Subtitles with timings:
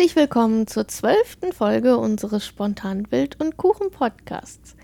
[0.00, 4.74] Herzlich willkommen zur zwölften Folge unseres Spontan Wild und Kuchen Podcasts.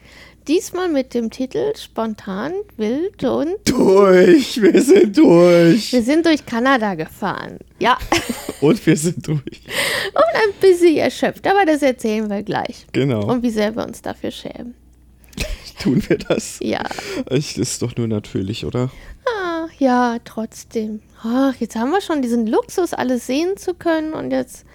[0.46, 5.90] Diesmal mit dem Titel Spontan Wild und Durch, wir sind durch.
[5.94, 7.60] wir sind durch Kanada gefahren.
[7.78, 7.96] Ja,
[8.60, 9.40] Und wir sind durch.
[10.12, 12.86] und ein bisschen erschöpft, aber das erzählen wir gleich.
[12.92, 13.24] Genau.
[13.24, 14.74] Und wie sehr wir uns dafür schämen.
[15.82, 16.58] Tun wir das?
[16.60, 16.84] Ja,
[17.30, 18.90] Ich, das ist doch nur natürlich, oder?
[19.40, 21.00] ah, ja, trotzdem.
[21.22, 24.66] Ach, jetzt haben wir schon diesen Luxus, alles sehen zu können und jetzt,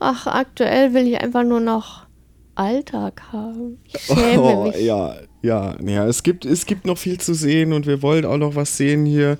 [0.00, 2.06] ach, aktuell will ich einfach nur noch
[2.54, 3.78] Alltag haben.
[3.84, 4.80] Ich schäme oh, mich.
[4.80, 6.06] ja, ja, ja.
[6.06, 9.06] Es gibt, es gibt noch viel zu sehen und wir wollen auch noch was sehen
[9.06, 9.38] hier.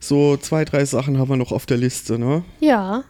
[0.00, 2.44] So zwei, drei Sachen haben wir noch auf der Liste, ne?
[2.60, 3.04] Ja,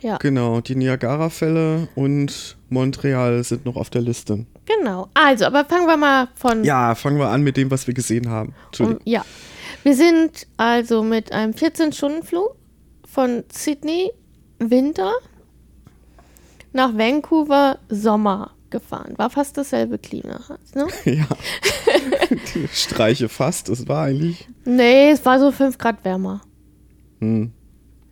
[0.00, 0.18] ja.
[0.18, 4.46] Genau, die Niagara-Fälle und Montreal sind noch auf der Liste.
[4.66, 5.08] Genau.
[5.14, 6.64] Also, aber fangen wir mal von.
[6.64, 8.54] Ja, fangen wir an mit dem, was wir gesehen haben.
[8.78, 9.24] um, ja.
[9.82, 12.56] Wir sind also mit einem 14-Stunden-Flug
[13.06, 14.10] von Sydney
[14.58, 15.12] Winter
[16.76, 19.14] nach Vancouver Sommer gefahren.
[19.16, 20.40] War fast dasselbe Klima.
[20.74, 20.86] Ne?
[21.04, 21.26] Ja.
[22.54, 24.48] Die Streiche fast, das war eigentlich.
[24.64, 26.40] Nee, es war so 5 Grad wärmer.
[27.20, 27.52] Hm.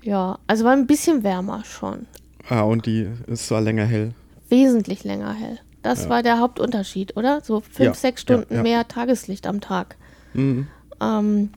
[0.02, 2.06] Ja, also war ein bisschen wärmer schon.
[2.48, 4.12] Ah, und die, es war länger hell.
[4.48, 5.58] Wesentlich länger hell.
[5.82, 6.10] Das Ja.
[6.10, 7.40] war der Hauptunterschied, oder?
[7.42, 8.62] So 5, Ja, 6 Stunden ja.
[8.62, 9.96] mehr Tageslicht am Tag.
[10.34, 10.66] Mhm.
[11.00, 11.50] Ähm,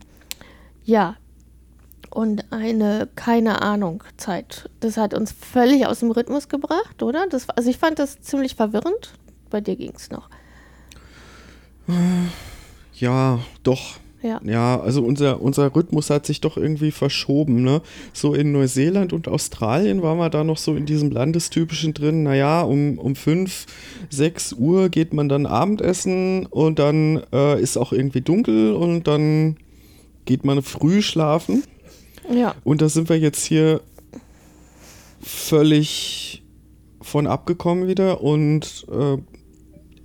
[0.84, 1.16] ja.
[2.10, 4.70] Und eine, keine Ahnung, Zeit.
[4.80, 7.26] Das hat uns völlig aus dem Rhythmus gebracht, oder?
[7.28, 9.12] Das, also ich fand das ziemlich verwirrend.
[9.50, 10.28] Bei dir ging es noch.
[12.94, 13.98] Ja, doch.
[14.20, 14.40] Ja.
[14.44, 17.82] Ja, also unser, unser Rhythmus hat sich doch irgendwie verschoben, ne?
[18.12, 22.24] So in Neuseeland und Australien waren wir da noch so in diesem Landestypischen drin.
[22.24, 23.66] Naja, um, um 5,
[24.10, 29.56] 6 Uhr geht man dann Abendessen und dann äh, ist auch irgendwie dunkel und dann
[30.24, 31.62] geht man früh schlafen.
[32.30, 32.54] Ja.
[32.64, 33.80] Und da sind wir jetzt hier
[35.20, 36.42] völlig
[37.00, 39.16] von abgekommen wieder und äh,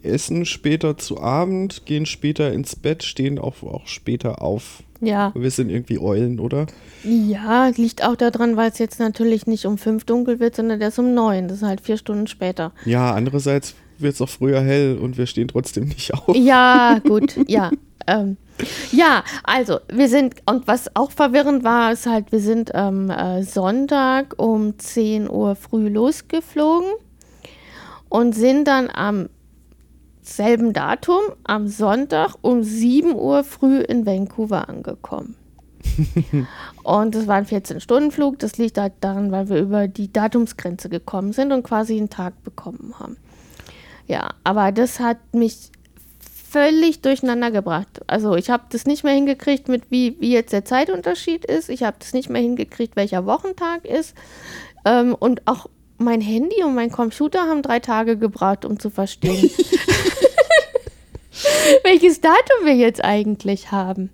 [0.03, 4.83] essen später zu Abend, gehen später ins Bett, stehen auch, auch später auf.
[5.01, 5.33] Ja.
[5.35, 6.67] Wir sind irgendwie Eulen, oder?
[7.03, 10.99] Ja, liegt auch daran, weil es jetzt natürlich nicht um fünf dunkel wird, sondern erst
[10.99, 11.47] um neun.
[11.47, 12.71] Das ist halt vier Stunden später.
[12.85, 16.35] Ja, andererseits wird es auch früher hell und wir stehen trotzdem nicht auf.
[16.35, 17.71] Ja, gut, ja.
[18.07, 18.37] Ähm,
[18.91, 23.43] ja, also wir sind, und was auch verwirrend war, ist halt, wir sind ähm, äh,
[23.43, 26.91] Sonntag um 10 Uhr früh losgeflogen
[28.09, 29.29] und sind dann am
[30.21, 35.35] selben Datum, am Sonntag um 7 Uhr früh in Vancouver angekommen.
[36.83, 38.39] und das war ein 14-Stunden-Flug.
[38.39, 42.41] Das liegt halt daran, weil wir über die Datumsgrenze gekommen sind und quasi einen Tag
[42.43, 43.17] bekommen haben.
[44.07, 45.71] Ja, aber das hat mich
[46.53, 48.01] völlig durcheinander gebracht.
[48.05, 51.67] Also ich habe das nicht mehr hingekriegt, mit wie, wie jetzt der Zeitunterschied ist.
[51.69, 54.15] Ich habe das nicht mehr hingekriegt, welcher Wochentag ist.
[54.85, 59.49] Ähm, und auch mein Handy und mein Computer haben drei Tage gebraucht, um zu verstehen,
[61.83, 64.11] welches Datum wir jetzt eigentlich haben.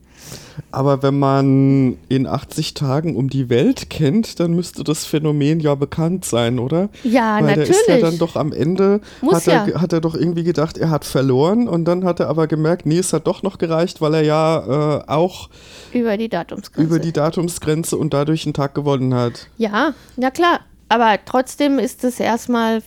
[0.72, 5.74] Aber wenn man in 80 Tagen um die Welt kennt, dann müsste das Phänomen ja
[5.76, 6.90] bekannt sein, oder?
[7.04, 7.68] Ja, Weil natürlich.
[7.70, 9.82] der ist ja dann doch am Ende, Muss hat er, ja.
[9.82, 13.00] hat er doch irgendwie gedacht, er hat verloren und dann hat er aber gemerkt, nee,
[13.00, 15.50] es hat doch noch gereicht, weil er ja äh, auch
[15.94, 16.88] über die Datumsgrenze.
[16.88, 19.48] über die Datumsgrenze und dadurch einen Tag gewonnen hat.
[19.58, 20.60] ja, na klar.
[20.92, 22.82] Aber trotzdem ist es erstmal,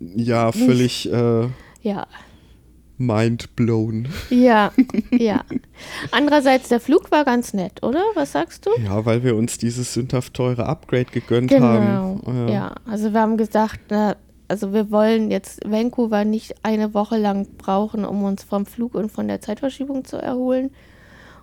[0.00, 1.48] Ja, völlig äh,
[1.82, 2.06] ja,
[3.00, 4.08] mind blown.
[4.30, 4.70] ja,
[5.10, 5.42] ja.
[6.12, 8.02] Andererseits, der Flug war ganz nett, oder?
[8.14, 8.70] Was sagst du?
[8.84, 12.48] Ja, weil wir uns dieses sündhaft teure Upgrade gegönnt Genau, haben.
[12.48, 12.74] ja.
[12.86, 14.16] Also wir haben gesagt, na,
[14.48, 19.10] also wir wollen jetzt Vancouver nicht eine Woche lang brauchen, um uns vom Flug und
[19.10, 20.70] von der Zeitverschiebung zu erholen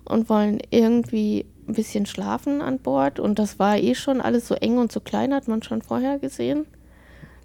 [0.04, 4.54] und wollen irgendwie ein bisschen schlafen an Bord und das war eh schon alles so
[4.54, 6.66] eng und so klein, hat man schon vorher gesehen.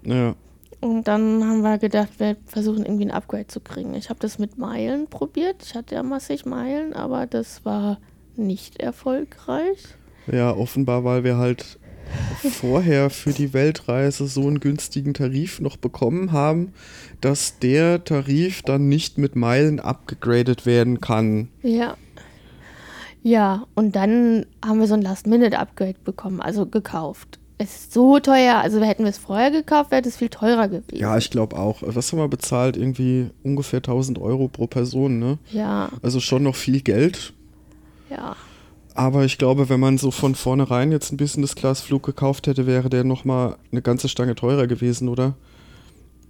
[0.04, 0.34] ja.
[0.84, 3.94] Und dann haben wir gedacht, wir versuchen irgendwie ein Upgrade zu kriegen.
[3.94, 5.62] Ich habe das mit Meilen probiert.
[5.62, 7.96] Ich hatte ja massig Meilen, aber das war
[8.36, 9.78] nicht erfolgreich.
[10.30, 11.78] Ja, offenbar, weil wir halt
[12.50, 16.74] vorher für die Weltreise so einen günstigen Tarif noch bekommen haben,
[17.22, 21.48] dass der Tarif dann nicht mit Meilen abgegradet werden kann.
[21.62, 21.96] Ja.
[23.22, 27.38] Ja, und dann haben wir so ein Last-Minute-Upgrade bekommen, also gekauft.
[27.56, 30.96] Es ist so teuer, also hätten wir es vorher gekauft, wäre das viel teurer gewesen.
[30.96, 31.78] Ja, ich glaube auch.
[31.82, 32.76] Was haben wir bezahlt?
[32.76, 35.38] Irgendwie ungefähr 1000 Euro pro Person, ne?
[35.52, 37.32] ja, Also schon noch viel Geld.
[38.10, 38.36] ja.
[38.96, 43.02] Aber ich glaube, wenn man so von vornherein jetzt ein Business-Class-Flug gekauft hätte, wäre der
[43.02, 45.34] nochmal eine ganze Stange teurer gewesen, oder?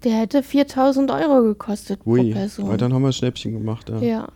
[0.03, 2.67] Der hätte 4000 Euro gekostet pro Ui, Person.
[2.69, 3.91] weil dann haben wir ein Schnäppchen gemacht.
[3.91, 4.01] Ja.
[4.01, 4.29] ja.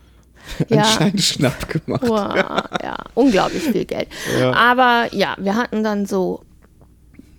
[0.59, 0.83] Ein Ja.
[0.83, 2.03] Scheinschnapp gemacht.
[2.03, 2.35] Wow,
[2.83, 4.07] ja, unglaublich viel Geld.
[4.39, 4.53] Ja.
[4.53, 6.41] Aber ja, wir hatten dann so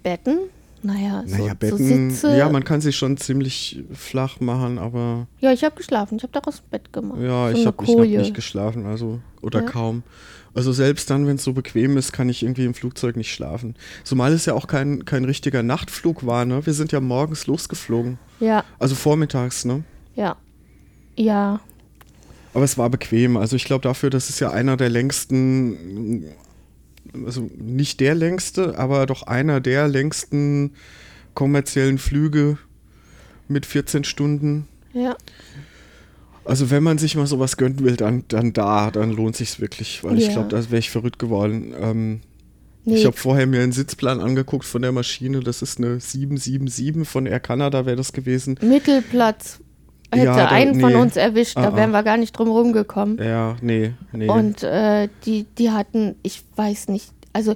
[0.02, 0.38] Betten
[0.82, 2.34] naja, so, Naja, so Betten, Sitze.
[2.38, 6.16] ja, man kann sie schon ziemlich flach machen, aber Ja, ich habe geschlafen.
[6.16, 7.20] Ich habe daraus ein Bett gemacht.
[7.20, 9.66] ja, so ich habe hab nicht geschlafen, also oder Ja.
[9.66, 10.02] kaum.
[10.54, 13.76] Also selbst dann, wenn es so bequem ist, kann ich irgendwie im Flugzeug nicht schlafen.
[14.04, 16.64] Zumal es ja auch kein, kein richtiger Nachtflug war, ne?
[16.64, 18.18] Wir sind ja morgens losgeflogen.
[18.40, 19.84] Ja, Also vormittags, ne?
[20.14, 20.36] ja.
[21.16, 21.60] Ja,
[22.54, 23.36] Aber es war bequem.
[23.36, 26.24] Also ich glaube dafür, das ist ja einer der längsten,
[27.24, 30.72] also nicht der längste, aber doch einer der längsten
[31.34, 32.58] kommerziellen Flüge
[33.48, 34.66] mit 14 Stunden.
[34.92, 35.16] ja.
[36.42, 40.02] Also wenn man sich mal sowas gönnen will, dann, dann da, dann lohnt sich's wirklich,
[40.02, 40.32] weil ich Ja.
[40.32, 41.74] glaube, da wäre ich verrückt geworden.
[41.78, 42.20] Ähm,
[42.86, 45.40] Nee, Ich habe vorher mir einen Sitzplan angeguckt von der Maschine.
[45.40, 48.58] Das ist eine 777 von Air Canada wäre das gewesen.
[48.62, 49.60] Mittelplatz
[50.18, 50.98] hätte Ja, da- einen von nee.
[50.98, 51.98] uns erwischt, da Ah, wären ah.
[51.98, 53.18] wir gar nicht drum rumgekommen.
[53.18, 54.28] Ja, nee, nee.
[54.28, 57.54] Und äh, die, die hatten, ich weiß nicht, also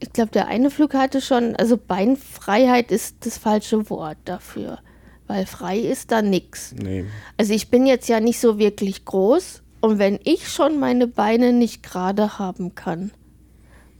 [0.00, 4.78] ich glaube, der eine Flug hatte schon, also Beinfreiheit ist das falsche Wort dafür,
[5.26, 6.74] weil frei ist da nix.
[6.80, 7.04] nee.
[7.36, 11.52] Also ich bin jetzt ja nicht so wirklich groß und wenn ich schon meine Beine
[11.52, 13.12] nicht gerade haben kann,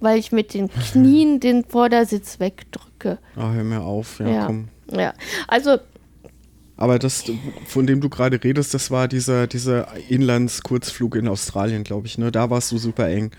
[0.00, 3.18] weil ich mit den Knien den Vordersitz wegdrücke.
[3.36, 4.18] Ah, hör mir auf.
[4.20, 4.68] Ja, Ja, komm.
[4.90, 5.14] ja.
[5.48, 5.78] Also
[6.76, 7.24] Aber das,
[7.66, 12.18] von dem du gerade redest, das war dieser, dieser Inlandskurzflug in Australien, glaube ich.
[12.18, 12.32] Ne?
[12.32, 13.30] Da warst du super eng.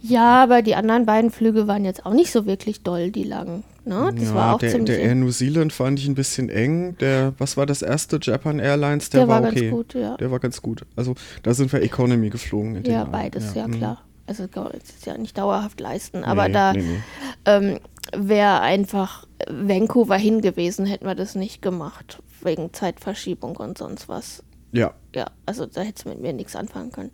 [0.00, 3.64] ja, aber die anderen beiden Flüge waren jetzt auch nicht so wirklich doll, die langen.
[3.84, 4.12] Ne?
[4.14, 6.96] Das ja, war auch der, ziemlich der Air New Zealand fand ich ein bisschen eng.
[6.98, 8.18] Der, was war das erste?
[8.22, 9.70] Japan Airlines, der, Der war war ganz okay.
[9.70, 10.16] gut, ja.
[10.18, 10.82] Der war ganz gut.
[10.94, 12.84] Also da sind wir Economy geflogen.
[12.84, 13.72] Ja, beides, ja, mm.
[13.72, 14.02] klar.
[14.26, 16.22] Also kann man jetzt ja nicht dauerhaft leisten.
[16.22, 17.00] Aber Nee, da nee, nee.
[17.46, 17.78] ähm,
[18.14, 22.22] wäre einfach Vancouver hin gewesen, hätten wir das nicht gemacht.
[22.42, 24.42] Wegen Zeitverschiebung und sonst was.
[24.72, 27.12] Ja, Ja, also da hättest du mit mir nichts anfangen können.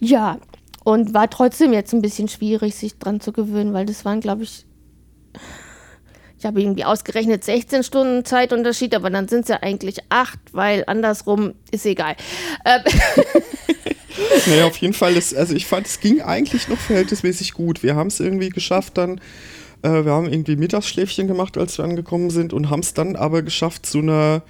[0.00, 0.38] Ja,
[0.82, 4.42] und war trotzdem jetzt ein bisschen schwierig, sich dran zu gewöhnen, weil das waren, glaube
[4.42, 4.66] ich,
[6.38, 10.84] ich habe irgendwie ausgerechnet 16 Stunden Zeitunterschied, aber dann sind es ja eigentlich acht, weil
[10.86, 12.16] andersrum ist egal.
[12.64, 12.82] Ähm,
[14.46, 17.82] Naja, auf jeden Fall ist, also ich fand, es ging eigentlich noch verhältnismäßig gut.
[17.82, 19.20] Wir haben es irgendwie geschafft dann,
[19.84, 23.42] äh, wir haben irgendwie Mittagsschläfchen gemacht, als wir angekommen sind und haben es dann aber
[23.42, 24.42] geschafft, zu einer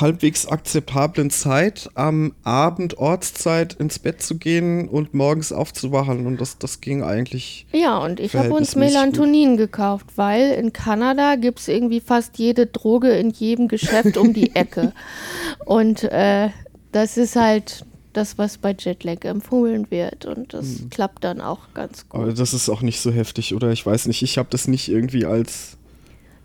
[0.00, 6.58] halbwegs akzeptablen Zeit am Abend Ortszeit ins Bett zu gehen und morgens aufzuwachen und das,
[6.58, 7.66] das ging eigentlich.
[7.72, 12.38] Ja, und ich habe uns Verhältnismäßig Melatonin gekauft, weil in Kanada gibt es irgendwie fast
[12.38, 14.92] jede Droge in jedem Geschäft um die Ecke.
[15.64, 16.50] Und äh,
[16.92, 17.84] das ist halt
[18.16, 20.24] das, was bei Jetlag empfohlen wird.
[20.24, 20.90] Und das Hm.
[20.90, 22.20] klappt dann auch ganz gut.
[22.22, 23.70] Aber das ist auch nicht so heftig, oder?
[23.72, 25.76] Ich weiß nicht, ich habe das nicht irgendwie als.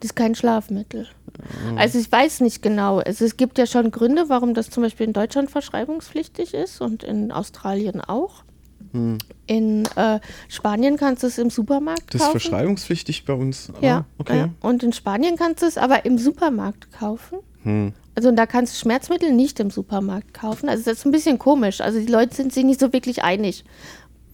[0.01, 1.07] Das ist kein Schlafmittel.
[1.75, 2.99] Also ich weiß nicht genau.
[2.99, 7.03] Also es gibt ja schon Gründe, warum das zum Beispiel in Deutschland verschreibungspflichtig ist und
[7.03, 8.43] in Australien auch.
[8.93, 9.17] Hm.
[9.45, 12.39] In äh, Spanien kannst du es im Supermarkt Das ist kaufen.
[12.39, 13.71] verschreibungspflichtig bei uns.
[13.81, 14.37] Ja, Ah, okay.
[14.37, 14.49] ja.
[14.61, 17.39] Und in Spanien kannst du es aber im Supermarkt kaufen.
[17.63, 17.93] Hm.
[18.19, 20.67] Also und da kannst du Schmerzmittel nicht im Supermarkt kaufen.
[20.67, 21.79] Also das ist ein bisschen komisch.
[21.79, 23.63] Also die Leute sind sich nicht so wirklich einig,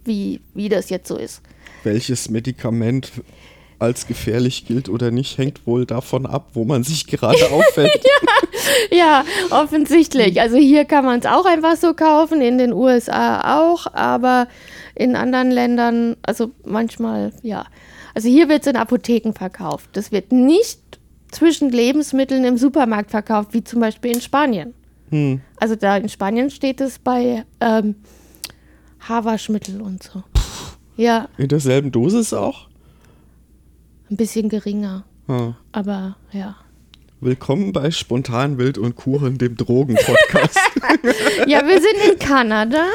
[0.03, 1.43] wie, wie das jetzt so ist.
[1.83, 3.11] Welches Medikament
[3.77, 8.03] als gefährlich gilt oder nicht, hängt wohl davon ab, wo man sich gerade aufhält.
[8.91, 10.41] Ja, offensichtlich.
[10.41, 14.47] Also hier kann man es auch einfach so kaufen, in den USA auch, aber
[14.95, 17.67] in anderen Ländern, also manchmal, ja.
[18.15, 19.91] Also hier wird es in Apotheken verkauft.
[19.93, 20.79] Das wird nicht
[21.35, 24.73] zwischen Lebensmitteln im Supermarkt verkauft, wie zum Beispiel in Spanien.
[25.09, 25.41] Hm.
[25.57, 27.95] Also da in Spanien steht es bei ähm,
[29.01, 30.23] Haarwaschmittel und so.
[30.97, 32.67] Ja, In derselben Dosis auch?
[34.09, 35.53] ein bisschen geringer, Ah.
[35.71, 36.55] aber ja.
[37.21, 40.59] Willkommen bei Spontan Wild und Kuchen, dem Drogen-Podcast.
[41.47, 42.85] Ja, wir sind in Kanada.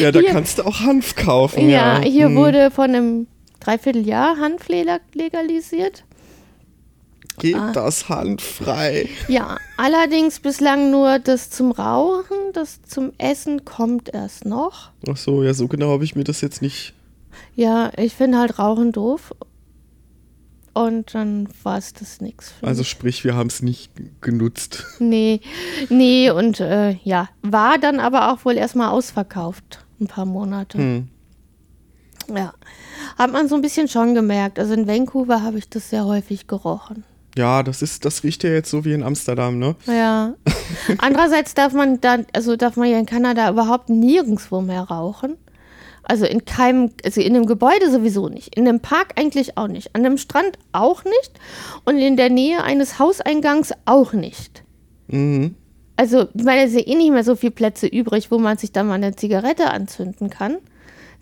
[0.00, 1.68] ja, da Hier- kannst du auch Hanf kaufen.
[1.70, 2.36] Ja, Ja, hier Hm.
[2.36, 3.26] wurde vor einem
[3.60, 6.04] Dreivierteljahr Hanf lega- legalisiert.
[7.38, 7.72] Geht Ah.
[7.72, 9.08] das Hanf frei?
[9.28, 14.90] Ja, allerdings bislang nur das zum Rauchen, das zum Essen kommt erst noch.
[15.08, 16.94] Ach so, ja, so genau habe ich mir das jetzt nicht.
[17.54, 19.32] Ja, ich finde halt Rauchen doof.
[20.72, 23.90] Und dann war es das für Also sprich, wir haben es nicht
[24.20, 24.84] genutzt.
[24.98, 25.40] Nee,
[25.88, 29.86] nee, und äh, ja, war dann aber auch wohl erstmal ausverkauft.
[30.00, 30.76] Ein paar Monate.
[30.76, 31.08] Hm.
[32.34, 32.52] Ja.
[33.16, 34.58] Hat man so ein bisschen schon gemerkt.
[34.58, 37.04] Also in Vancouver habe ich das sehr häufig gerochen.
[37.36, 39.76] Ja, das ist, das riecht ja jetzt so wie in Amsterdam, ne?
[39.86, 40.34] Ja.
[40.98, 45.36] Andererseits darf man dann, also darf man ja in Kanada überhaupt nirgendwo mehr rauchen.
[46.02, 48.56] Also in keinem, also in dem Gebäude sowieso nicht.
[48.56, 49.94] In dem Park eigentlich auch nicht.
[49.94, 51.32] An dem Strand auch nicht.
[51.84, 54.62] Und in der Nähe eines Hauseingangs auch nicht.
[55.08, 55.56] Mhm.
[55.96, 58.70] Also, ich meine, es sind eh nicht mehr so viele Plätze übrig, wo man sich
[58.70, 60.58] dann mal eine Zigarette anzünden kann.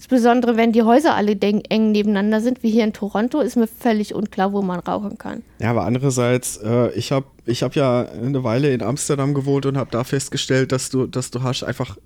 [0.04, 4.14] Insbesondere wenn die Häuser alle eng nebeneinander sind, wie hier in Toronto, ist mir völlig
[4.14, 5.42] unklar, wo man rauchen kann.
[5.60, 9.78] Ja, aber andererseits, äh, ich habe ich hab ja eine Weile in Amsterdam gewohnt und
[9.78, 11.96] habe da festgestellt, dass du, dass du hast einfach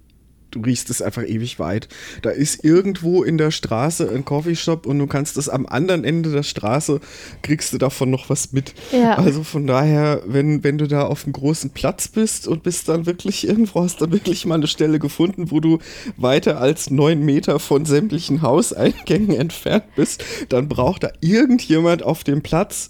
[0.50, 1.88] du riechst es einfach ewig weit.
[2.22, 6.30] Da ist irgendwo in der Straße ein Coffeeshop und du kannst es am anderen Ende
[6.30, 7.00] der Straße,
[7.42, 8.74] kriegst du davon noch was mit.
[8.92, 9.16] Ja.
[9.16, 13.06] Also von daher, wenn, wenn du da auf einem großen Platz bist und bist dann
[13.06, 15.78] wirklich irgendwo, hast dann wirklich mal eine Stelle gefunden, wo du
[16.16, 22.42] weiter als neun Meter von sämtlichen Hauseingängen entfernt bist, dann braucht da irgendjemand auf dem
[22.42, 22.88] Platz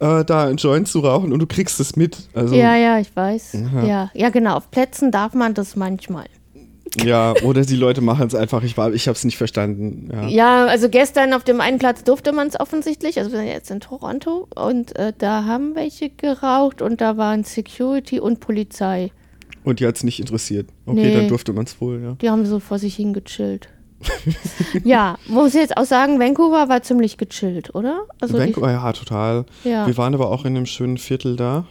[0.00, 2.28] äh, da einen Joint zu rauchen und du kriegst es mit.
[2.34, 3.56] Also, ja, ja, ich weiß.
[3.86, 4.56] Ja, ja, genau.
[4.56, 6.26] Auf Plätzen darf man das manchmal.
[7.00, 8.62] Ja, oder die Leute machen es einfach.
[8.62, 10.10] Ich, ich habe es nicht verstanden.
[10.12, 10.28] Ja.
[10.28, 10.66] ja.
[10.66, 13.18] also gestern auf dem einen Platz durfte man es offensichtlich.
[13.18, 17.44] Also wir sind jetzt in Toronto und äh, da haben welche geraucht und da waren
[17.44, 19.10] Security und Polizei.
[19.64, 20.68] Und die hat es nicht interessiert.
[20.86, 22.12] Okay, nee, dann durfte man es wohl, ja.
[22.20, 23.68] Die haben so vor sich hingechillt.
[24.84, 28.02] ja, muss ich jetzt auch sagen, Vancouver war ziemlich gechillt, oder?
[28.20, 29.46] Also Vancouver, ja, total.
[29.62, 29.86] Ja.
[29.86, 31.66] Wir waren aber auch in einem schönen Viertel da.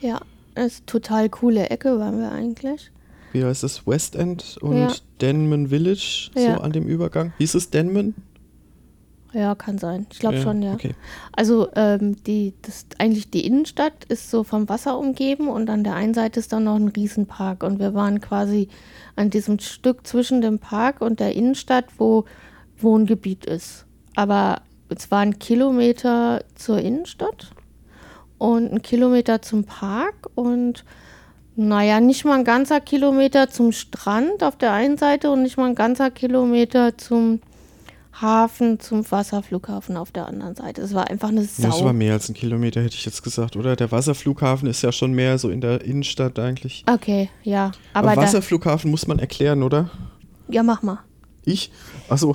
[0.00, 0.20] Ja,
[0.54, 2.90] das ist total coole Ecke waren wir eigentlich
[3.36, 4.92] wie heißt das, West End und ja.
[5.20, 6.56] Denman Village, so ja.
[6.58, 7.32] an dem Übergang.
[7.38, 8.14] Hieß es Denman?
[9.32, 10.06] Ja, kann sein.
[10.10, 10.72] Ich glaube ja, schon, ja.
[10.72, 10.94] Okay.
[11.32, 15.94] Also ähm, die, das, eigentlich die Innenstadt ist so vom Wasser umgeben und an der
[15.94, 17.62] einen Seite ist dann noch ein Riesenpark.
[17.62, 18.68] Und wir waren quasi
[19.14, 22.24] an diesem Stück zwischen dem Park und der Innenstadt, wo
[22.78, 23.84] Wohngebiet ist.
[24.14, 27.50] Aber es war ein Kilometer zur Innenstadt
[28.38, 30.84] und ein Kilometer zum Park und
[31.56, 35.68] naja, nicht mal ein ganzer Kilometer zum Strand auf der einen Seite und nicht mal
[35.68, 37.40] ein ganzer Kilometer zum
[38.20, 40.82] Hafen, zum Wasserflughafen auf der anderen Seite.
[40.82, 41.68] Es war einfach eine Sau.
[41.68, 43.76] Das war mehr als ein Kilometer, hätte ich jetzt gesagt, oder?
[43.76, 46.84] Der Wasserflughafen ist ja schon mehr so in der Innenstadt eigentlich.
[46.90, 47.72] Okay, ja.
[47.92, 49.90] Aber, aber Wasserflughafen muss man erklären, oder?
[50.48, 51.00] Ja, mach mal.
[51.44, 51.70] Ich?
[52.08, 52.34] Achso.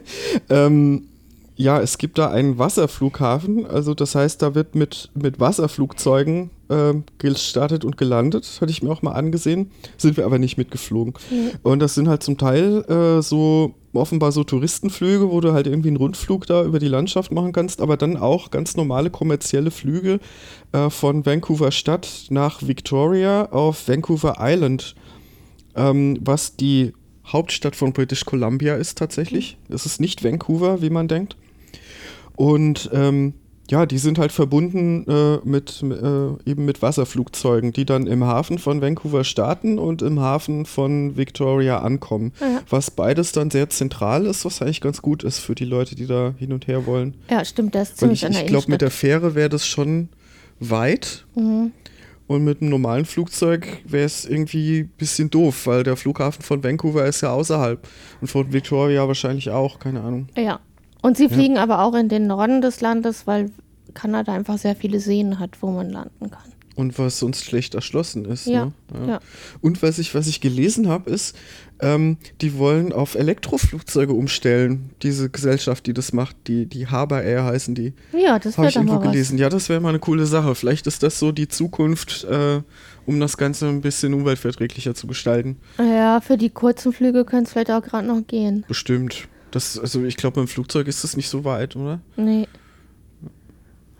[0.50, 1.08] ähm,
[1.56, 3.66] ja, es gibt da einen Wasserflughafen.
[3.66, 8.58] Also das heißt, da wird mit, mit Wasserflugzeugen äh, gestartet und gelandet.
[8.60, 9.70] Hatte ich mir auch mal angesehen.
[9.98, 11.14] Sind wir aber nicht mitgeflogen.
[11.30, 11.50] Mhm.
[11.62, 15.88] Und das sind halt zum Teil äh, so offenbar so Touristenflüge, wo du halt irgendwie
[15.88, 20.18] einen Rundflug da über die Landschaft machen kannst, aber dann auch ganz normale kommerzielle Flüge
[20.72, 24.94] äh, von Vancouver Stadt nach Victoria auf Vancouver Island,
[25.76, 26.94] ähm, was die
[27.32, 29.56] Hauptstadt von British Columbia ist tatsächlich.
[29.68, 31.36] Es ist nicht Vancouver, wie man denkt.
[32.36, 33.34] Und ähm,
[33.70, 38.58] ja, die sind halt verbunden äh, mit äh, eben mit Wasserflugzeugen, die dann im Hafen
[38.58, 42.32] von Vancouver starten und im Hafen von Victoria ankommen.
[42.40, 42.60] Ja.
[42.68, 46.06] Was beides dann sehr zentral ist, was eigentlich ganz gut ist für die Leute, die
[46.06, 47.14] da hin und her wollen.
[47.30, 50.08] Ja, stimmt, das ist ziemlich ich, Ich glaube, mit der Fähre wäre das schon
[50.60, 51.24] weit.
[51.34, 51.72] Mhm.
[52.32, 56.64] Und mit einem normalen Flugzeug wäre es irgendwie ein bisschen doof, weil der Flughafen von
[56.64, 57.86] Vancouver ist ja außerhalb.
[58.22, 60.28] Und von Victoria wahrscheinlich auch, keine Ahnung.
[60.34, 60.60] Ja,
[61.02, 61.62] und sie fliegen ja.
[61.62, 63.50] aber auch in den Norden des Landes, weil
[63.92, 66.51] Kanada einfach sehr viele Seen hat, wo man landen kann.
[66.74, 68.46] Und was sonst schlecht erschlossen ist.
[68.46, 68.66] Ja.
[68.66, 68.72] Ne?
[68.94, 69.06] ja.
[69.06, 69.20] ja.
[69.60, 71.36] Und was ich, was ich gelesen habe, ist,
[71.80, 74.90] ähm, die wollen auf Elektroflugzeuge umstellen.
[75.02, 77.92] Diese Gesellschaft, die das macht, die, die Haber Air heißen die.
[78.12, 79.34] Ja, das habe ich irgendwo gelesen.
[79.34, 79.40] Was.
[79.40, 80.54] Ja, das wäre mal eine coole Sache.
[80.54, 82.62] Vielleicht ist das so die Zukunft, äh,
[83.04, 85.56] um das Ganze ein bisschen umweltverträglicher zu gestalten.
[85.78, 88.64] Ja, für die kurzen Flüge könnte es vielleicht auch gerade noch gehen.
[88.68, 89.28] Bestimmt.
[89.50, 92.00] Das, also ich glaube, im Flugzeug ist das nicht so weit, oder?
[92.16, 92.46] Nee.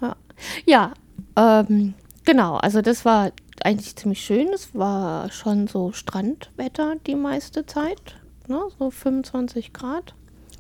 [0.00, 0.17] Ja,
[0.64, 0.95] ja
[1.37, 2.57] ähm, genau.
[2.57, 4.49] Also das war eigentlich ziemlich schön.
[4.55, 8.17] Es war schon so Strandwetter die meiste Zeit.
[8.49, 8.61] Ne?
[8.79, 10.14] So 25 Grad.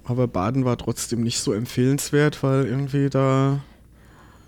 [0.04, 3.60] Aber Baden war trotzdem nicht so empfehlenswert, weil irgendwie da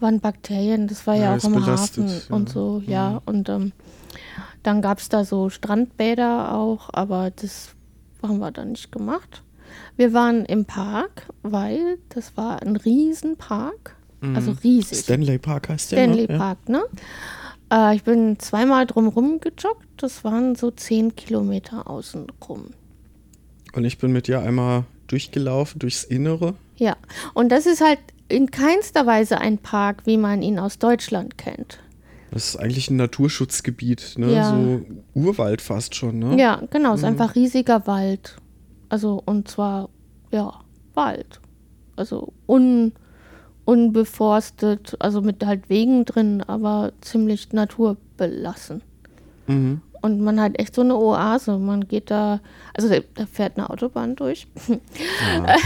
[0.00, 2.14] waren Bakterien, das war ja, ja auch im Hafen ja.
[2.28, 3.11] und so, ja.
[3.11, 3.21] Mhm.
[3.25, 3.73] Und ähm,
[4.62, 7.71] dann gab es da so Strandbäder auch, aber das
[8.23, 9.42] haben wir dann nicht gemacht.
[9.97, 13.93] Wir waren im Park, weil das war ein Riesenpark.
[14.25, 14.37] Mhm.
[14.37, 14.99] Also riesig.
[14.99, 15.99] Stanley Park heißt der.
[15.99, 16.83] Stanley noch, Park, ne?
[17.73, 19.87] Äh, ich bin zweimal drumherum gejoggt.
[19.97, 22.66] Das waren so zehn Kilometer außenrum.
[23.75, 26.54] Und ich bin mit dir einmal durchgelaufen, durchs Innere.
[26.76, 26.97] Ja,
[27.35, 31.78] und das ist halt in keinster Weise ein Park, wie man ihn aus Deutschland kennt.
[32.31, 34.33] Das ist eigentlich ein Naturschutzgebiet, ne?
[34.33, 34.50] Ja.
[34.50, 34.81] So
[35.14, 36.37] Urwald fast schon, ne?
[36.37, 37.12] Ja, genau, es ist mhm.
[37.12, 38.37] einfach riesiger Wald.
[38.88, 39.88] Also, und zwar,
[40.33, 40.52] ja,
[40.95, 41.40] Wald.
[41.97, 42.93] Also un,
[43.64, 48.83] unbeforstet, also mit halt Wegen drin, aber ziemlich naturbelassen.
[49.47, 49.80] Mhm.
[50.04, 51.56] Und man hat echt so eine Oase.
[51.56, 52.40] Man geht da,
[52.75, 54.47] also da fährt eine Autobahn durch.
[54.68, 55.47] Ja.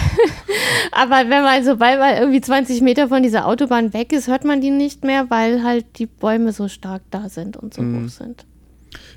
[0.92, 4.60] aber wenn man, sobald man irgendwie 20 Meter von dieser Autobahn weg ist, hört man
[4.60, 8.04] die nicht mehr, weil halt die Bäume so stark da sind und so mhm.
[8.04, 8.46] hoch sind.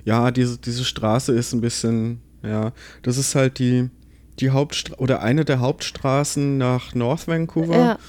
[0.06, 2.72] Ja, diese, diese Straße ist ein bisschen, ja,
[3.04, 3.92] das ist halt die,
[4.40, 7.76] die Hauptstra oder eine der Hauptstraßen nach North Vancouver.
[7.76, 8.00] Ja.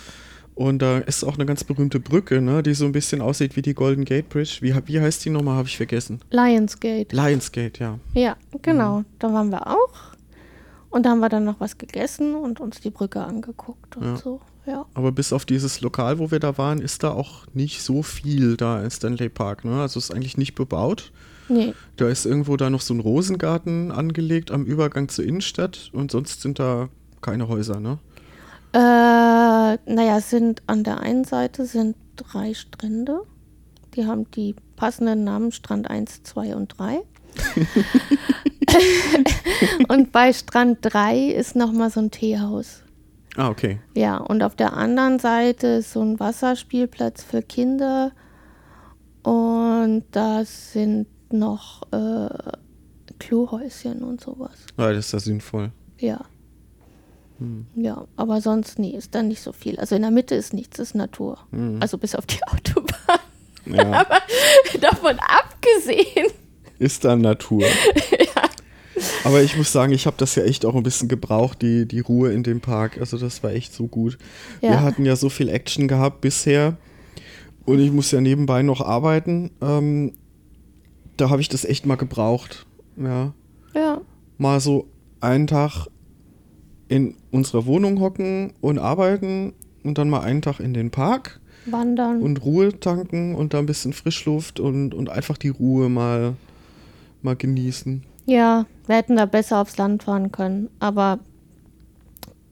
[0.54, 3.62] Und da ist auch eine ganz berühmte Brücke, ne, die so ein bisschen aussieht wie
[3.62, 4.58] die Golden Gate Bridge.
[4.60, 5.56] Wie, wie heißt die nochmal?
[5.56, 6.20] Habe ich vergessen.
[6.30, 7.16] Lionsgate.
[7.16, 7.98] Lionsgate, ja.
[8.14, 9.00] Ja, genau.
[9.00, 9.04] Mhm.
[9.18, 10.12] Da waren wir auch.
[10.90, 14.16] Und da haben wir dann noch was gegessen und uns die Brücke angeguckt und Ja.
[14.16, 14.40] so.
[14.66, 14.86] Ja.
[14.94, 18.56] Aber bis auf dieses Lokal, wo wir da waren, ist da auch nicht so viel
[18.56, 19.64] da in Stanley Park.
[19.64, 19.80] Ne?
[19.80, 21.10] Also ist eigentlich nicht bebaut.
[21.48, 21.72] Nee.
[21.96, 26.42] Da ist irgendwo da noch so ein Rosengarten angelegt am Übergang zur Innenstadt und sonst
[26.42, 26.88] sind da
[27.22, 27.98] keine Häuser, ne?
[28.72, 33.22] Äh, naja, sind an der einen Seite sind drei Strände.
[33.94, 36.98] Die haben die passenden Namen Strand 1, 2 und 3.
[39.88, 42.82] und bei Strand 3 ist nochmal so ein Teehaus.
[43.36, 43.80] Ah, okay.
[43.94, 48.12] Ja, und auf der anderen Seite ist so ein Wasserspielplatz für Kinder.
[49.22, 52.28] Und da sind noch äh,
[53.18, 54.66] Klohäuschen und sowas.
[54.76, 55.70] Ja, das ist ja sinnvoll.
[55.98, 56.20] Ja.
[57.74, 59.78] Ja, aber sonst, nee, ist da nicht so viel.
[59.78, 61.38] Also in der Mitte ist nichts, ist Natur.
[61.80, 63.18] Also bis auf die Autobahn.
[63.66, 64.18] Ja, Aber
[64.80, 66.26] davon abgesehen.
[66.78, 67.64] ist da Natur.
[69.24, 72.00] Aber ich muss sagen, ich habe das ja echt auch ein bisschen gebraucht, die, die
[72.00, 72.98] Ruhe in dem Park.
[73.00, 74.18] Also das war echt so gut.
[74.60, 74.80] Wir Ja.
[74.82, 76.76] hatten ja so viel Action gehabt bisher
[77.64, 79.50] und ich muss ja nebenbei noch arbeiten.
[79.60, 80.12] Ähm,
[81.16, 82.66] da habe ich das echt mal gebraucht.
[82.96, 83.32] Ja.
[83.74, 84.00] Ja,
[84.38, 84.88] Mal so
[85.20, 85.86] einen Tag
[86.92, 92.20] in unserer Wohnung hocken und arbeiten und dann mal einen Tag in den Park wandern.
[92.20, 96.34] und Ruhe tanken und da ein bisschen Frischluft und, und einfach die Ruhe mal,
[97.22, 98.02] mal genießen.
[98.26, 100.68] ja, wir hätten da besser aufs Land fahren können.
[100.80, 101.20] Aber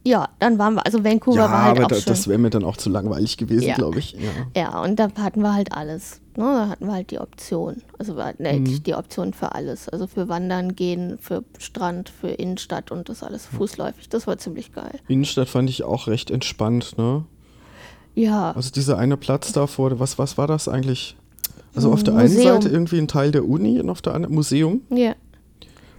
[0.04, 0.86] ja, dann waren wir.
[0.86, 2.04] Also Vancouver ja, war halt aber auch da, schön.
[2.06, 3.74] das wäre mir dann auch zu langweilig gewesen, Ja.
[3.74, 4.12] glaube ich.
[4.54, 4.62] Ja.
[4.62, 6.20] Ja, und da hatten wir halt alles.
[6.36, 6.44] Ne?
[6.44, 7.82] Da hatten wir halt die Option.
[7.98, 8.66] Also wir hatten Mhm.
[8.66, 9.88] echt die Option für alles.
[9.88, 14.08] Also für Wandern gehen, für Strand, für Innenstadt und das alles fußläufig.
[14.08, 15.00] Das war ziemlich geil.
[15.08, 17.24] Innenstadt fand ich auch recht entspannt, ne?
[18.14, 21.16] Ja, Also dieser eine Platz da vor, was, was war das eigentlich?
[21.74, 22.40] Also auf der Museum.
[22.40, 24.82] einen Seite irgendwie ein Teil der Uni und auf der anderen Museum.
[24.90, 25.14] ja.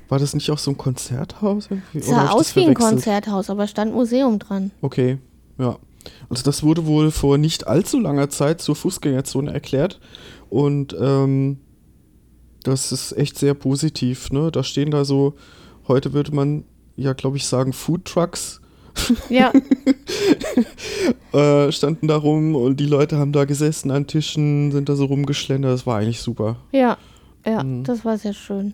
[0.10, 1.68] War das nicht auch so ein Konzerthaus?
[1.72, 2.00] Irgendwie?
[2.00, 2.74] Es sah aus wie ein?
[2.74, 4.72] Konzerthaus, aber stand Museum dran.
[4.82, 5.20] Okay,
[5.58, 5.78] ja.
[6.30, 10.00] Also das wurde wohl vor nicht allzu langer Zeit zur Fußgängerzone erklärt
[10.50, 11.60] und ähm,
[12.64, 14.32] das ist echt sehr positiv.
[14.32, 14.52] Ne?
[14.52, 15.34] Da stehen da so,
[15.88, 16.64] heute würde man
[16.96, 18.60] ja, glaube ich, sagen, Food Trucks
[19.30, 19.52] Ja,
[21.34, 25.06] äh, standen da rum und die Leute haben da gesessen an Tischen, sind da so
[25.06, 25.72] rumgeschlendert.
[25.74, 26.58] Das war eigentlich super.
[26.72, 26.98] ja,
[27.46, 27.84] ja, Mhm.
[27.84, 28.74] das war sehr schön.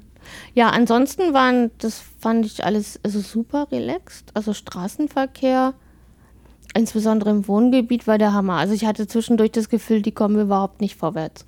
[0.54, 4.32] Ja, ansonsten waren, das fand ich alles also super relaxed.
[4.34, 5.74] Also Straßenverkehr,
[6.78, 8.54] insbesondere im Wohngebiet, war der Hammer.
[8.54, 11.46] Also ich hatte zwischendurch das Gefühl, die kommen überhaupt nicht vorwärts.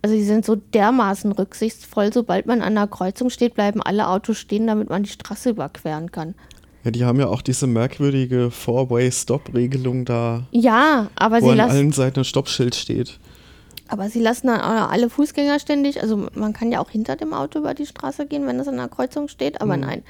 [0.00, 4.38] Also die sind so dermaßen rücksichtsvoll, sobald man an einer Kreuzung steht, bleiben alle Autos
[4.38, 6.34] stehen, damit man die Straße überqueren kann.
[6.84, 11.70] Ja, die haben ja auch diese merkwürdige Four-Way-Stop-Regelung da, Ja, aber wo sie an lassen.
[11.72, 13.18] allen Seiten ein Stoppschild steht.
[13.88, 17.58] Aber sie lassen dann alle Fußgänger ständig, also man kann ja auch hinter dem Auto
[17.58, 20.02] über die Straße gehen, wenn es an der Kreuzung steht, aber nein,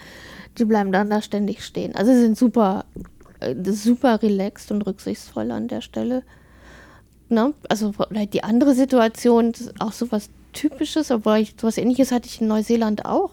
[0.59, 1.95] die bleiben dann da ständig stehen.
[1.95, 2.85] Also sie sind super,
[3.66, 6.22] super relaxed und rücksichtsvoll an der Stelle.
[7.29, 7.55] Ne?
[7.68, 7.92] Also
[8.33, 13.33] die andere Situation, auch sowas Typisches, obwohl ich sowas ähnliches hatte ich in Neuseeland auch.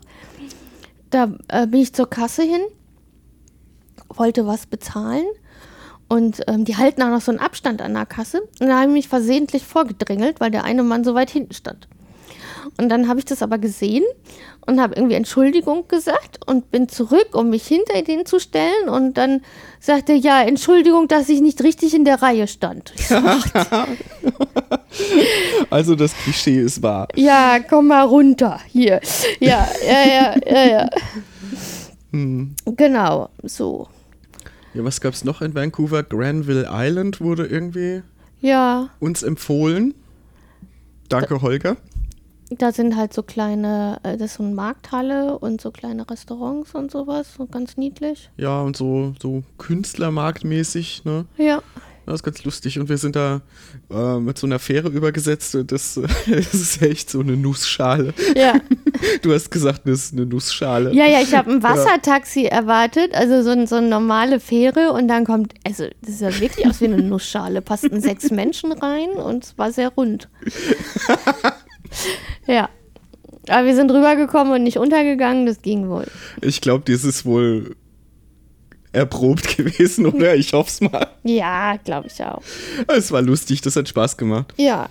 [1.10, 2.62] Da äh, bin ich zur Kasse hin,
[4.10, 5.26] wollte was bezahlen
[6.08, 8.42] und ähm, die halten auch noch so einen Abstand an der Kasse.
[8.60, 11.88] Und da habe ich mich versehentlich vorgedrängelt, weil der eine Mann so weit hinten stand.
[12.78, 14.04] Und dann habe ich das aber gesehen
[14.66, 18.90] und habe irgendwie Entschuldigung gesagt und bin zurück, um mich hinter den zu stellen.
[18.90, 19.42] Und dann
[19.80, 22.94] sagte er, ja, Entschuldigung, dass ich nicht richtig in der Reihe stand.
[25.70, 27.08] Also das Klischee ist wahr.
[27.16, 28.60] ja, komm mal runter.
[28.68, 29.00] Hier.
[29.40, 30.90] Ja, ja, ja, ja, ja.
[32.12, 32.56] Hm.
[32.66, 33.88] Genau, so.
[34.74, 36.04] Ja, was gab's noch in Vancouver?
[36.04, 38.04] Granville Island wurde irgendwie
[38.42, 39.94] Ja, uns empfohlen.
[41.10, 41.78] Danke, Holger.
[42.50, 46.76] Da sind halt so kleine, äh, das ist so eine Markthalle und so kleine Restaurants
[46.76, 48.30] und sowas, so ganz niedlich.
[48.38, 51.26] Ja, und so, so Künstlermarktmäßig, ne?
[51.38, 51.62] Ja.
[52.06, 52.80] Das ist ganz lustig.
[52.80, 53.42] Und wir sind da
[53.90, 55.56] äh, mit so einer Fähre übergesetzt.
[55.56, 55.96] Und das,
[56.28, 58.14] das ist echt so eine Nussschale.
[58.36, 58.56] Ja.
[59.22, 60.94] Du hast gesagt, das ist eine Nussschale.
[60.94, 65.08] Ja, ja, ich habe ein Wassertaxi erwartet, also so, ein, so eine normale Fähre und
[65.08, 69.44] dann kommt, also das sah wirklich aus wie eine Nussschale, passten sechs Menschen rein und
[69.44, 70.30] es war sehr rund.
[72.48, 72.70] ja.
[73.48, 76.08] Aber wir sind rübergekommen und nicht untergegangen, das ging wohl.
[76.42, 77.76] Ich glaube, das ist wohl
[78.92, 80.36] erprobt gewesen, oder?
[80.36, 81.08] Ich hoffe es mal.
[81.24, 82.42] Ja, glaube ich auch.
[82.88, 84.54] Es war lustig, das hat Spaß gemacht.
[84.58, 84.90] Ja.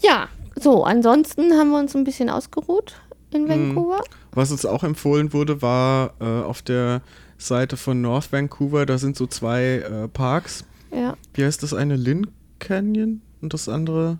[0.00, 2.94] Ja, so, ansonsten haben wir uns ein bisschen ausgeruht
[3.30, 4.02] in Vancouver.
[4.32, 7.02] Was uns auch empfohlen wurde, war äh, auf der
[7.38, 10.64] Seite von North Vancouver, da sind so zwei äh, Parks.
[10.94, 11.16] Ja.
[11.34, 11.96] Wie heißt das eine?
[11.96, 14.18] Lynn Canyon und das andere?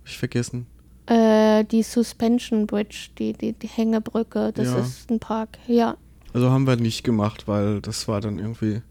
[0.00, 0.66] Hab ich vergessen.
[1.10, 4.78] Äh, die Suspension Bridge, die, die, die Hängebrücke, das Ja.
[4.78, 5.58] ist ein Park.
[5.66, 5.96] Ja.
[6.32, 8.82] Also haben wir nicht gemacht, weil das war dann irgendwie,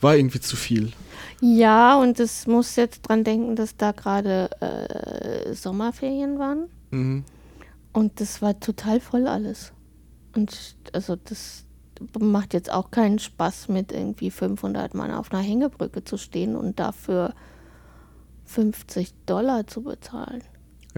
[0.00, 0.90] war irgendwie zu viel.
[1.40, 6.64] Ja, und es muss jetzt dran denken, dass da gerade äh, Sommerferien waren.
[6.90, 7.24] Mhm.
[7.92, 9.72] Und das war total voll alles.
[10.34, 11.64] Und also das
[12.18, 16.80] macht jetzt auch keinen Spaß, mit irgendwie 500 Mann auf einer Hängebrücke zu stehen und
[16.80, 17.34] dafür
[18.46, 20.42] 50 Dollar zu bezahlen.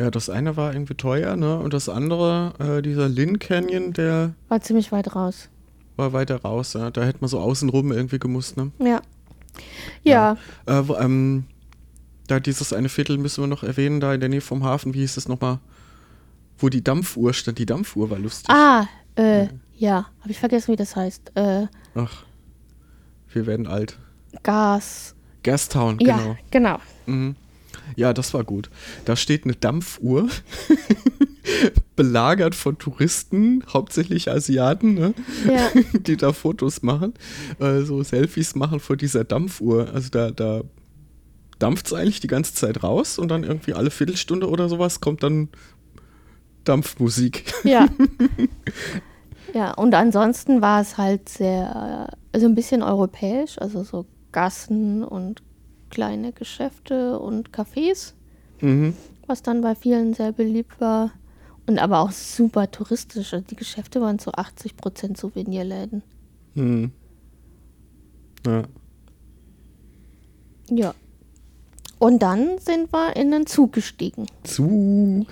[0.00, 1.58] Ja, das eine war irgendwie teuer, ne?
[1.58, 5.48] Und das andere, äh, dieser Lynn Canyon, der War ziemlich weit raus.
[5.96, 6.90] war weiter raus, ja.
[6.90, 8.70] Da hätte man so außenrum irgendwie gemusst, ne?
[8.78, 9.00] Ja.
[10.02, 10.36] Ja,
[10.66, 11.44] Äh, wo, ähm,
[12.28, 15.00] da dieses eine Viertel müssen wir noch erwähnen, da in der Nähe vom Hafen, wie
[15.00, 15.58] hieß es nochmal?
[16.56, 17.58] Wo die Dampfuhr stand.
[17.58, 18.48] Die Dampfuhr war lustig.
[18.48, 18.86] ah,
[19.16, 21.32] äh, ja, habe ich vergessen, wie das heißt.
[21.34, 22.22] Äh, Ach,
[23.32, 23.98] wir werden alt.
[24.42, 25.14] Gas.
[25.42, 26.36] Gastown, Ja, genau.
[26.50, 26.78] genau.
[27.06, 27.34] Mhm.
[27.96, 28.70] Ja, das war gut.
[29.04, 30.28] Da steht eine Dampfuhr,
[31.96, 35.14] belagert von Touristen, hauptsächlich Asiaten, ne?
[35.46, 35.68] Ja.
[36.00, 37.14] die da Fotos machen,
[37.58, 39.88] äh, so Selfies machen vor dieser Dampfuhr.
[39.92, 40.62] Also da, da
[41.58, 45.22] dampft es eigentlich die ganze Zeit raus und dann irgendwie alle Viertelstunde oder sowas kommt
[45.22, 45.48] dann
[46.64, 47.52] Dampfmusik.
[47.64, 47.86] Ja.
[49.54, 55.42] ja, und ansonsten war es halt sehr, also ein bisschen europäisch, also so Gassen und
[55.90, 58.14] kleine Geschäfte und Cafés,
[58.60, 58.94] Mhm.
[59.26, 61.12] was dann bei vielen sehr beliebt war.
[61.66, 63.32] Und aber auch super touristisch.
[63.32, 66.02] Also die Geschäfte waren zu 80 Prozent Souvenirläden.
[66.54, 66.90] Mhm.
[68.46, 68.62] Ja.
[70.70, 70.94] Ja.
[71.98, 74.26] Und dann sind wir in den Zug gestiegen.
[74.42, 75.26] Zug.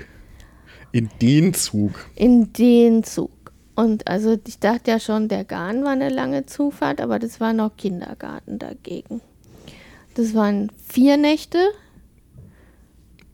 [0.92, 1.92] In den Zug.
[2.14, 3.31] In den Zug.
[3.75, 7.53] Und also ich dachte ja schon, der Garn war eine lange Zufahrt, aber das war
[7.53, 9.21] noch Kindergarten dagegen.
[10.18, 11.59] Das waren vier Nächte,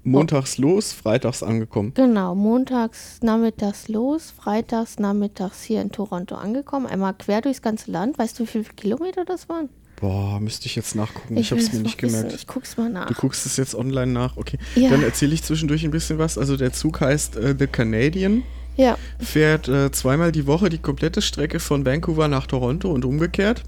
[0.02, 1.94] Montags los, freitags angekommen.
[1.94, 8.18] genau, montags nachmittags los, freitags nachmittags hier in Toronto angekommen, einmal quer durchs ganze Land.
[8.18, 9.70] Weißt du, wie viele Kilometer das waren?
[9.98, 11.38] Boah, müsste ich jetzt nachgucken.
[11.38, 12.16] Ich, will hab's es mir nicht wissen.
[12.18, 12.34] gemerkt.
[12.34, 13.06] Ich guck's mal nach.
[13.06, 14.58] Du guckst es jetzt online nach, okay.
[14.74, 14.90] Ja.
[14.90, 16.36] Dann erzähle ich zwischendurch ein bisschen was.
[16.36, 18.42] Also der Zug heißt äh, The Canadian,
[18.76, 23.62] Ja, fährt äh, zweimal die Woche die komplette Strecke von Vancouver nach Toronto und umgekehrt.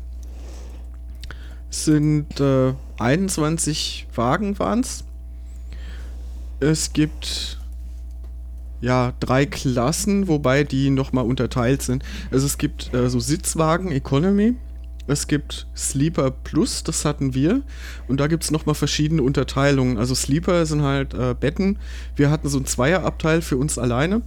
[1.70, 5.04] Es Sind äh, 21 Wagen waren's.
[6.60, 7.58] Es gibt
[8.80, 12.04] ja drei Klassen, wobei die nochmal unterteilt sind.
[12.30, 14.54] Also es gibt äh, so Sitzwagen Economy.
[15.08, 17.62] Es gibt Sleeper Plus, das hatten wir.
[18.08, 19.98] Und da gibt es nochmal verschiedene Unterteilungen.
[19.98, 21.78] Also Sleeper sind halt äh, Betten.
[22.16, 24.22] Wir hatten so ein Zweierabteil für uns alleine.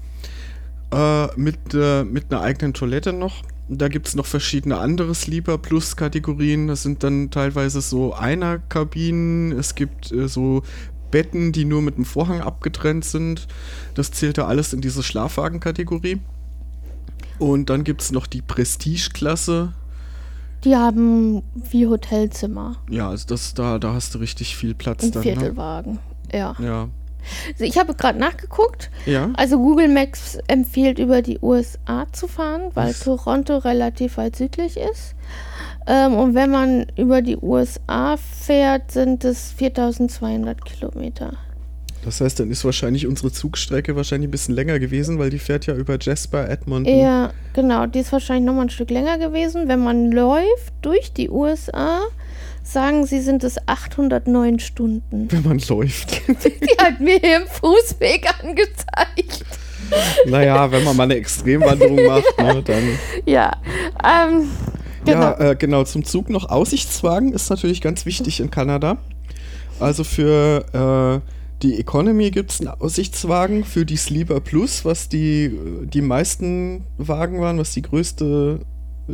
[0.91, 3.43] Äh, mit, äh, mit einer eigenen Toilette noch.
[3.71, 6.67] Da gibt es noch verschiedene andere Sleeper Plus Kategorien.
[6.67, 9.51] Das sind dann teilweise so Einer-Kabinen.
[9.51, 10.63] Es gibt äh, so
[11.11, 13.47] Betten, die nur mit einem Vorhang abgetrennt sind.
[13.93, 16.19] Das zählt da alles in diese Schlafwagen-Kategorie.
[17.37, 19.73] Und dann gibt es noch die Prestige-Klasse.
[20.63, 22.77] die haben wie Hotelzimmer.
[22.89, 25.11] Ja, also das, da, da hast du richtig viel Platz Ein.
[25.11, 25.21] Ne?
[25.21, 25.99] Viertelwagen.
[26.33, 26.55] Ja.
[26.59, 26.89] Ja.
[27.51, 28.89] Also ich habe gerade nachgeguckt.
[29.05, 29.31] Ja.
[29.35, 33.01] Also Google Maps empfiehlt über die USA zu fahren, weil Was?
[33.01, 35.15] Toronto relativ weit südlich ist.
[35.87, 41.33] Ähm, und wenn man über die USA fährt, sind es 4200 Kilometer.
[42.05, 45.65] Das heißt, dann ist wahrscheinlich unsere Zugstrecke wahrscheinlich ein bisschen länger gewesen, weil die fährt
[45.65, 46.97] ja über Jasper, Edmonton.
[46.97, 47.87] Ja, genau.
[47.87, 49.67] Die ist wahrscheinlich noch mal ein Stück länger gewesen.
[49.67, 51.99] Wenn man läuft durch die USA,
[52.71, 55.27] sagen sie, sind es 809 Stunden.
[55.31, 56.21] Wenn man läuft.
[56.27, 59.45] Die hat mir hier im Fußweg angezeigt.
[60.27, 62.99] naja, wenn man mal eine Extremwanderung macht, ne, dann.
[63.25, 63.53] Ja,
[64.03, 64.49] ähm,
[65.03, 65.21] genau.
[65.21, 65.83] Ja, äh, genau.
[65.83, 68.97] Zum Zug noch Aussichtswagen ist natürlich ganz wichtig in Kanada.
[69.79, 71.29] Also für äh,
[71.61, 75.51] die Economy gibt es einen Aussichtswagen, für die Sleeper Plus, was die,
[75.83, 78.61] die meisten Wagen waren, was die größte,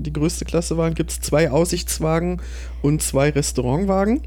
[0.01, 2.41] die größte Klasse waren, gibt es zwei Aussichtswagen
[2.81, 4.21] und zwei Restaurantwagen.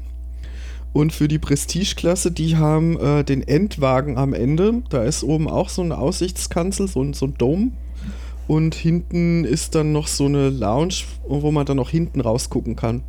[0.91, 4.81] Und für die Prestige-Klasse, die haben äh, den Endwagen am Ende.
[4.89, 7.71] Da ist oben auch so eine Aussichtskanzel, so, ein- so ein Dome.
[8.47, 10.95] Und hinten ist dann noch so eine Lounge,
[11.27, 13.03] wo man dann noch hinten rausgucken kann.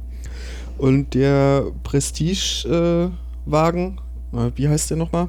[0.76, 3.98] Und der Prestige-Wagen,
[4.34, 5.28] äh, wie heißt der nochmal?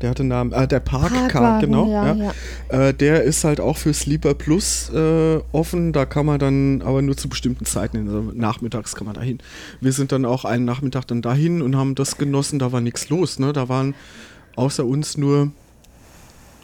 [0.00, 1.90] Der hatte einen Namen, äh, der Parkwagen, genau.
[1.90, 2.32] ja, Ja,
[2.70, 2.88] ja.
[2.88, 5.92] Äh, der ist halt auch für Sleeper Plus äh, offen.
[5.92, 8.06] Da kann man dann aber nur zu bestimmten Zeiten, hin.
[8.08, 9.38] also nachmittags kann man da hin.
[9.80, 12.58] Wir sind dann auch einen Nachmittag dann dahin und haben das genossen.
[12.58, 13.38] Da war nichts los.
[13.38, 13.52] Ne?
[13.52, 13.94] Da waren
[14.54, 15.50] außer uns nur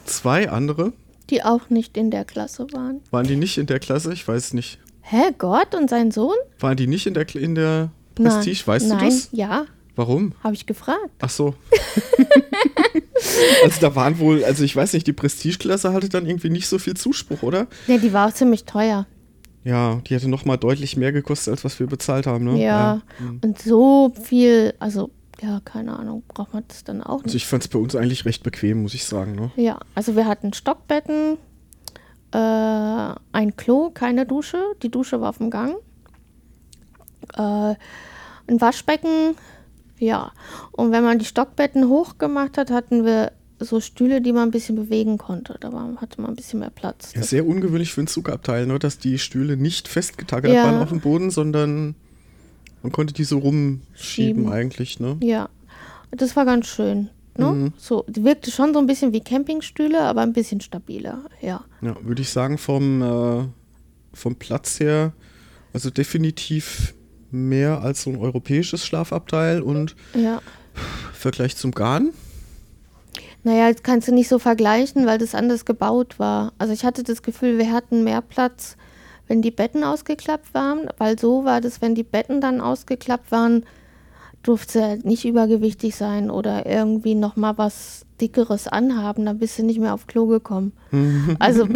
[0.05, 0.93] zwei andere.
[1.29, 3.01] Die auch nicht in der Klasse waren.
[3.11, 4.13] Waren die nicht in der Klasse?
[4.13, 4.79] Ich weiß nicht.
[5.01, 6.35] Hä, Gott und sein Sohn?
[6.59, 8.57] Waren die nicht in der, in der Prestige?
[8.59, 8.67] Nein.
[8.67, 8.99] Weißt Nein.
[8.99, 9.29] du das?
[9.31, 10.33] ja, Warum?
[10.43, 11.09] habe ich gefragt.
[11.19, 11.55] Ach so.
[13.63, 16.77] also da waren wohl, also ich weiß nicht, die Prestige-Klasse hatte dann irgendwie nicht so
[16.79, 17.67] viel Zuspruch, oder?
[17.87, 19.05] Ne, die war auch ziemlich teuer.
[19.63, 22.61] Ja, die hätte noch mal deutlich mehr gekostet, als was wir bezahlt haben, ne?
[22.63, 23.01] Ja.
[23.43, 25.09] Und so viel, also,
[25.41, 27.35] ja, keine Ahnung, braucht man das dann auch Also nicht.
[27.35, 29.51] ich fand es bei uns eigentlich recht bequem, muss ich sagen, ne?
[29.55, 31.37] Ja, also wir hatten Stockbetten,
[32.31, 34.59] äh, ein Klo, keine Dusche.
[34.83, 35.75] Die Dusche war auf dem Gang.
[37.35, 37.75] Äh,
[38.47, 39.35] ein Waschbecken,
[39.99, 40.31] ja.
[40.71, 44.75] Und wenn man die Stockbetten hochgemacht hat, hatten wir so Stühle, die man ein bisschen
[44.75, 45.57] bewegen konnte.
[45.61, 47.13] Da war, hatte man ein bisschen mehr Platz.
[47.15, 48.79] Ja, sehr ungewöhnlich für ein Zugabteil, ne?
[48.79, 50.65] dass die Stühle nicht festgetackert Ja.
[50.65, 51.95] waren auf dem Boden, sondern
[52.83, 54.51] man konnte die so rumschieben Schieben.
[54.51, 55.17] eigentlich, ne?
[55.21, 55.49] Ja,
[56.11, 57.09] das war ganz schön.
[57.37, 57.73] Ne?
[57.77, 61.25] So, die wirkte schon so ein bisschen wie Campingstühle, aber ein bisschen stabiler.
[61.41, 63.45] Ja, Ja, würde ich sagen, vom, äh,
[64.13, 65.11] vom Platz her,
[65.73, 66.93] also definitiv
[67.35, 70.41] mehr als so ein europäisches Schlafabteil und ja.
[71.13, 72.11] Vergleich zum Garn.
[73.43, 76.53] Naja, das kannst du nicht so vergleichen, weil das anders gebaut war.
[76.57, 78.75] Also ich hatte das Gefühl, wir hatten mehr Platz,
[79.27, 83.63] wenn die Betten ausgeklappt waren, weil so war das, wenn die Betten dann ausgeklappt waren,
[84.41, 89.63] durfte er nicht übergewichtig sein oder irgendwie noch mal was dickeres anhaben, dann bist du
[89.63, 90.73] nicht mehr auf Klo gekommen.
[91.39, 91.67] also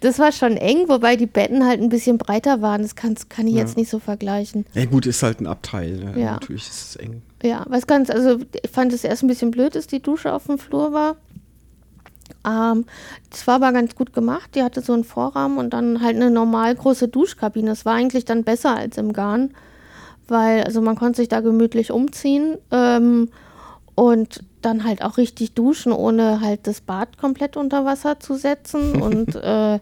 [0.00, 2.82] das war schon eng, wobei die Betten halt ein bisschen breiter waren.
[2.82, 3.60] Das kann's, kann ich Ja.
[3.60, 4.64] jetzt nicht so vergleichen.
[4.74, 5.92] Ja gut, ist halt ein Abteil.
[5.96, 6.20] Ne?
[6.20, 6.32] Ja.
[6.32, 7.22] Natürlich ist es eng.
[7.42, 10.46] Ja, was ganz, also ich fand es erst ein bisschen blöd, dass die Dusche auf
[10.46, 11.16] dem Flur war.
[12.46, 12.84] Ähm,
[13.30, 14.50] das war aber ganz gut gemacht.
[14.54, 17.70] Die hatte so einen Vorrahmen und dann halt eine normal große Duschkabine.
[17.70, 19.50] Das war eigentlich dann besser als im Garn,
[20.28, 23.28] weil also man konnte sich da gemütlich umziehen ähm,
[24.00, 29.02] und dann halt auch richtig duschen, ohne halt das Bad komplett unter Wasser zu setzen
[29.02, 29.78] und äh,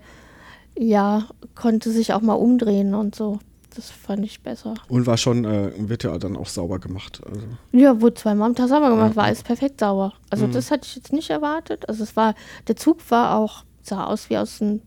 [0.77, 3.39] ja, konnte sich auch mal umdrehen und so.
[3.77, 4.75] Das fand ich besser.
[4.89, 7.21] Und war schon, äh, wird ja dann auch sauber gemacht.
[7.25, 7.47] Also.
[7.71, 10.15] Ja, wurde zweimal am Tag sauber gemacht, war alles perfekt sauber.
[10.31, 11.89] Also das hatte ich jetzt nicht erwartet.
[11.89, 12.35] Also es war,
[12.67, 14.83] der Zug war auch, sah aus wie aus den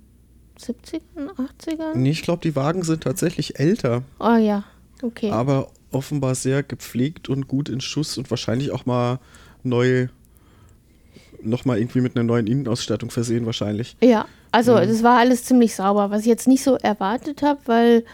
[0.59, 1.95] 70ern, 80ern.
[1.95, 4.65] Nee, ich glaube, die Wagen sind tatsächlich älter, Oh ja,
[5.01, 5.31] okay.
[5.31, 9.19] aber offenbar sehr gepflegt und gut in Schuss und wahrscheinlich auch mal
[9.63, 10.07] neu,
[11.41, 13.95] nochmal irgendwie mit einer neuen Innenausstattung versehen wahrscheinlich.
[14.01, 18.05] Ja, also das war alles ziemlich sauber, was ich jetzt nicht so erwartet habe, weil,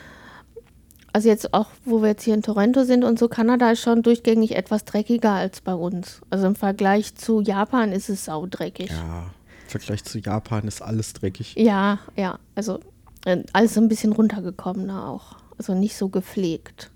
[1.14, 4.04] also jetzt auch, wo wir jetzt hier in Toronto sind und so, Kanada ist schon
[4.04, 6.22] durchgängig etwas dreckiger als bei uns.
[6.30, 8.90] Also im Vergleich zu Japan ist es saudreckig.
[8.90, 9.32] Ja,
[9.64, 11.56] im Vergleich zu Japan ist alles dreckig.
[11.58, 12.80] Ja, ja, also
[13.26, 15.38] äh, alles so ein bisschen runtergekommener auch.
[15.58, 16.92] Also nicht so gepflegt.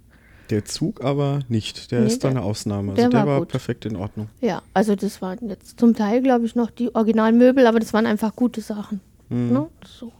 [0.51, 1.91] Der Zug aber nicht.
[1.91, 2.91] Der Nee, ist da eine Ausnahme.
[2.91, 4.27] Also der der, war war, perfekt in Ordnung.
[4.41, 8.05] Ja, also das waren jetzt zum Teil, glaube ich, noch die Originalmöbel, aber das waren
[8.05, 8.99] einfach gute Sachen.
[9.29, 9.67] Ne?
[9.87, 10.11] So.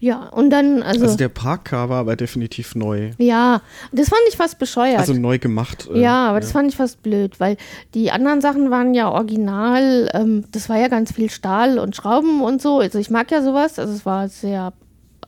[0.00, 3.10] Ja, und dann, also, Also der Parkcar war aber definitiv neu.
[3.18, 5.00] ja, das fand ich fast bescheuert.
[5.00, 5.88] Also neu gemacht.
[5.92, 7.56] äh, ja, aber das fand ich fast blöd, weil
[7.94, 12.42] die anderen Sachen waren ja original, ähm, das war ja ganz viel Stahl und Schrauben
[12.42, 12.78] und so.
[12.78, 14.72] Also ich mag ja sowas, also es war sehr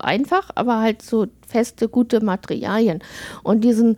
[0.00, 3.00] einfach, aber halt so feste, gute Materialien.
[3.42, 3.96] Und diesen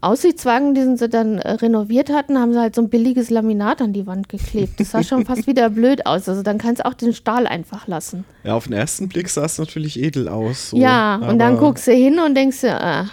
[0.00, 3.92] Aussichtswagen, den sie dann äh, renoviert hatten, haben sie halt so ein billiges Laminat an
[3.92, 4.78] die Wand geklebt.
[4.78, 6.28] Das sah schon fast wieder blöd aus.
[6.28, 8.24] Also dann kannst du auch den Stahl einfach lassen.
[8.44, 10.70] Ja, auf den ersten Blick sah es natürlich edel aus.
[10.70, 13.06] So, ja, und dann guckst du hin und denkst dir, ah,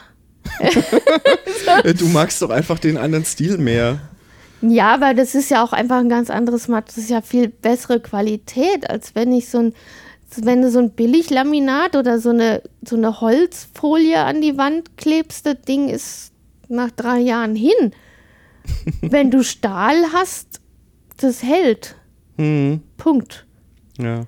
[1.84, 4.00] äh, Du magst doch einfach den anderen Stil mehr.
[4.62, 6.86] Ja, weil das ist ja auch einfach ein ganz anderes Material.
[6.88, 9.74] Das ist ja viel bessere Qualität, als wenn ich so ein,
[10.43, 15.45] wenn du so ein Billiglaminat oder so eine, so eine Holzfolie an die Wand klebst,
[15.45, 16.32] das Ding ist
[16.67, 17.91] nach drei Jahren hin.
[19.02, 20.60] wenn du Stahl hast,
[21.17, 21.95] das hält.
[22.38, 23.45] Hm, Punkt.
[24.00, 24.21] ja.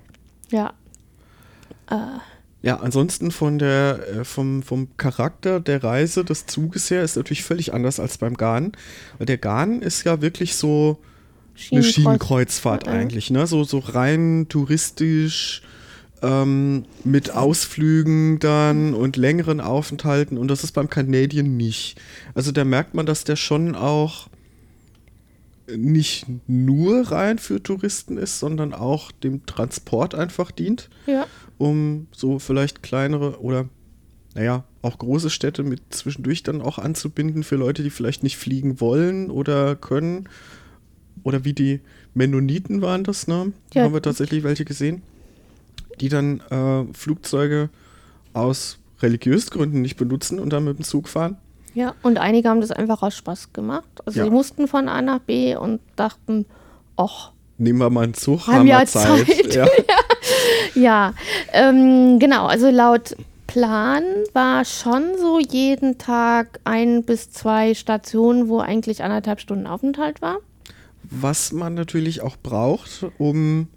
[0.50, 0.72] Ja.
[2.60, 7.44] Ja, ansonsten von der, äh, vom, vom Charakter der Reise des Zuges her ist natürlich
[7.44, 8.72] völlig anders als beim Garn.
[9.16, 10.98] Weil der Garn ist ja wirklich so
[11.70, 12.92] eine Schienenkreuz- Schienenkreuzfahrt Ja.
[12.92, 13.46] eigentlich, ne?
[13.46, 15.62] So, so rein touristisch,
[16.22, 22.00] ähm, mit Ausflügen dann und längeren Aufenthalten und das ist beim Canadian nicht.
[22.34, 24.28] Also da merkt man, dass der schon auch
[25.76, 31.26] nicht nur rein für Touristen ist, sondern auch dem Transport einfach dient Ja.
[31.58, 33.68] um so vielleicht kleinere oder
[34.34, 38.80] naja, auch große Städte mit zwischendurch dann auch anzubinden für Leute, die vielleicht nicht fliegen
[38.80, 40.28] wollen oder können.
[41.24, 41.80] Oder wie die
[42.14, 43.52] Mennoniten waren das, ne?
[43.74, 43.82] Ja.
[43.82, 45.02] haben wir tatsächlich welche gesehen,
[46.00, 47.68] die dann äh, Flugzeuge
[48.32, 51.36] aus religiösen Gründen nicht benutzen und dann mit dem Zug fahren.
[51.74, 51.94] Ja.
[52.02, 53.88] Und einige haben das einfach aus Spaß gemacht.
[54.04, 54.24] Also Ja.
[54.24, 56.46] sie mussten von A nach B und dachten,
[56.96, 59.26] ach, Nehmen wir mal einen Zug, Haben haben, ja wir Zeit.
[59.26, 59.54] Zeit.
[59.54, 59.66] Ja.
[60.74, 61.14] Ja,
[61.52, 62.46] ähm, genau.
[62.46, 63.16] Also laut
[63.48, 70.22] Plan war schon so jeden Tag ein bis zwei Stationen, wo eigentlich anderthalb Stunden Aufenthalt
[70.22, 70.36] war.
[71.02, 73.68] Was man natürlich auch braucht, um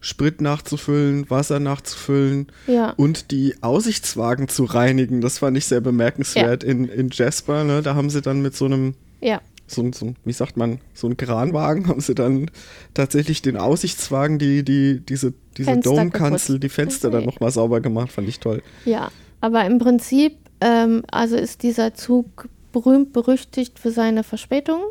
[0.00, 2.90] Sprit nachzufüllen, Wasser nachzufüllen Ja.
[2.90, 5.20] und die Aussichtswagen zu reinigen.
[5.20, 7.64] Das fand ich sehr bemerkenswert in, in Jasper.
[7.64, 7.82] Ne?
[7.82, 9.40] Da haben sie dann mit so einem, Ja.
[9.66, 12.50] so, so, wie sagt man, so einem Kranwagen, haben sie dann
[12.94, 18.28] tatsächlich den Aussichtswagen, die, die, diese, diese Domkanzel, die Fenster dann nochmal sauber gemacht, fand
[18.28, 18.62] ich toll.
[18.84, 24.82] Ja, aber im Prinzip, ähm, also ist dieser Zug berühmt berüchtigt für seine Verspätung,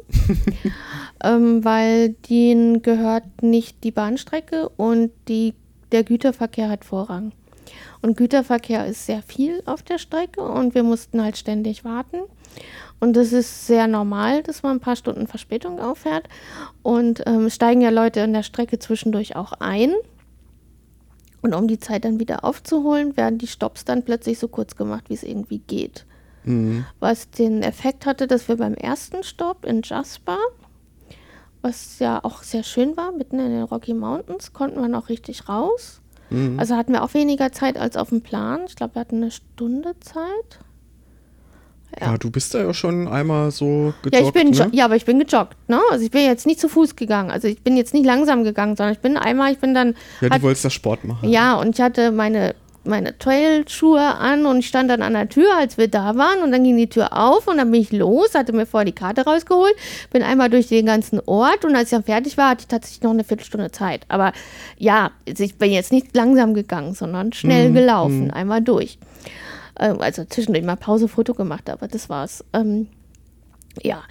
[1.23, 5.53] ähm, weil denen gehört nicht die Bahnstrecke und die,
[5.91, 7.31] der Güterverkehr hat Vorrang.
[8.01, 12.17] Und Güterverkehr ist sehr viel auf der Strecke und wir mussten halt ständig warten.
[12.99, 16.27] Und das ist sehr normal, dass man ein paar Stunden Verspätung auffährt.
[16.81, 19.93] Und ähm, es steigen ja Leute in der Strecke zwischendurch auch ein.
[21.41, 25.05] Und um die Zeit dann wieder aufzuholen, werden die Stops dann plötzlich so kurz gemacht,
[25.09, 26.05] wie es irgendwie geht.
[26.47, 26.86] Mhm.
[26.99, 30.38] Was den Effekt hatte, dass wir beim ersten Stopp in Jasper,
[31.62, 35.49] was ja auch sehr schön war, mitten in den Rocky Mountains, konnten wir noch richtig
[35.49, 36.01] raus.
[36.29, 36.60] Mhm.
[36.60, 38.62] Also hatten wir auch weniger Zeit als auf dem Plan.
[38.67, 40.60] Ich glaube, wir hatten eine Stunde Zeit.
[41.99, 42.15] Ja.
[42.17, 44.69] du bist da ja schon einmal so gejoggt, Ja, ich bin, ne?
[44.71, 45.79] ja, aber ich bin gejoggt, ne?
[45.89, 47.31] Also ich bin jetzt nicht zu Fuß gegangen.
[47.31, 50.29] Also ich bin jetzt nicht langsam gegangen, sondern ich bin einmal, ich bin dann Ja,
[50.29, 51.27] hat- du wolltest da Sport machen.
[51.29, 55.57] Ja, und ich hatte meine, meine Trailschuhe an und ich stand dann an der Tür,
[55.57, 56.41] als wir da waren.
[56.41, 58.93] Und dann ging die Tür auf und dann bin ich los, hatte mir vorher die
[58.93, 59.75] Karte rausgeholt,
[60.11, 63.03] bin einmal durch den ganzen Ort und als ich dann fertig war, hatte ich tatsächlich
[63.03, 64.05] noch eine Viertelstunde Zeit.
[64.07, 64.31] Aber
[64.77, 68.97] ja, also ich bin jetzt nicht langsam gegangen, sondern schnell gelaufen, einmal durch.
[69.79, 72.43] Ähm, also zwischendurch mal Pause, Foto gemacht, aber das war's.
[72.53, 72.87] Ähm,
[73.83, 74.03] ja,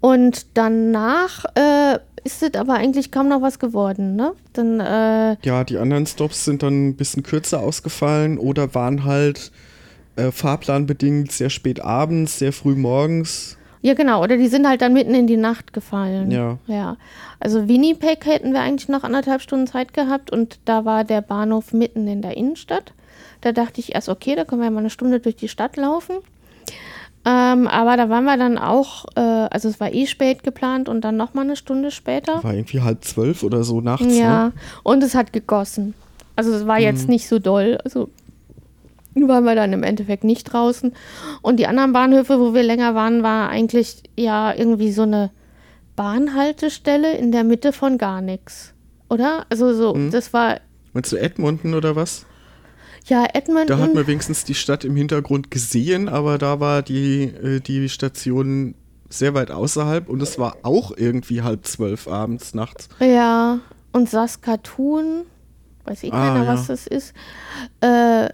[0.00, 4.32] und danach äh, ist es aber eigentlich kaum noch was geworden, ne?
[4.52, 9.52] Dann, äh, Ja, die anderen Stops sind dann ein bisschen kürzer ausgefallen oder waren halt
[10.16, 13.56] äh, fahrplanbedingt sehr spät abends, sehr früh morgens.
[13.82, 14.22] Ja, genau.
[14.22, 16.30] Oder die sind halt dann mitten in die Nacht gefallen.
[16.30, 16.58] Ja.
[16.66, 16.96] Ja.
[17.38, 21.74] Also Winnipeg hätten wir eigentlich noch anderthalb Stunden Zeit gehabt und da war der Bahnhof
[21.74, 22.94] mitten in der Innenstadt.
[23.42, 26.16] Da dachte ich erst, okay, da können wir mal eine Stunde durch die Stadt laufen.
[27.26, 31.00] Ähm, aber da waren wir dann auch, äh, also es war eh spät geplant und
[31.02, 32.42] dann nochmal eine Stunde später.
[32.44, 34.18] War irgendwie halb zwölf oder so nachts.
[34.18, 34.52] Ja, Ne?
[34.82, 35.94] und es hat gegossen.
[36.36, 36.82] Also es war Mhm.
[36.82, 37.78] jetzt nicht so doll.
[37.84, 38.10] Also
[39.14, 40.92] waren wir dann im Endeffekt nicht draußen.
[41.40, 45.30] Und die anderen Bahnhöfe, wo wir länger waren, war eigentlich ja irgendwie so eine
[45.96, 48.74] Bahnhaltestelle in der Mitte von gar nichts.
[49.08, 49.46] Oder?
[49.48, 50.10] Also so, Mhm.
[50.10, 50.58] das war
[50.92, 52.26] Meinst du Edmonton oder was?
[53.04, 53.66] Ja Edmonton.
[53.66, 57.88] Da hat man wenigstens die Stadt im Hintergrund gesehen, aber da war die, äh, die
[57.88, 58.74] Station
[59.08, 62.88] sehr weit außerhalb und es war auch irgendwie halb zwölf abends, nachts.
[63.00, 63.60] Ja,
[63.92, 65.22] und Saskatoon,
[65.84, 66.52] weiß eh Ah, keiner, ja.
[66.54, 67.12] was das ist.
[67.80, 68.28] Äh,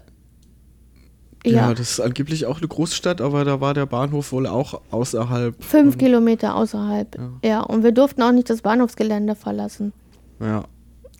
[1.43, 1.69] Ja.
[1.69, 5.55] ja, das ist angeblich auch eine Großstadt, aber da war der Bahnhof wohl auch außerhalb.
[5.63, 7.17] fünf Kilometer außerhalb.
[7.17, 7.29] Ja.
[7.49, 9.91] ja, und wir durften auch nicht das Bahnhofsgelände verlassen.
[10.39, 10.65] Ja,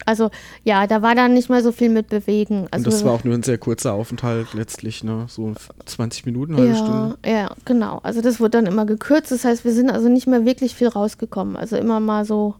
[0.05, 0.29] Also
[0.63, 2.67] ja, da war dann nicht mehr so viel mit bewegen.
[2.71, 5.25] Also, und das war auch nur ein sehr kurzer Aufenthalt letztlich, ne?
[5.27, 5.53] So
[5.85, 7.17] 20 Minuten, halbe ja, Stunde.
[7.25, 7.99] ja, genau.
[8.03, 9.31] Also das wurde dann immer gekürzt.
[9.31, 11.55] Das heißt, wir sind also nicht mehr wirklich viel rausgekommen.
[11.55, 12.55] Also immer mal so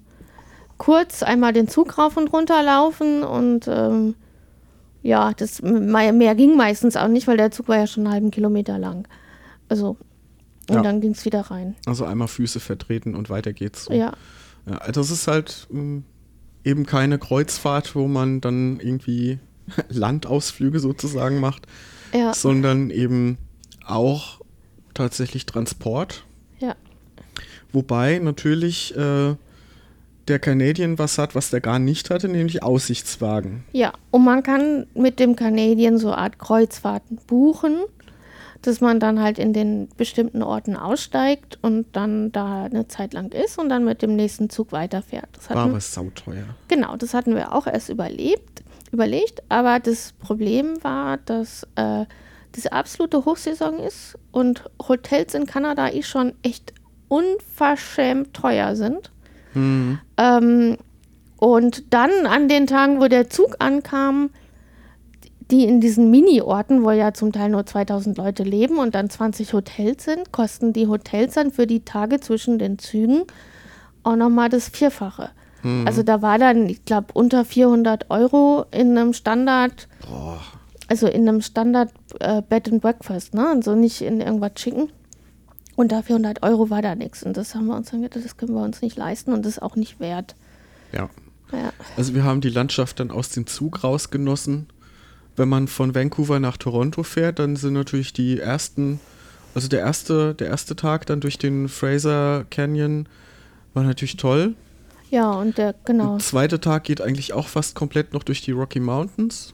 [0.78, 4.16] kurz einmal den Zug rauf und runter laufen und ähm,
[5.04, 8.14] ja, das me- mehr ging meistens auch nicht, weil der Zug war ja schon einen
[8.14, 9.08] halben Kilometer lang.
[9.70, 9.98] Also
[10.70, 10.82] und Ja.
[10.84, 11.76] dann ging es wieder rein.
[11.86, 13.86] Also einmal Füße vertreten und weiter geht's.
[13.86, 13.94] So.
[13.94, 14.14] Ja,
[14.70, 16.04] Ja, also es ist halt ähm,
[16.64, 19.40] eben keine Kreuzfahrt, wo man dann irgendwie
[19.90, 21.68] Landausflüge sozusagen macht,
[22.14, 23.38] ja, sondern eben
[23.86, 24.42] auch
[24.94, 26.26] tatsächlich Transport.
[26.60, 26.76] ja.
[27.74, 29.36] Wobei natürlich äh,
[30.28, 33.64] der Canadian was hat, was der gar nicht hatte, nämlich Aussichtswagen.
[33.72, 37.78] Ja, und man kann mit dem Canadian so eine Art Kreuzfahrten buchen,
[38.62, 43.32] dass man dann halt in den bestimmten Orten aussteigt und dann da eine Zeit lang
[43.32, 45.30] ist und dann mit dem nächsten Zug weiterfährt.
[45.34, 46.46] Das War hatten, aber sauteuer.
[46.68, 52.06] genau, das hatten wir auch erst überlebt, überlegt, aber das Problem war, dass äh,
[52.56, 56.74] diese absolute Hochsaison ist und Hotels in Kanada eh schon echt
[57.08, 59.12] unverschämt teuer sind.
[59.54, 60.00] Hm.
[60.18, 60.78] Ähm,
[61.38, 64.30] und dann an den Tagen, wo der Zug ankam,
[65.52, 69.54] die in diesen Mini-Orten, wo ja zum Teil nur 2000 Leute leben und dann 20
[69.54, 73.24] Hotels sind, kosten die Hotels dann für die Tage zwischen den Zügen
[74.04, 75.30] auch nochmal das Vierfache.
[75.86, 80.42] Also da war dann, ich glaube, unter 400 Euro in einem Standard, Boah.
[80.88, 83.48] also in einem Standard äh, Bed and Breakfast, ne?
[83.48, 84.90] Also nicht in irgendwas schicken.
[85.76, 87.22] Unter 400 Euro war da nichts.
[87.22, 89.58] Und das haben wir uns dann gedacht, das können wir uns nicht leisten und das
[89.58, 90.36] ist auch nicht wert.
[90.94, 91.10] Ja.
[91.52, 91.74] Ja.
[91.96, 94.68] Also wir haben die Landschaft dann aus dem Zug rausgenossen.
[95.36, 99.00] Wenn man von Vancouver nach Toronto fährt, dann sind natürlich die ersten,
[99.56, 103.08] also der erste, der erste Tag dann durch den Fraser Canyon
[103.74, 104.56] war natürlich toll.
[105.10, 106.18] Ja, und der, genau.
[106.18, 109.54] Der zweite Tag geht eigentlich auch fast komplett noch durch die Rocky Mountains.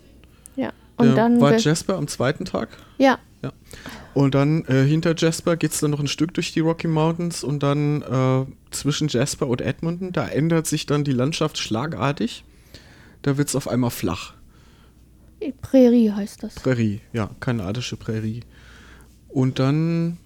[0.56, 0.72] Ja.
[0.98, 1.42] Und Und dann.
[1.42, 2.70] war Jasper am zweiten Tag.
[2.98, 3.52] ja, Ja.
[4.14, 7.44] Und dann äh, hinter Jasper geht es dann noch ein Stück durch die Rocky Mountains
[7.44, 12.44] und dann äh, zwischen Jasper und Edmonton, da ändert sich dann die Landschaft schlagartig.
[13.22, 14.34] Da wird es auf einmal flach.
[15.62, 16.56] Prärie heißt das.
[16.56, 18.42] Prärie, ja, kanadische Prärie.
[19.30, 20.18] Und dann,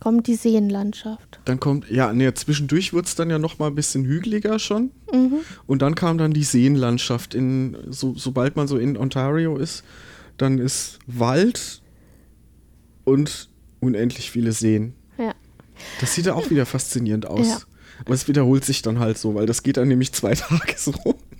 [0.00, 1.40] Kommt die Seenlandschaft.
[1.44, 4.90] dann kommt, ja, nee, zwischendurch wird es dann ja noch mal ein bisschen hügeliger schon.
[5.12, 5.38] Mhm.
[5.66, 7.34] Und dann kam dann die Seenlandschaft.
[7.34, 9.84] In, so, sobald man so in Ontario ist,
[10.38, 11.82] dann ist Wald
[13.04, 13.48] und
[13.80, 14.94] unendlich viele Seen.
[15.18, 15.34] Ja.
[16.00, 17.48] Das sieht ja auch wieder faszinierend aus.
[17.48, 17.58] Ja.
[18.04, 20.92] Aber es wiederholt sich dann halt so, weil das geht dann nämlich zwei Tage so.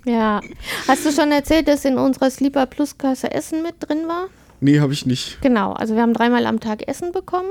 [0.04, 0.40] Ja.
[0.88, 4.26] Hast du schon erzählt, dass in unserer Sleeper Plus Kasse Essen mit drin war?
[4.60, 5.40] Nee, habe ich nicht.
[5.42, 7.50] Genau, also wir haben dreimal am Tag Essen bekommen.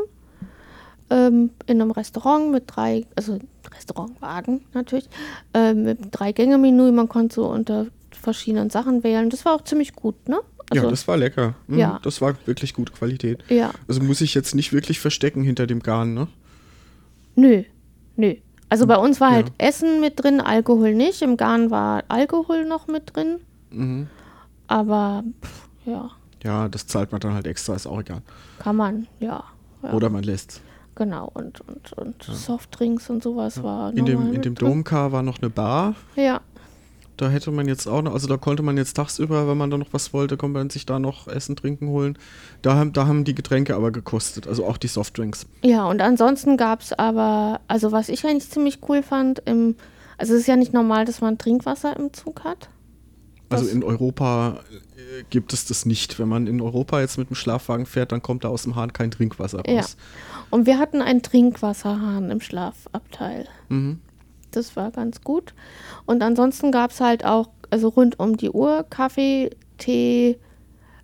[1.09, 3.37] Ähm, in einem Restaurant mit drei, also
[3.75, 5.09] Restaurantwagen natürlich,
[5.53, 6.91] ähm, mit drei Gänge-Menü.
[6.93, 9.29] Man konnte so unter verschiedenen Sachen wählen.
[9.29, 10.39] Das war auch ziemlich gut, ne?
[10.69, 11.55] Also, ja, das war lecker.
[11.67, 11.99] Mhm, Ja.
[12.03, 13.43] Das war wirklich gute Qualität.
[13.49, 13.71] ja.
[13.89, 16.27] Also muss ich jetzt nicht wirklich verstecken hinter dem Garn, ne?
[17.35, 17.63] Nö,
[18.15, 18.35] nö.
[18.71, 19.35] Also bei uns war Ja.
[19.35, 21.21] halt Essen mit drin, Alkohol nicht.
[21.21, 23.41] Im Garn war Alkohol noch mit drin.
[23.69, 24.07] Mhm.
[24.67, 26.09] Aber pff, ja,
[26.41, 28.21] Ja, das zahlt man dann halt extra, ist auch egal.
[28.59, 29.43] kann man, ja.
[29.83, 30.61] ja Oder man lässt.
[30.95, 34.55] Genau, und, und, und Softdrinks und sowas war In dem, in dem.
[34.55, 35.95] Domcar war noch eine Bar.
[36.15, 36.39] Ja,
[37.17, 39.77] Da hätte man jetzt auch noch, also da konnte man jetzt tagsüber, wenn man da
[39.77, 42.17] noch was wollte, konnte man sich da noch Essen, Trinken holen.
[42.61, 45.45] Da haben, da haben die Getränke aber gekostet, also auch die Softdrinks.
[45.63, 49.75] Ja, und ansonsten gab es aber, also was ich eigentlich ziemlich cool fand, im,
[50.17, 52.69] also es ist ja nicht normal, dass man Trinkwasser im Zug hat.
[53.49, 56.17] Also in Europa äh, gibt es das nicht.
[56.19, 58.93] Wenn man in Europa jetzt mit dem Schlafwagen fährt, dann kommt da aus dem Hahn
[58.93, 59.81] kein Trinkwasser Ja.
[59.81, 59.97] raus.
[60.49, 63.47] Und wir hatten einen Trinkwasserhahn im Schlafabteil.
[63.69, 63.99] Mhm.
[64.51, 65.53] Das war ganz gut.
[66.05, 70.37] Und ansonsten gab es halt auch, also rund um die Uhr, Kaffee, Tee,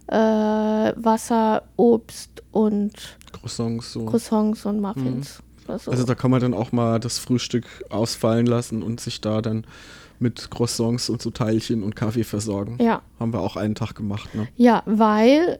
[0.08, 4.06] äh, Wasser, Obst und Croissants so.
[4.06, 5.42] Croissants und Muffins.
[5.68, 9.42] Also, Also da kann man dann auch mal das Frühstück ausfallen lassen und sich da
[9.42, 9.66] dann
[10.20, 12.78] mit Croissants und so Teilchen und Kaffee versorgen.
[12.82, 13.02] ja.
[13.20, 14.48] Haben wir auch einen Tag gemacht, ne?
[14.56, 15.60] Ja, weil,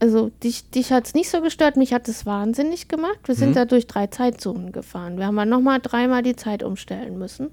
[0.00, 3.18] also dich, dich hat es nicht so gestört, mich hat es wahnsinnig gemacht.
[3.26, 3.54] Wir sind Mhm.
[3.54, 5.18] da durch drei Zeitzonen gefahren.
[5.18, 7.50] Wir haben dann nochmal dreimal die Zeit umstellen müssen.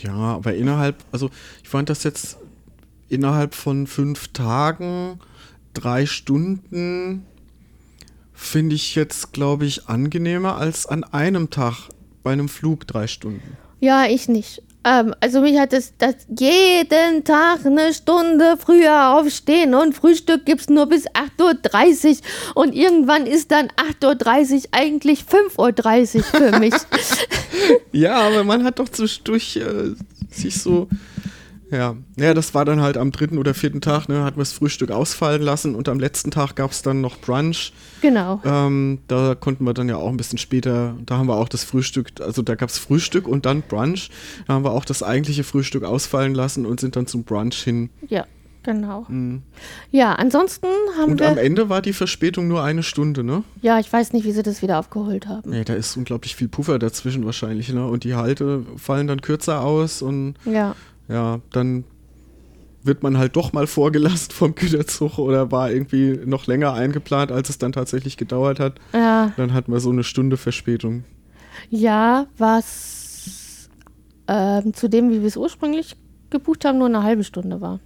[0.00, 1.30] Ja, aber innerhalb, also
[1.62, 2.38] ich fand das jetzt
[3.08, 5.18] innerhalb von fünf Tagen,
[5.72, 7.26] drei Stunden,
[8.32, 11.88] finde ich jetzt, glaube ich, angenehmer als an einem Tag
[12.22, 13.56] bei einem Flug drei Stunden.
[13.80, 14.62] Ja, ich nicht.
[14.84, 20.62] Ähm, also mich hat es das jeden Tag eine Stunde früher aufstehen und Frühstück gibt
[20.62, 22.18] es nur bis 8.30
[22.54, 23.68] Uhr und irgendwann ist dann
[24.02, 26.74] 8.30 Uhr eigentlich 5.30 Uhr für mich.
[27.92, 29.94] Ja, aber man hat doch zwischendurch äh,
[30.28, 30.88] sich so.
[31.74, 31.96] Ja.
[32.16, 34.90] ja, das war dann halt am dritten oder vierten Tag, ne, hat man das Frühstück
[34.90, 37.72] ausfallen lassen und am letzten Tag gab es dann noch Brunch.
[38.00, 38.40] genau.
[38.44, 41.64] Ähm, da konnten wir dann ja auch ein bisschen später, da haben wir auch das
[41.64, 44.10] Frühstück, also da gab es Frühstück und dann Brunch.
[44.46, 47.90] Da haben wir auch das eigentliche Frühstück ausfallen lassen und sind dann zum Brunch hin.
[48.08, 48.24] Ja,
[48.62, 49.06] genau.
[49.90, 50.66] Ja, ansonsten
[50.98, 51.12] haben Mhm.
[51.12, 51.28] Und wir.
[51.28, 53.42] am Ende war die Verspätung nur eine Stunde, ne?
[53.62, 55.50] Ja, ich weiß nicht, wie sie das wieder aufgeholt haben.
[55.50, 57.86] Nee, da ist unglaublich viel Puffer dazwischen wahrscheinlich, ne?
[57.86, 60.74] Und die Halte fallen dann kürzer aus und Ja.
[61.08, 61.84] Ja, dann
[62.82, 67.48] wird man halt doch mal vorgelassen vom Güterzug oder war irgendwie noch länger eingeplant, als
[67.48, 68.78] es dann tatsächlich gedauert hat.
[68.92, 71.04] Ja, Dann hatten wir so eine Stunde Verspätung.
[71.70, 73.68] ja was
[74.28, 75.96] ähm, zu dem, wie wir es ursprünglich
[76.30, 77.80] gebucht haben, nur eine halbe Stunde war.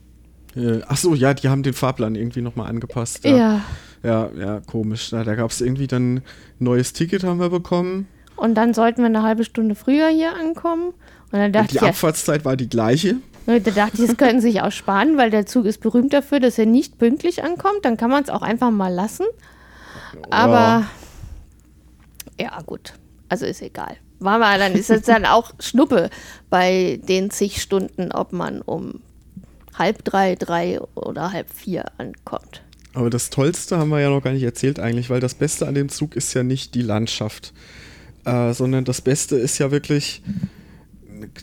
[0.56, 3.24] Äh, ach so, ja, die haben den Fahrplan irgendwie nochmal angepasst.
[3.24, 3.36] Ja.
[3.36, 3.60] Ja,
[4.02, 5.12] ja, ja komisch.
[5.12, 6.22] Ja, da gab es irgendwie dann ein
[6.58, 8.08] neues Ticket haben wir bekommen.
[8.36, 10.94] Und dann sollten wir eine halbe Stunde früher hier ankommen.
[11.30, 13.16] Und dann Und dachte die ich, ja, Abfahrtszeit war die gleiche.
[13.46, 16.40] da dachte ich, das können sie sich auch sparen, weil der Zug ist berühmt dafür,
[16.40, 17.84] dass er nicht pünktlich ankommt.
[17.84, 19.26] Dann kann man es auch einfach mal lassen.
[20.30, 20.86] Aber
[22.40, 22.94] ja, gut.
[23.28, 23.96] Also ist egal.
[24.20, 26.10] War mal, dann ist es dann auch Schnuppe
[26.50, 29.00] bei den zig Stunden, ob man um
[29.78, 32.62] halb drei, drei oder halb vier ankommt.
[32.94, 35.74] Aber das Tollste haben wir ja noch gar nicht erzählt eigentlich, weil das Beste an
[35.74, 37.52] dem Zug ist ja nicht die Landschaft,
[38.24, 40.22] äh, sondern das Beste ist ja wirklich,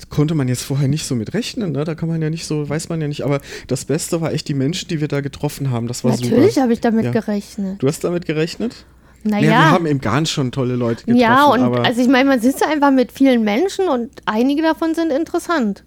[0.09, 1.83] konnte man jetzt vorher nicht so mit rechnen, ne?
[1.83, 4.47] da kann man ja nicht so, weiß man ja nicht, aber das Beste war echt
[4.47, 6.61] die Menschen, die wir da getroffen haben, das war Natürlich super.
[6.63, 7.11] habe ich damit Ja.
[7.11, 7.81] gerechnet.
[7.81, 8.85] Du hast damit gerechnet?
[9.23, 9.41] Naja.
[9.49, 12.63] wir haben im Garn schon tolle Leute getroffen, Ja, und also ich meine, man sitzt
[12.63, 15.83] einfach mit vielen Menschen und einige davon sind interessant.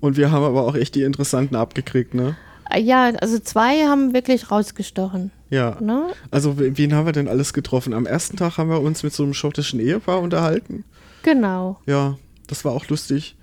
[0.00, 2.36] und wir haben aber auch echt die Interessanten abgekriegt, ne?
[2.78, 5.30] ja, also zwei haben wirklich rausgestochen.
[5.48, 5.76] Ja.
[5.80, 6.04] Ne?
[6.30, 7.92] Also, we- wen haben wir denn alles getroffen?
[7.92, 10.84] Am ersten Tag haben wir uns mit so einem schottischen Ehepaar unterhalten.
[11.24, 11.80] Genau.
[11.86, 12.16] Ja,
[12.50, 13.36] das war auch lustig.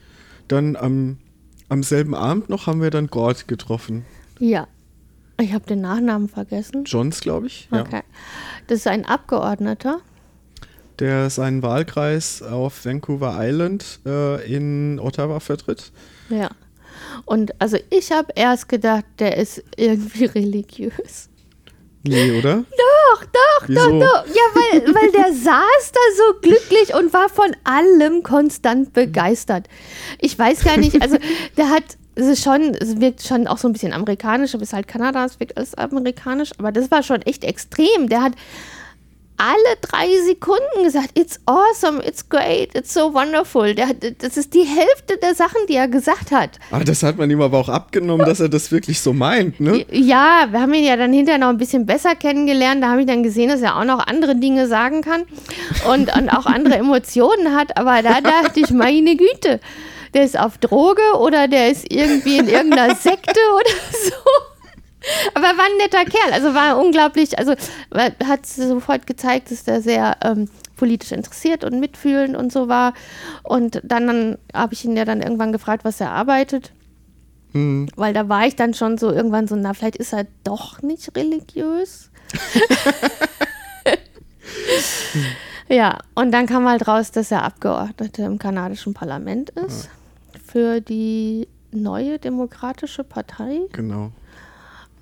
[0.47, 1.17] Dann am,
[1.69, 4.05] am selben Abend noch haben wir dann Gord getroffen.
[4.39, 4.67] Ja.
[5.39, 6.83] Ich habe den Nachnamen vergessen.
[6.85, 7.69] Johns, glaube ich.
[7.71, 7.81] Ja.
[7.81, 8.01] Okay.
[8.67, 9.99] Das ist ein Abgeordneter.
[10.99, 15.91] Der seinen Wahlkreis auf Vancouver Island äh, in Ottawa vertritt.
[16.29, 16.49] Ja.
[17.25, 21.29] Und also ich habe erst gedacht, der ist irgendwie religiös.
[22.09, 22.63] Nee, oder?
[22.71, 23.79] Doch, doch, Wieso?
[23.81, 24.25] doch, doch.
[24.27, 29.67] Ja, weil, weil der saß da so glücklich und war von allem konstant begeistert.
[30.19, 31.17] Ich weiß gar nicht, also
[31.57, 31.83] der hat,
[32.15, 34.87] es ist schon, es wirkt schon auch so ein bisschen amerikanisch, aber es ist halt
[34.87, 38.09] Kanada, es wirkt alles amerikanisch, aber das war schon echt extrem.
[38.09, 38.33] Der hat
[39.37, 43.73] alle drei Sekunden gesagt, it's awesome, it's great, it's so wonderful.
[43.75, 46.59] Der das ist die Hälfte der Sachen, die er gesagt hat.
[46.71, 49.85] Ah, das hat man ihm aber auch abgenommen, dass er das wirklich so meint, ne?
[49.91, 52.83] Ja, wir haben ihn ja dann hinterher noch ein bisschen besser kennengelernt.
[52.83, 55.23] Da habe ich dann gesehen, dass er auch noch andere Dinge sagen kann
[55.91, 57.77] und, und auch andere Emotionen hat.
[57.77, 59.59] Aber da dachte ich, meine Güte,
[60.13, 64.56] der ist auf Droge oder der ist irgendwie in irgendeiner Sekte oder so.
[65.33, 67.53] Aber war ein netter Kerl, also war unglaublich, also
[67.93, 72.93] hat sofort gezeigt, dass der sehr ähm, politisch interessiert und mitfühlend und so war.
[73.43, 76.71] Und dann, dann habe ich ihn ja dann irgendwann gefragt, was er arbeitet.
[77.51, 77.87] Hm.
[77.95, 81.15] Weil da war ich dann schon so irgendwann so, na, vielleicht ist er doch nicht
[81.15, 82.09] religiös.
[85.69, 89.89] ja, und dann kam halt raus, dass er Abgeordneter im kanadischen Parlament ist
[90.45, 93.59] für die neue demokratische Partei.
[93.73, 94.11] Genau.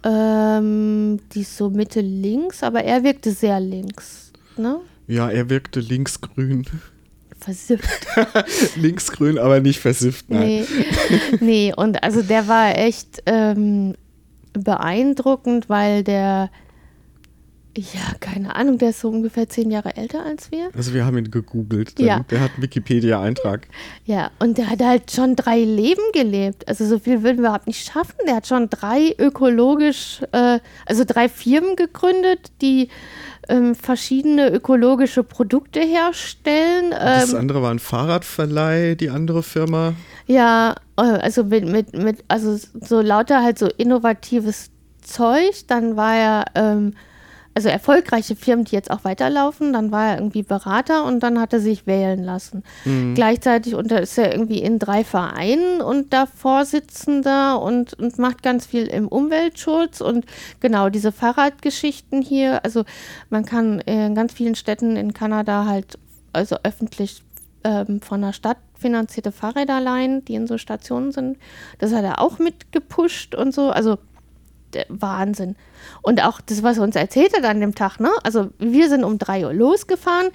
[0.06, 4.32] Ähm, die ist so Mitte links, aber er wirkte sehr links.
[4.56, 4.80] Ne?
[5.08, 6.66] Ja, er wirkte linksgrün.
[7.40, 8.08] Versifft.
[8.76, 10.46] linksgrün, aber nicht versifft, nein.
[10.48, 10.66] Nee.
[11.40, 13.96] nee, und also der war echt ähm,
[14.54, 16.52] beeindruckend, weil der,
[17.78, 20.70] ja, keine Ahnung, der ist so ungefähr zehn Jahre älter als wir.
[20.76, 22.00] Also wir haben ihn gegoogelt.
[22.00, 22.20] Ja.
[22.30, 23.68] Der hat einen Wikipedia-Eintrag.
[24.08, 26.68] Ja, und der hat halt schon drei Leben gelebt.
[26.68, 28.14] Also so viel würden wir überhaupt nicht schaffen.
[28.28, 32.90] Der hat schon drei ökologisch, äh, also drei Firmen gegründet, die
[33.50, 36.92] ähm, verschiedene ökologische Produkte herstellen.
[36.92, 39.94] Das Ähm, andere war ein Fahrradverleih, die andere Firma.
[40.28, 44.70] Ja, äh, also mit, mit, mit, also so lauter halt so innovatives
[45.02, 45.66] Zeug.
[45.68, 46.94] Dann war er, ähm,
[47.56, 49.72] also erfolgreiche Firmen, die jetzt auch weiterlaufen.
[49.72, 52.64] Dann war er irgendwie Berater und dann hat er sich wählen lassen.
[53.16, 58.66] Gleichzeitig unter, ist er irgendwie in drei Vereinen und da Vorsitzender und, und macht ganz
[58.66, 60.26] viel im Umweltschutz und
[60.60, 62.64] genau diese Fahrradgeschichten hier.
[62.66, 62.84] Also
[63.30, 65.98] man kann in ganz vielen Städten in Kanada halt
[66.34, 67.24] also öffentlich
[67.64, 71.38] ähm, von der Stadt finanzierte Fahrräder leihen, die in so Stationen sind.
[71.80, 73.70] Das hat er auch mitgepusht und so.
[73.70, 73.98] Also
[74.90, 75.56] Wahnsinn.
[76.02, 78.12] Und auch das, was er uns erzählt hat an dem Tag, ne?
[78.24, 80.30] Also wir sind um drei Uhr losgefahren.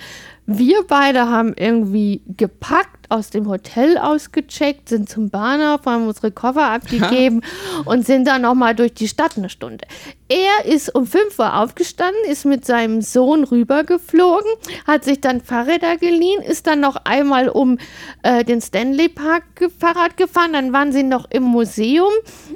[0.46, 6.70] Wir beide haben irgendwie gepackt, aus dem Hotel ausgecheckt, sind zum Bahnhof, haben unsere Koffer
[6.70, 7.42] abgegeben
[7.84, 9.84] und sind dann nochmal durch die Stadt eine Stunde.
[10.28, 14.50] Er ist um 5 Uhr aufgestanden, ist mit seinem Sohn rübergeflogen,
[14.86, 17.78] hat sich dann Fahrräder geliehen, ist dann noch einmal um
[18.22, 19.42] äh, den Stanley Park
[19.78, 22.12] Fahrrad gefahren, dann waren sie noch im Museum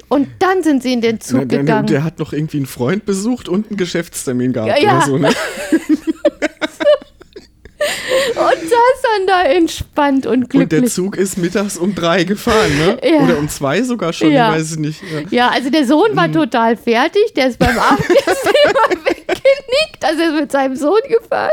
[0.07, 1.87] und dann sind sie in den Zug Der, der, gegangen.
[1.87, 4.97] der hat noch irgendwie einen Freund besucht und einen Geschäftstermin gehabt Ja, ja.
[4.97, 5.17] oder so.
[5.17, 5.29] Ne?
[8.29, 10.93] und saß dann da entspannt und Und der glücklich.
[10.93, 12.97] Zug ist mittags um drei gefahren, ne?
[13.03, 13.21] Ja.
[13.23, 14.49] Oder um zwei sogar schon, Ja.
[14.51, 15.01] ich weiß es nicht.
[15.11, 15.21] Ja.
[15.29, 16.15] Ja, also der Sohn Mhm.
[16.17, 18.15] war total fertig, der ist beim Abendessen
[18.65, 21.51] immer weggenickt, also er ist mit seinem Sohn gefahren.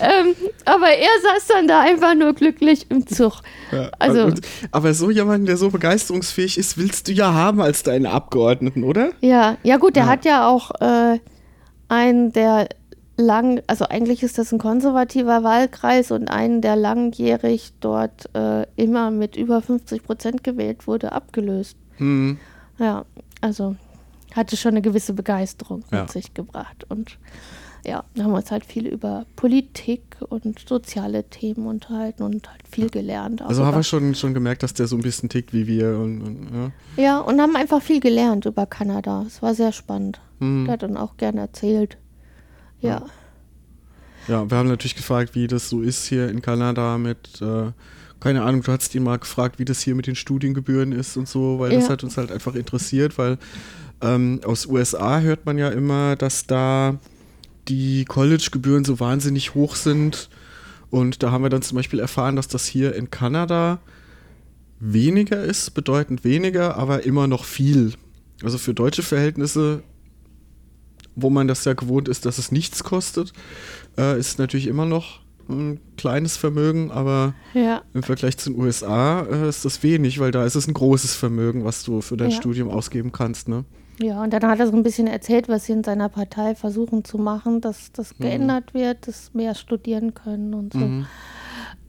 [0.00, 0.34] Ähm,
[0.64, 3.40] aber er saß dann da einfach nur glücklich im Zug.
[3.72, 4.40] Ja, Also- und,
[4.72, 9.10] aber so jemanden, der so begeisterungsfähig ist, willst du ja haben als deinen Abgeordneten, oder?
[9.20, 11.18] Ja, ja gut, der hat ja auch äh,
[11.88, 12.68] einen, der
[13.16, 19.10] lang, also eigentlich ist das ein konservativer Wahlkreis und einen, der langjährig dort äh, immer
[19.10, 21.76] mit über 50 Prozent gewählt wurde, abgelöst.
[21.96, 22.38] Hm.
[22.78, 23.04] Ja,
[23.40, 23.76] also
[24.34, 26.02] hatte schon eine gewisse Begeisterung Ja.
[26.02, 26.84] mit sich gebracht.
[26.90, 27.18] Und
[27.86, 32.66] ja, da haben wir uns halt viel über Politik und soziale Themen unterhalten und halt
[32.68, 33.40] viel gelernt.
[33.42, 35.96] auch Also haben wir schon, schon gemerkt, dass der so ein bisschen tickt wie wir.
[35.98, 37.02] Und, und, ja.
[37.02, 39.24] Ja, und haben einfach viel gelernt über Kanada.
[39.26, 40.20] Es war sehr spannend.
[40.40, 40.64] Hm.
[40.66, 41.96] Der hat dann auch gerne erzählt.
[42.86, 43.06] Ja.
[44.28, 47.72] ja, wir haben natürlich gefragt, wie das so ist hier in Kanada mit, äh,
[48.20, 51.28] keine Ahnung, du hast ihn mal gefragt, wie das hier mit den Studiengebühren ist und
[51.28, 51.90] so, weil das Ja.
[51.90, 53.38] hat uns halt einfach interessiert, weil
[54.00, 56.98] ähm, aus USA hört man ja immer, dass da
[57.68, 60.28] die College-Gebühren so wahnsinnig hoch sind.
[60.90, 63.80] Und da haben wir dann zum Beispiel erfahren, dass das hier in Kanada
[64.78, 67.92] weniger ist, bedeutend weniger, aber immer noch viel.
[68.42, 69.82] Also für deutsche Verhältnisse,
[71.16, 73.32] wo man das ja gewohnt ist, dass es nichts kostet,
[73.98, 77.82] äh, ist natürlich immer noch ein kleines Vermögen, aber Ja.
[77.94, 81.14] im Vergleich zu den USA äh, ist das wenig, weil da ist es ein großes
[81.14, 82.36] Vermögen, was du für dein Ja.
[82.36, 83.48] Studium ausgeben kannst.
[83.48, 83.64] Ne?
[84.00, 87.04] Ja, und dann hat er so ein bisschen erzählt, was sie in seiner Partei versuchen
[87.04, 90.80] zu machen, dass das geändert wird, dass mehr studieren können und so.
[90.80, 91.06] Mhm.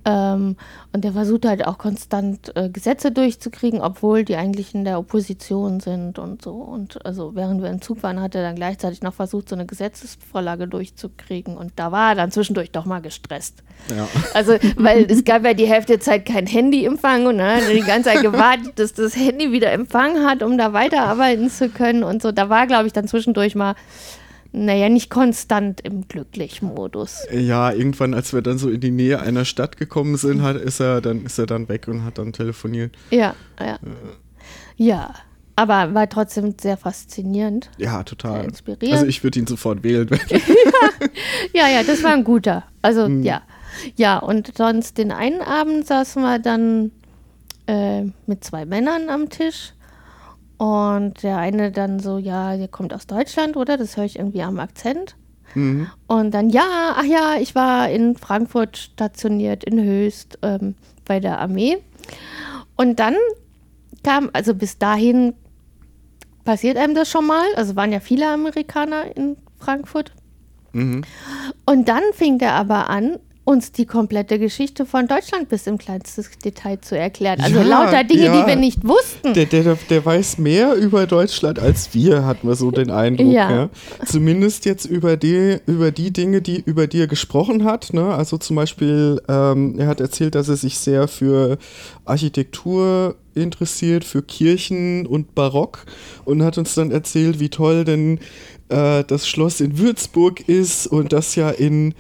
[0.07, 0.55] Ähm,
[0.93, 5.81] und er versucht halt auch konstant äh, Gesetze durchzukriegen, obwohl die eigentlich in der Opposition
[5.81, 6.53] sind und so.
[6.53, 9.65] Und also während wir im Zug waren, hat er dann gleichzeitig noch versucht, so eine
[9.65, 11.57] Gesetzesvorlage durchzukriegen.
[11.57, 13.63] Und da war er dann zwischendurch doch mal gestresst.
[13.95, 14.07] Ja.
[14.33, 17.73] Also, weil es gab ja die Hälfte der Zeit kein Handyempfang und dann hat er
[17.73, 22.03] die ganze Zeit gewartet, dass das Handy wieder Empfang hat, um da weiterarbeiten zu können
[22.03, 22.31] und so.
[22.31, 23.75] Da war, glaube ich, dann zwischendurch mal,
[24.65, 27.27] naja, nicht konstant im Glücklich-Modus.
[27.31, 30.79] ja, irgendwann, als wir dann so in die Nähe einer Stadt gekommen sind, hat, ist,
[30.79, 32.95] er dann, ist er dann weg und hat dann telefoniert.
[33.11, 33.79] Ja, ja.
[34.75, 35.13] Ja,
[35.55, 37.71] aber war trotzdem sehr faszinierend.
[37.77, 38.45] Ja, total.
[38.45, 38.93] inspirierend.
[38.93, 40.09] Also ich würde ihn sofort wählen.
[41.53, 42.63] Ja, ja, das war ein guter.
[42.81, 43.41] Also, ja.
[43.95, 46.91] Ja, und sonst den einen Abend saßen wir dann
[47.67, 49.73] äh, mit zwei Männern am Tisch.
[50.57, 53.77] Und der eine dann so, ja, der kommt aus Deutschland, oder?
[53.77, 55.15] Das höre ich irgendwie am Akzent.
[55.53, 55.87] mhm.
[56.07, 61.39] Und dann, ja, ach ja, ich war in Frankfurt stationiert, in Höchst, ähm, bei der
[61.39, 61.77] Armee.
[62.75, 63.15] Und dann
[64.03, 65.33] kam, also bis dahin
[66.43, 67.45] passiert einem das schon mal.
[67.55, 70.11] Also waren ja viele Amerikaner in Frankfurt.
[70.73, 71.03] Mhm.
[71.65, 76.25] Und dann fing der aber an, uns die komplette Geschichte von Deutschland bis im kleinsten
[76.43, 77.39] Detail zu erklären.
[77.39, 78.41] Also Ja, lauter Dinge, ja.
[78.41, 79.33] die wir nicht wussten.
[79.33, 83.31] Der, der, der- weiß mehr über Deutschland als wir, hatten wir so den Eindruck.
[83.31, 83.49] Ja.
[83.49, 83.69] Ja.
[84.05, 87.93] Zumindest jetzt über die, über die Dinge, die über die er gesprochen hat.
[87.93, 88.13] Ne?
[88.13, 91.57] Also zum Beispiel, ähm, er hat erzählt, dass er sich sehr für
[92.03, 95.85] Architektur interessiert, für Kirchen und Barock
[96.25, 98.19] und hat uns dann erzählt, wie toll denn
[98.69, 101.93] äh, das Schloss in Würzburg ist und das ja in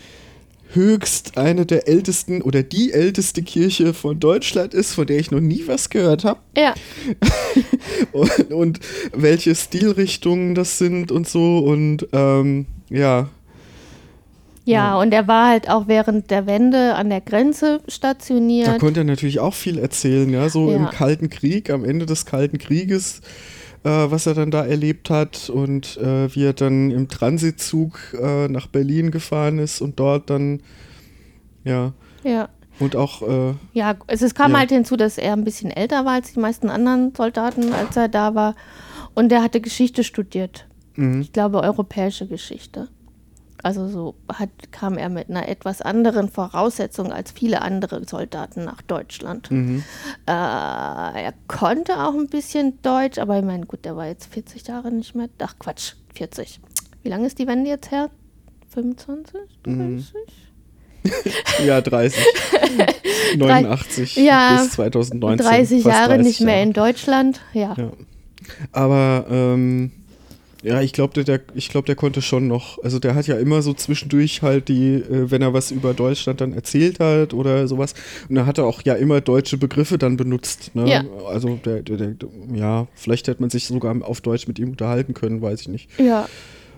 [0.77, 5.41] höchst eine der ältesten oder die älteste Kirche von Deutschland ist, von der ich noch
[5.41, 6.73] nie was gehört habe ja,
[8.13, 8.79] und, und
[9.13, 13.27] welche Stilrichtungen das sind und so und ähm, ja,
[14.67, 18.79] ja, und er war halt auch während der Wende an der Grenze da stationiert.
[18.79, 20.89] konnte er natürlich auch viel erzählen, ja, so im Ja.
[20.89, 23.21] Kalten Krieg, am Ende des Kalten Krieges,
[23.83, 28.47] äh, was er dann da erlebt hat und äh, wie er dann im Transitzug äh,
[28.47, 30.61] nach Berlin gefahren ist und dort dann,
[31.63, 32.49] ja, Ja.
[32.79, 34.59] und auch, äh, Ja, es, es kam Ja.
[34.59, 38.07] halt hinzu, dass er ein bisschen älter war als die meisten anderen Soldaten, als er
[38.07, 38.55] da war.
[39.13, 40.67] Und er hatte Geschichte studiert.
[40.95, 42.87] mhm, Ich glaube, europäische Geschichte.
[43.63, 48.81] Also so hat, kam er mit einer etwas anderen Voraussetzung als viele andere Soldaten nach
[48.83, 49.49] Deutschland.
[49.49, 49.83] mhm.
[50.27, 54.67] Äh, er konnte auch ein bisschen Deutsch, aber ich meine, gut, der war jetzt 40
[54.67, 55.27] Jahre nicht mehr.
[55.39, 56.59] Ach Quatsch, 40.
[57.03, 58.09] Wie lange ist die Wende jetzt her?
[58.73, 59.39] 25?
[59.63, 59.65] 30?
[59.65, 60.03] Mhm.
[61.65, 62.23] ja, 30,
[63.37, 65.45] 89 Ja, bis 2019.
[65.45, 66.67] 30 fast Jahre 30 nicht mehr Jahre.
[66.67, 67.41] in Deutschland.
[67.53, 67.73] Ja.
[67.77, 67.91] Ja.
[68.71, 69.91] Aber ähm,
[70.67, 72.81] ja, ich glaube, der, ich glaub, der konnte schon noch.
[72.83, 76.41] Also der hat ja immer so zwischendurch halt die, äh, wenn er was über Deutschland
[76.41, 77.93] dann erzählt hat oder sowas.
[78.29, 80.75] Und da hat er auch ja immer deutsche Begriffe dann benutzt.
[80.75, 80.89] Ne?
[80.89, 81.03] Ja.
[81.29, 82.15] Also der, der, der,
[82.53, 85.89] ja, vielleicht hätte man sich sogar auf Deutsch mit ihm unterhalten können, weiß ich nicht.
[85.99, 86.27] Ja.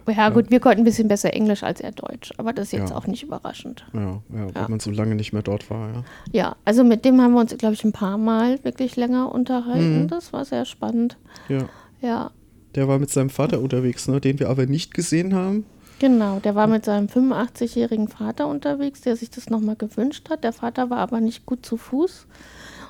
[0.08, 2.90] Ja, gut, wir konnten ein bisschen besser Englisch als er Deutsch, aber das ist jetzt
[2.90, 2.96] Ja.
[2.96, 3.86] auch nicht überraschend.
[3.94, 4.68] Ja, ja, weil Ja.
[4.68, 6.04] man so lange nicht mehr dort war, ja.
[6.32, 10.04] Ja, also mit dem haben wir uns, glaube ich, ein paar Mal wirklich länger unterhalten.
[10.04, 10.08] Mhm.
[10.08, 11.18] Das war sehr spannend.
[11.48, 11.70] Ja.
[12.02, 12.32] Ja,
[12.80, 14.22] Der war mit seinem Vater unterwegs, ne?
[14.22, 15.66] den wir aber nicht gesehen haben.
[16.00, 16.40] genau.
[16.40, 20.46] Der war mit seinem 85-jährigen Vater unterwegs, der sich das nochmal gewünscht hat.
[20.46, 22.26] Der Vater war aber nicht gut zu Fuß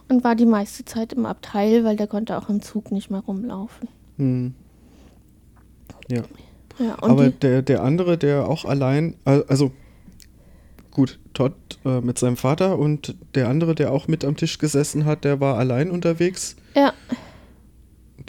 [0.07, 3.21] und war die meiste Zeit im Abteil, weil der konnte auch im Zug nicht mehr
[3.21, 3.87] rumlaufen.
[4.17, 4.53] Hm.
[6.07, 6.21] Ja.
[6.77, 9.71] Ja, Aber der, der andere, der auch allein, al- also
[10.91, 15.05] gut, Todd äh, mit seinem Vater und der andere, der auch mit am Tisch gesessen
[15.05, 16.55] hat, der war allein unterwegs.
[16.75, 16.93] ja,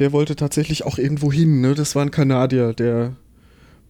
[0.00, 1.74] Der wollte tatsächlich auch irgendwo hin, ne?
[1.74, 3.12] Das war ein Kanadier, der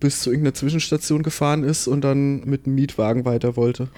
[0.01, 3.89] bis zu irgendeiner Zwischenstation gefahren ist und dann mit einem Mietwagen weiter wollte.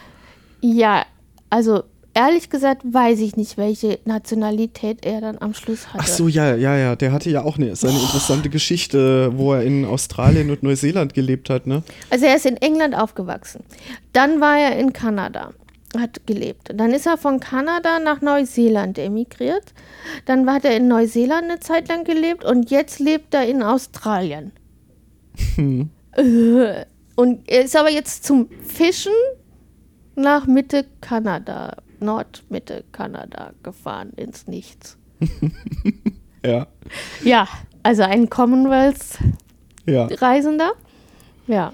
[0.61, 1.05] ja,
[1.49, 1.85] also
[2.15, 5.99] ehrlich gesagt weiß ich nicht, welche Nationalität er dann am Schluss hatte.
[6.01, 6.97] Ach so, ja, ja, ja.
[6.97, 11.51] Der hatte ja auch eine, seine interessante Geschichte, wo er in Australien und Neuseeland gelebt
[11.51, 11.83] hat, ne?
[12.11, 13.65] Also er ist in England aufgewachsen.
[14.13, 15.53] Dann war er in Kanada,
[15.99, 16.71] hat gelebt.
[16.75, 19.75] Dann ist er von Kanada nach Neuseeland emigriert.
[20.27, 24.53] Dann hat er in Neuseeland eine Zeit lang gelebt und jetzt lebt er in Australien.
[25.57, 25.91] Hm.
[27.15, 29.13] Und er ist aber jetzt zum Fischen
[30.15, 34.97] nach Mitte Kanada, Nordmitte Kanada gefahren ins Nichts.
[36.45, 36.67] Ja.
[37.23, 37.47] Ja,
[37.85, 40.73] Also ein Commonwealth-Reisender.
[41.47, 41.55] Ja.
[41.55, 41.73] Ja.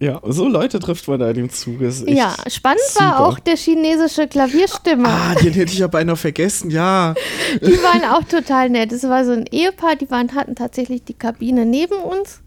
[0.00, 1.76] Ja, so Leute trifft man da in dem Zug.
[2.06, 3.04] Ja, spannend super.
[3.04, 5.08] war auch der chinesische Klavierstimmer.
[5.10, 7.14] Ah, den hätte ich ja beinahe vergessen, ja.
[7.60, 8.92] Die waren auch total nett.
[8.92, 12.40] Es war so ein Ehepaar, die waren, hatten tatsächlich die Kabine neben uns.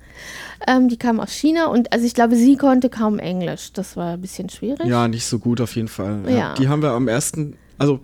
[0.67, 3.71] Ähm, die kamen aus China und also ich glaube, sie konnte kaum Englisch.
[3.73, 4.87] Das war ein bisschen schwierig.
[4.87, 6.21] Ja, nicht so gut auf jeden Fall.
[6.27, 6.31] Ja.
[6.35, 6.53] Ja.
[6.55, 7.99] Die haben wir am ersten, also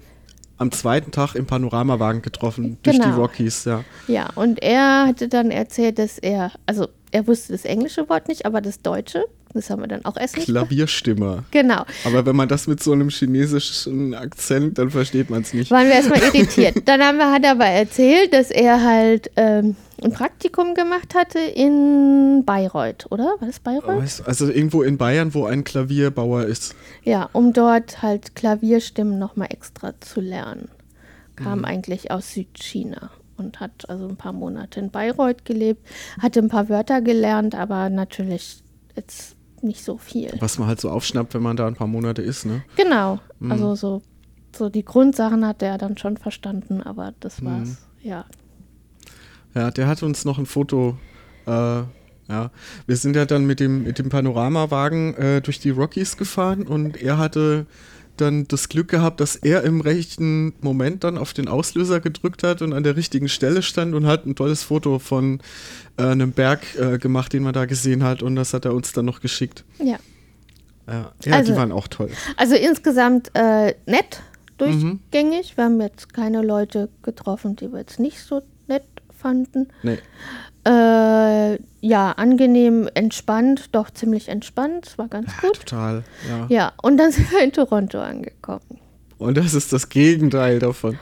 [0.58, 3.16] am zweiten Tag im Panoramawagen getroffen, durch die Genau.
[3.16, 3.84] Rockies, ja.
[4.08, 8.46] Ja, und er hatte dann erzählt, dass er, also er wusste das englische Wort nicht,
[8.46, 9.24] aber das deutsche,
[9.54, 10.46] das haben wir dann auch erst nicht.
[10.46, 11.44] Klavierstimmer.
[11.52, 11.84] Genau.
[12.06, 15.72] Aber wenn man das mit so einem chinesischen Akzent, dann versteht man es nicht.
[15.72, 16.76] Waren wir erstmal irritiert.
[16.88, 21.40] Dann haben wir, hat er aber erzählt, dass er halt ähm, ein Praktikum gemacht hatte
[21.40, 23.24] in Bayreuth, oder?
[23.40, 24.04] War das Bayreuth?
[24.04, 26.76] Weiß- Also irgendwo in Bayern, wo ein Klavierbauer ist.
[27.04, 30.70] Ja, um dort halt Klavierstimmen nochmal extra zu lernen.
[31.36, 35.88] Kam eigentlich aus Südchina und hat also ein paar Monate in Bayreuth gelebt,
[36.22, 38.62] hatte ein paar Wörter gelernt, aber natürlich
[38.98, 40.32] jetzt nicht so viel.
[40.40, 42.64] Was man halt so aufschnappt, wenn man da ein paar Monate ist, ne?
[42.76, 44.02] Genau, also so,
[44.56, 47.86] so die Grundsachen hat er dann schon verstanden, aber das war's.
[48.02, 48.26] Ja,
[49.56, 50.98] Ja, der hat uns noch ein Foto.
[51.46, 52.52] Äh, ja,
[52.86, 57.02] wir sind ja dann mit dem, mit dem Panoramawagen äh, durch die Rockies gefahren und
[57.02, 57.66] er hatte
[58.22, 62.62] dann das Glück gehabt, dass er im rechten Moment dann auf den Auslöser gedrückt hat
[62.62, 65.40] und an der richtigen Stelle stand und hat ein tolles Foto von
[65.98, 68.94] äh, einem Berg äh, gemacht, den man da gesehen hat und das hat er uns
[68.94, 69.64] dann noch geschickt.
[69.80, 69.98] ja.
[70.88, 72.10] Ja, ja Also- die waren auch toll.
[72.36, 74.24] Also insgesamt äh, nett,
[74.58, 75.56] durchgängig.
[75.56, 78.84] Wir haben jetzt keine Leute getroffen, die wir jetzt nicht so nett
[79.16, 79.68] fanden.
[79.84, 80.00] Nee.
[80.70, 85.60] Äh, ja, angenehm, entspannt, doch ziemlich entspannt, war ganz Ja, gut.
[85.62, 86.04] total.
[86.30, 86.46] Ja.
[86.50, 88.80] Ja, und dann sind wir in Toronto angekommen.
[89.18, 90.98] Und das ist das Gegenteil davon.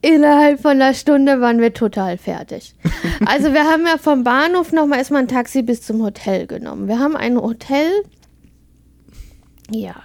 [0.00, 2.74] Innerhalb von einer Stunde waren wir total fertig.
[3.26, 6.86] Also wir haben ja vom Bahnhof nochmal erstmal ein Taxi bis zum Hotel genommen.
[6.86, 7.90] Wir haben ein Hotel.
[9.70, 9.96] Ja.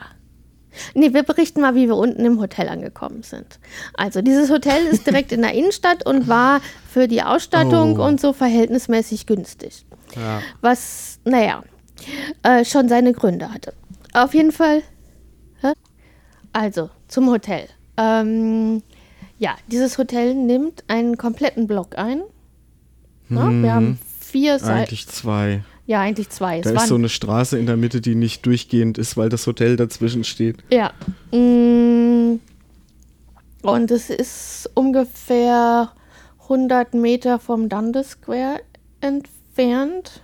[0.94, 3.60] Nee, wir berichten mal, wie wir unten im Hotel angekommen sind.
[3.96, 6.62] Also dieses Hotel ist direkt in der Innenstadt und war
[6.92, 8.06] für die Ausstattung Oh.
[8.06, 9.86] und so verhältnismäßig günstig.
[10.16, 10.42] Ja.
[10.62, 11.64] was, naja,
[12.44, 13.74] äh, schon seine Gründe hatte.
[14.14, 14.84] Auf jeden Fall,
[15.62, 15.74] hä?
[16.52, 17.68] also zum Hotel.
[17.98, 18.84] Ähm,
[19.40, 22.22] ja, dieses Hotel nimmt einen kompletten Block ein.
[23.30, 24.72] Ja, wir haben vier Seiten.
[24.80, 25.64] Eigentlich zwei.
[25.86, 26.60] Ja, eigentlich zwei.
[26.60, 29.30] Es Da ist waren, so eine Straße in der Mitte, die nicht durchgehend ist, weil
[29.30, 30.64] das Hotel dazwischen steht.
[30.72, 30.94] Ja.
[31.32, 32.40] Mm,
[33.64, 35.92] Und es ist ungefähr
[36.44, 38.62] 100 Meter vom Dundas Square
[39.02, 40.22] entfernt,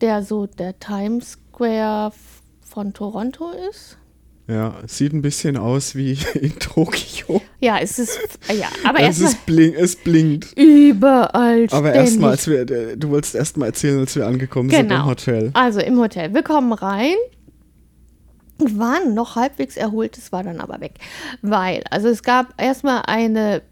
[0.00, 2.12] der so der Times Square
[2.60, 3.98] von Toronto ist.
[4.50, 7.40] Ja, sieht ein bisschen aus wie in Tokio.
[7.60, 8.18] Ja, es ist,
[8.52, 10.58] ja, aber es, erstmal blink, es blinkt.
[10.58, 14.88] überall Aber erstmal, als wir, äh, du wolltest erst mal erzählen, als wir angekommen sind
[14.88, 15.02] Genau.
[15.02, 15.50] im Hotel.
[15.54, 16.34] Also im Hotel.
[16.34, 17.14] Wir kommen rein.
[18.58, 20.94] Waren noch halbwegs erholt, es war dann aber weg.
[21.40, 23.62] Weil, also es gab erstmal eine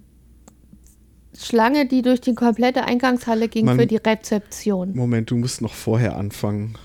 [1.38, 4.94] Schlange, die durch die komplette Eingangshalle ging Man- für die Rezeption.
[4.94, 6.76] Moment, du musst noch vorher anfangen.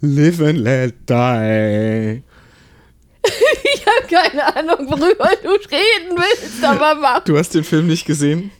[0.00, 2.22] Live and let die.
[3.74, 7.24] Ich habe keine Ahnung, worüber du reden willst, aber mach.
[7.24, 8.50] Du hast den Film nicht gesehen?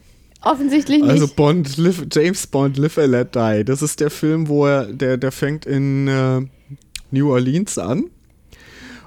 [0.44, 1.10] Offensichtlich nicht.
[1.10, 3.64] Also Bond, live, James Bond, Live and Let Die.
[3.64, 6.42] Das ist der Film, wo er, der, der fängt in äh,
[7.10, 8.10] New Orleans an.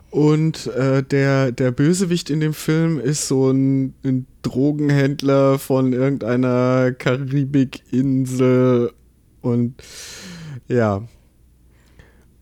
[0.09, 6.91] Und äh, der, der Bösewicht in dem Film ist so ein, ein Drogenhändler von irgendeiner
[6.93, 8.93] Karibikinsel.
[9.47, 9.75] Und
[10.67, 11.01] ja.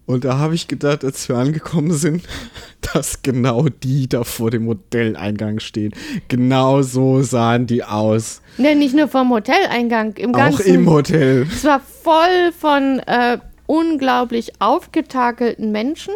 [0.05, 2.23] Und da habe ich gedacht, als wir angekommen sind,
[2.93, 5.93] dass genau die da vor dem Hoteleingang stehen.
[6.27, 8.41] Genau so sahen die aus.
[8.57, 10.73] ne, nicht nur vom Hoteleingang, im Auch ganzen.
[10.73, 11.47] im Hotel.
[11.51, 16.13] Es war voll von äh, unglaublich aufgetakelten Menschen.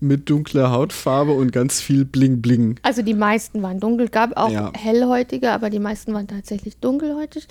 [0.00, 2.78] Mit dunkler Hautfarbe und ganz viel Bling Bling.
[2.82, 4.72] Also die meisten waren dunkel, gab auch Ja.
[4.76, 7.48] hellhäutige, aber die meisten waren tatsächlich dunkelhäutig.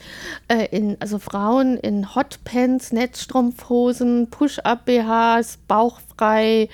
[0.47, 6.69] Äh, in, also Frauen in Hotpants, Netzstrumpfhosen, Push-Up-BHs, bauchfrei,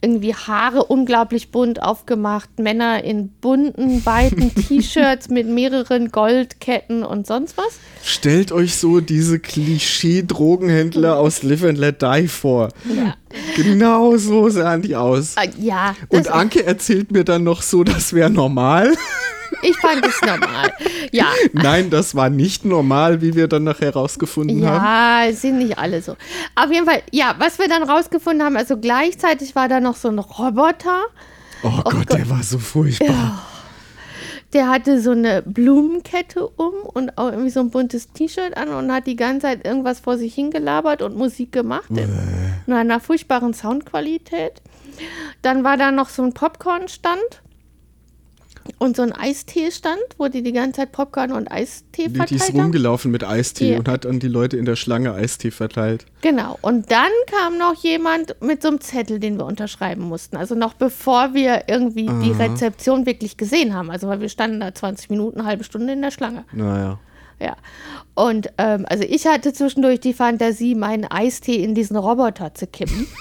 [0.00, 7.56] irgendwie Haare unglaublich bunt aufgemacht, Männer in bunten, weiten T-Shirts mit mehreren Goldketten und sonst
[7.56, 7.78] was.
[8.02, 12.68] Stellt euch so diese Klischee-Drogenhändler aus Live and Let Die vor.
[12.94, 13.14] Ja,
[13.56, 15.36] Genau so sahen die aus.
[15.36, 18.94] äh, ja Und Anke erzählt mir dann noch so, das wäre normal.
[19.62, 20.72] Ich fand es normal.
[21.12, 24.84] Ja, Nein, das war nicht normal, wie wir dann nachher rausgefunden haben.
[24.84, 26.16] Ja, es sind nicht alle so.
[26.54, 30.08] Auf jeden Fall, ja, was wir dann rausgefunden haben, also gleichzeitig war da noch so
[30.08, 31.02] ein Roboter.
[31.62, 33.46] Oh, Gott, der war so furchtbar.
[34.52, 38.92] Der hatte so eine Blumenkette um und auch irgendwie so ein buntes T-Shirt an und
[38.92, 42.08] hat die ganze Zeit irgendwas vor sich hingelabert und Musik gemacht in,
[42.66, 44.60] in einer furchtbaren Soundqualität.
[45.42, 47.42] Dann war da noch so ein Popcorn-Stand
[48.78, 52.40] und so ein Eistee-Stand, wo die die ganze Zeit Popcorn und Eistee Die, die verteilt
[52.40, 52.60] ist haben.
[52.60, 53.78] rumgelaufen mit Eistee Ja.
[53.78, 56.06] und hat an die Leute in der Schlange Eistee verteilt.
[56.20, 56.58] Genau.
[56.62, 60.36] Und dann kam noch jemand mit so einem Zettel, den wir unterschreiben mussten.
[60.36, 62.44] Also noch bevor wir irgendwie die Aha.
[62.44, 63.90] Rezeption wirklich gesehen haben.
[63.90, 66.44] Also weil wir standen da 20 Minuten, eine halbe Stunde in der Schlange.
[66.52, 66.98] Naja.
[67.42, 67.56] Ja.
[68.14, 73.06] Und ähm, also ich hatte zwischendurch die Fantasie, meinen Eistee in diesen Roboter zu kippen.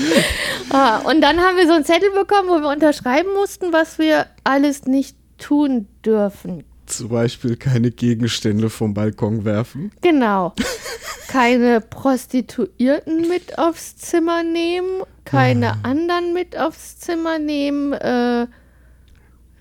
[0.70, 4.26] ah, und dann haben wir so einen Zettel bekommen, wo wir unterschreiben mussten, was wir
[4.44, 6.64] alles nicht tun dürfen.
[6.86, 9.92] Zum Beispiel keine Gegenstände vom Balkon werfen.
[10.00, 10.54] Genau.
[11.28, 17.92] Keine Prostituierten mit aufs Zimmer nehmen, keine anderen mit aufs Zimmer nehmen.
[17.92, 18.46] Äh,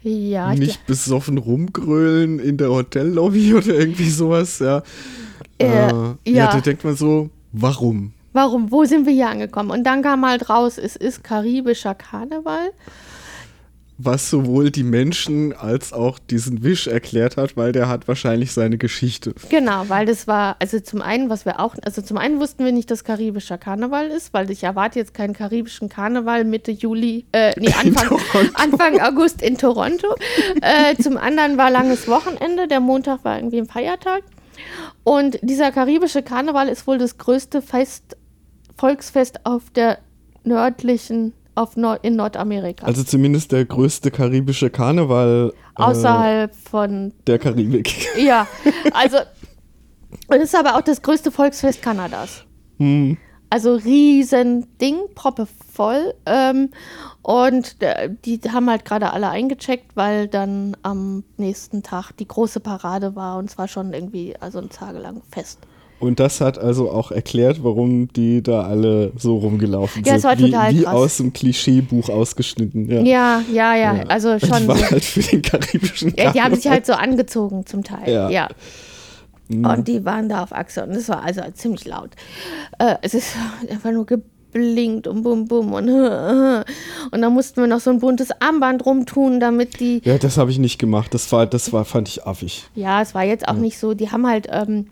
[0.02, 4.82] ja, ich Nicht besoffen rumgrölen in der Hotellobby oder irgendwie sowas, ja.
[5.58, 6.18] Äh, ja.
[6.26, 6.52] ja.
[6.54, 8.14] da denkt man so, warum?
[8.38, 8.72] Warum?
[8.72, 9.72] Wo sind wir hier angekommen?
[9.72, 12.70] Und dann kam halt raus, es ist karibischer Karneval.
[13.98, 18.78] Was sowohl die Menschen als auch diesen Wisch erklärt hat, weil der hat wahrscheinlich seine
[18.78, 19.34] Geschichte.
[19.50, 22.72] Genau, weil das war, also zum einen, was wir auch, also zum einen wussten wir
[22.72, 27.60] nicht, dass karibischer Karneval ist, weil ich erwarte jetzt keinen karibischen Karneval Mitte Juli, äh,
[27.60, 28.20] nee, Anfang.
[28.54, 30.14] Anfang August in Toronto.
[30.62, 34.22] äh, zum anderen war langes Wochenende, der Montag war irgendwie ein Feiertag.
[35.04, 38.16] Und dieser karibische Karneval ist wohl das größte Fest,
[38.78, 40.00] Volksfest auf der
[40.44, 42.86] nördlichen, auf Nord in Nordamerika.
[42.86, 48.08] Also zumindest der größte karibische Karneval äh, außerhalb von der Karibik.
[48.18, 48.48] Ja,
[48.94, 49.18] also
[50.28, 52.44] und es ist aber auch das größte Volksfest Kanadas.
[52.78, 53.18] Hm.
[53.50, 56.14] Also riesen Ding, proppe voll.
[56.26, 56.70] Ähm,
[57.22, 62.60] und äh, die haben halt gerade alle eingecheckt, weil dann am nächsten Tag die große
[62.60, 65.60] Parade war und es war schon irgendwie also ein tagelang Fest.
[66.00, 70.18] Und das hat also auch erklärt, warum die da alle so rumgelaufen Ja, sind.
[70.20, 70.94] es war wie, total wie krass.
[70.94, 72.88] aus dem Klischeebuch ausgeschnitten.
[72.90, 74.04] Ja, Ja, ja, ja, Ja.
[74.08, 74.62] also schon.
[74.62, 76.72] Die war halt für den karibischen Ja, die haben sich Karneval.
[76.72, 78.12] halt so angezogen zum Teil.
[78.14, 78.30] Ja.
[78.30, 78.48] Ja.
[79.50, 79.66] Mhm.
[79.66, 82.10] Und die waren da auf Achse und es war also ziemlich laut.
[82.80, 83.30] Äh, es ist
[83.72, 85.90] einfach nur geblinkt und bum bum und
[87.12, 90.52] und dann mussten wir noch so ein buntes Armband rumtun, damit die Ja, das habe
[90.52, 91.14] ich nicht gemacht.
[91.14, 92.66] Das war, das war, fand ich affig.
[92.76, 94.88] ja, es war jetzt auch nicht so, die haben halt ähm,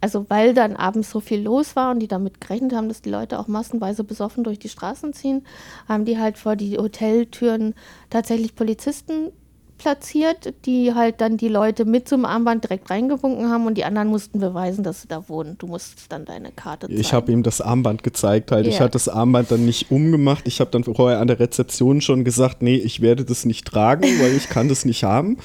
[0.00, 3.10] also weil dann abends so viel los war und die damit gerechnet haben, dass die
[3.10, 5.44] Leute auch massenweise besoffen durch die Straßen ziehen,
[5.88, 7.74] haben die halt vor die Hoteltüren
[8.10, 9.32] tatsächlich Polizisten
[9.78, 14.08] platziert, die halt dann die Leute mit zum Armband direkt reingewunken haben und die anderen
[14.08, 15.56] mussten beweisen, dass sie da wohnen.
[15.58, 17.00] Du musstest dann deine Karte zeigen.
[17.00, 18.66] Ich habe ihm das Armband gezeigt halt.
[18.66, 18.80] Ich Ja.
[18.80, 20.46] hatte das Armband dann nicht umgemacht.
[20.46, 24.02] Ich habe dann vorher an der Rezeption schon gesagt, nee, ich werde das nicht tragen,
[24.20, 25.38] weil ich kann das nicht haben.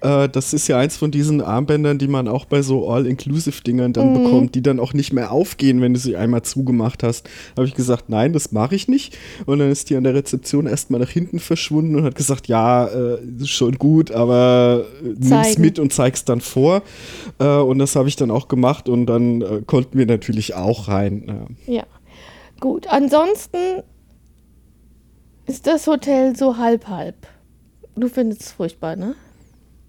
[0.00, 4.08] Äh, das ist ja eins von diesen Armbändern, die man auch bei so All-Inclusive-Dingern dann
[4.08, 4.12] Mhm.
[4.14, 7.28] bekommt, die dann auch nicht mehr aufgehen, wenn du sie einmal zugemacht hast.
[7.56, 9.16] habe ich gesagt, nein, das mache ich nicht.
[9.46, 12.86] Und dann ist die an der Rezeption erstmal nach hinten verschwunden und hat gesagt, ja,
[12.86, 15.62] äh, ist schon gut, aber nimm's Zeigen.
[15.62, 16.82] mit und zeig's dann vor.
[17.38, 20.88] Äh, und das habe ich dann auch gemacht und dann äh, konnten wir natürlich auch
[20.88, 21.48] rein.
[21.66, 21.74] Ja.
[21.74, 21.84] Ja,
[22.60, 22.86] gut.
[22.88, 23.82] Ansonsten
[25.46, 27.14] ist das Hotel so halb-halb.
[27.96, 29.14] Du findest es furchtbar, ne?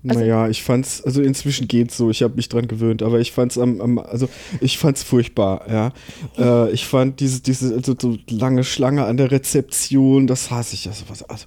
[0.08, 3.32] Also- naja, ich fand's, also inzwischen geht's so, ich habe mich dran gewöhnt, aber ich
[3.32, 4.30] fand's am, am also
[4.62, 5.92] ich fand's furchtbar, ja.
[6.38, 10.88] Äh, ich fand diese, diese also so lange Schlange an der Rezeption, das hasse ich,
[10.88, 11.46] also was, also,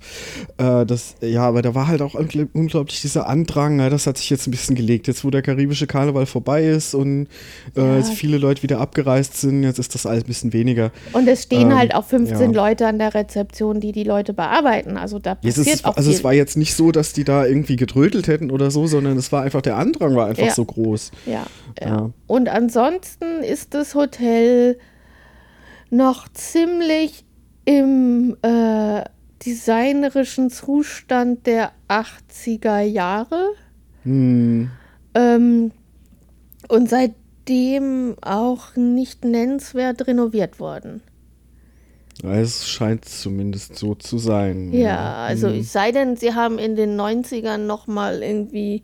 [0.58, 4.18] äh, das, ja, aber da war halt auch ungl- unglaublich dieser Andrang, ja, das hat
[4.18, 5.06] sich jetzt ein bisschen gelegt.
[5.08, 7.28] Jetzt, wo der karibische Karneval vorbei ist und
[7.76, 7.96] äh, Ja.
[7.96, 10.92] jetzt viele Leute wieder abgereist sind, jetzt ist das alles ein bisschen weniger.
[11.12, 12.62] Und es stehen Ähm, halt auch 15 ja.
[12.68, 14.96] Leute an der Rezeption, die die Leute bearbeiten.
[14.96, 16.18] Also da Jetzt passiert ist es, auch also viel.
[16.18, 19.30] es war jetzt nicht so, dass die da irgendwie gedrödelt hätten oder so, sondern es
[19.32, 20.52] war einfach, der Andrang war einfach Ja.
[20.52, 21.10] so groß.
[21.26, 21.44] ja,
[21.80, 21.88] ja.
[21.88, 22.10] Ja.
[22.26, 24.78] Und ansonsten ist das Hotel
[25.90, 27.24] noch ziemlich
[27.64, 29.04] im äh,
[29.44, 33.50] designerischen Zustand der 80er Jahre.
[34.04, 34.70] Hm.
[35.14, 35.70] Ähm,
[36.68, 41.02] und seitdem auch nicht nennenswert renoviert worden.
[42.22, 44.72] Es scheint zumindest so zu sein.
[44.72, 45.60] Ja, also Hm.
[45.60, 48.82] es sei denn, sie haben in den 90ern nochmal irgendwie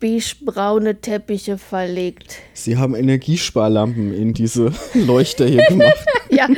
[0.00, 2.36] beigebraune Teppiche verlegt.
[2.52, 5.94] Sie haben Energiesparlampen in diese Leuchter hier gemacht.
[6.30, 6.48] Ja,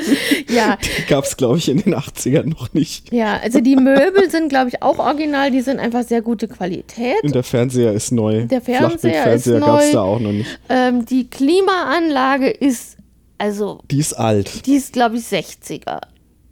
[0.48, 3.12] ja, Die gab es, glaube ich, in den 80ern noch nicht.
[3.12, 3.38] ja.
[3.42, 5.50] Also die Möbel sind, glaube ich, auch original.
[5.50, 7.22] Die sind einfach sehr gute Qualität.
[7.22, 8.46] Und der Fernseher ist neu.
[8.46, 10.58] Der Fernseher ist gab es da auch noch nicht.
[10.70, 12.95] Ähm, die Klimaanlage ist,
[13.38, 14.66] also, Die ist alt.
[14.66, 16.00] die ist, glaube ich, 60er.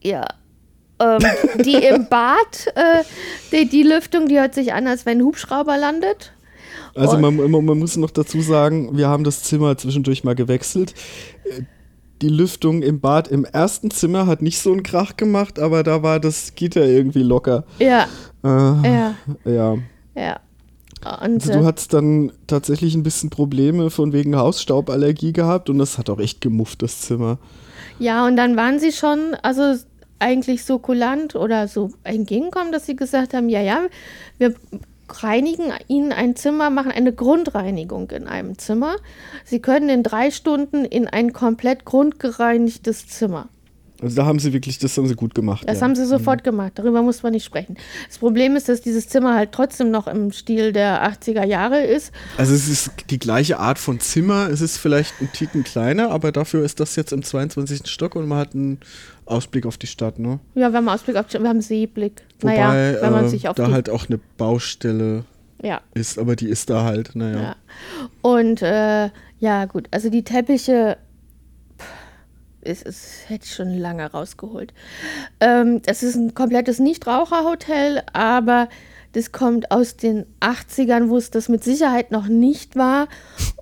[0.03, 0.27] Ja.
[1.01, 1.19] Ähm,
[1.65, 3.03] die im Bad, äh,
[3.53, 6.33] die, die Lüftung, die hört sich an, als wenn ein Hubschrauber landet.
[6.95, 10.95] Also man, man, man muss noch dazu sagen, wir haben das Zimmer zwischendurch mal gewechselt.
[12.23, 16.05] Die Lüftung im Bad im ersten Zimmer hat nicht so einen Krach gemacht, aber da
[16.05, 17.65] war das Gitter irgendwie locker.
[17.81, 18.07] Ja,
[18.45, 19.15] Äh, ja,
[19.45, 19.77] ja.
[20.15, 20.41] ja.
[21.25, 25.79] Und, Also äh, du hattest dann tatsächlich ein bisschen Probleme von wegen Hausstauballergie gehabt und
[25.79, 27.39] das hat auch echt gemufft, das Zimmer.
[27.99, 29.75] Ja, und dann waren sie schon, also
[30.19, 33.87] eigentlich so kulant oder so entgegenkommen, dass sie gesagt haben, ja, ja,
[34.39, 34.55] wir
[35.09, 38.97] reinigen ihnen ein Zimmer, machen eine Grundreinigung in einem Zimmer.
[39.45, 43.49] Sie können in drei Stunden in ein komplett grundgereinigtes Zimmer.
[44.05, 45.65] Also da haben sie wirklich, das haben sie gut gemacht.
[45.67, 45.85] Das ja.
[45.85, 46.73] haben sie sofort gemacht.
[46.77, 47.77] Darüber muss man nicht sprechen.
[48.07, 52.13] Das Problem ist, dass dieses Zimmer halt trotzdem noch im Stil der 80er Jahre ist.
[52.37, 56.33] Also es ist die gleiche Art von Zimmer, es ist vielleicht ein Ticken kleiner, aber
[56.33, 57.89] dafür ist das jetzt im 22.
[57.91, 58.79] Stock und man hat einen
[59.25, 60.39] Ausblick auf die Stadt, ne?
[60.55, 62.23] Ja, wir haben Ausblick auf, wir haben Seeblick.
[62.41, 65.25] Wobei naja, wenn man äh, sich auf da die, halt auch eine Baustelle
[65.63, 67.41] ja, ist, aber die ist da halt, naja.
[67.41, 67.57] Ja.
[68.21, 70.99] Und äh, ja, gut, also die Teppiche,
[72.65, 74.73] es, es hätte ich schon lange rausgeholt.
[75.41, 78.69] Ähm, es ist ein komplettes Nichtraucherhotel, aber
[79.13, 83.09] das kommt aus den 80ern, wo es das mit Sicherheit noch nicht war.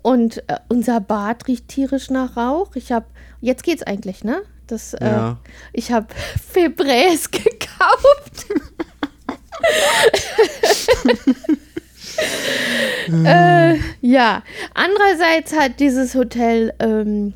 [0.02, 2.74] Und äh, unser Bad riecht tierisch nach Rauch.
[2.74, 3.06] Ich habe,
[3.40, 4.42] jetzt geht's eigentlich, ne?
[4.66, 5.38] Das, äh, Ja.
[5.74, 6.06] Ich habe
[6.54, 8.46] Febrés gekauft.
[13.24, 14.42] äh, ja,
[14.74, 17.34] andererseits hat dieses Hotel, ähm,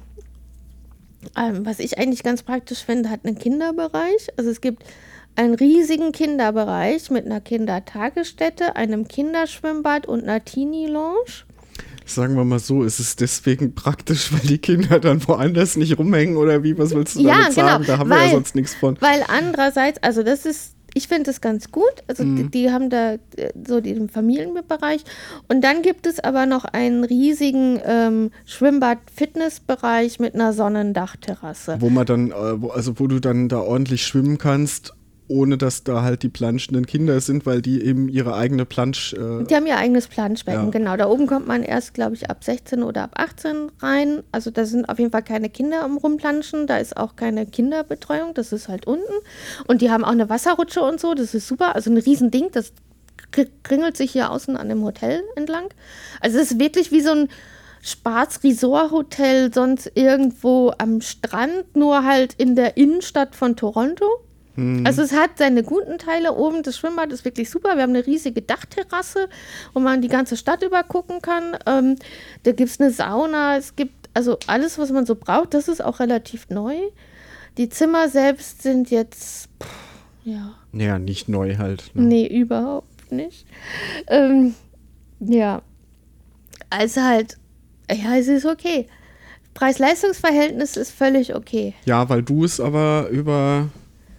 [1.37, 4.29] ähm, was ich eigentlich ganz praktisch finde, hat einen Kinderbereich.
[4.37, 4.83] Also es gibt
[5.35, 11.45] einen riesigen Kinderbereich mit einer Kindertagesstätte, einem Kinderschwimmbad und einer Teenie-Lounge.
[12.09, 16.37] Sagen wir mal so, ist es deswegen praktisch, weil die Kinder dann woanders nicht rumhängen
[16.37, 17.83] oder wie, was willst du Ja, damit sagen?
[17.83, 18.97] genau, Da haben wir ja weil- sonst nichts von.
[19.01, 21.93] Weil andererseits, also das ist, ich finde das ganz gut.
[22.09, 23.19] Also die, die haben da äh,
[23.67, 25.05] so den Familienbereich.
[25.47, 31.77] Und dann gibt es aber noch einen riesigen ähm, Schwimmbad-Fitnessbereich mit einer Sonnendachterrasse.
[31.81, 34.95] Wo man dann, äh, wo, also wo du dann da ordentlich schwimmen kannst,
[35.29, 39.13] ohne dass da halt die planschenden Kinder sind, weil die eben ihre eigene Plansch.
[39.15, 40.71] Äh, Die haben ihr eigenes Planschbecken, Ja.
[40.71, 40.97] genau.
[40.97, 44.23] Da oben kommt man erst, glaube ich, ab 16 oder ab 18 rein.
[44.33, 46.67] Also da sind auf jeden Fall keine Kinder am Rumplanschen.
[46.67, 48.35] Da ist auch keine Kinderbetreuung.
[48.35, 49.03] Das ist halt unten.
[49.67, 51.15] Und die haben auch eine Wasserrutsche und so.
[51.15, 51.75] Das ist super.
[51.75, 52.49] Also ein Riesending.
[52.53, 52.73] Das
[53.33, 55.65] kri- kringelt sich hier außen an dem Hotel entlang.
[56.21, 57.29] Also es ist wirklich wie so ein
[57.83, 64.07] Spaß-Resort-Hotel sonst irgendwo am Strand, nur halt in der Innenstadt von Toronto.
[64.85, 66.63] Also es hat seine guten Teile oben.
[66.63, 67.77] Das Schwimmbad ist wirklich super.
[67.77, 69.29] Wir haben eine riesige Dachterrasse,
[69.75, 71.57] wo man die ganze Stadt übergucken kann.
[71.67, 71.97] Ähm,
[72.45, 73.57] da gibt es eine Sauna.
[73.57, 75.53] Es gibt also alles, was man so braucht.
[75.55, 76.77] Das ist auch relativ neu.
[77.59, 79.69] Die Zimmer selbst sind jetzt, pff,
[80.25, 81.91] ja, ja, nicht neu halt.
[81.95, 82.03] Ne?
[82.03, 83.47] nee, überhaupt nicht.
[84.09, 84.55] Ähm,
[85.21, 85.63] ja,
[86.71, 87.39] also halt,
[87.91, 88.89] ja, es ist okay.
[89.55, 91.75] Preis-Leistungs-Verhältnis ist völlig okay.
[91.87, 93.69] Ja, weil du es aber über,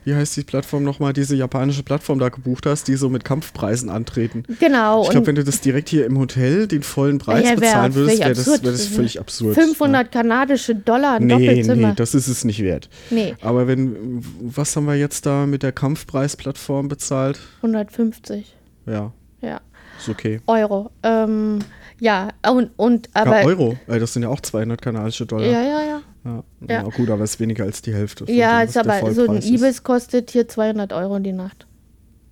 [0.08, 3.90] wie heißt die Plattform nochmal, diese japanische Plattform da gebucht hast, die so mit Kampfpreisen
[3.90, 4.44] antreten.
[4.58, 5.04] Genau.
[5.04, 7.94] Ich glaube, wenn du das direkt hier im Hotel den vollen Preis Ja, wär bezahlen
[7.94, 9.56] würdest, wäre das, wär das völlig absurd.
[9.56, 11.88] 500 kanadische Dollar Nee, Doppelzimmer.
[11.90, 12.90] nee, das ist es nicht wert.
[13.10, 17.40] Nee, Aber wenn, was haben wir jetzt da mit der Kampfpreisplattform bezahlt?
[17.58, 18.56] 150.
[18.86, 19.60] Ja, Ja,
[20.00, 20.40] ist okay.
[20.48, 20.90] Euro.
[21.04, 21.60] Ähm,
[22.00, 23.42] ja, und, und aber.
[23.42, 25.48] ja, Euro, das sind ja auch 200 kanadische Dollar.
[25.48, 26.02] Ja, ja, ja.
[26.28, 26.84] Ja, Ja.
[26.84, 28.26] ja, gut, aber es ist weniger als die Hälfte.
[28.26, 29.42] von Ja, dem, ist aber so ein.
[29.42, 31.66] Ibis kostet hier 200 Euro die Nacht.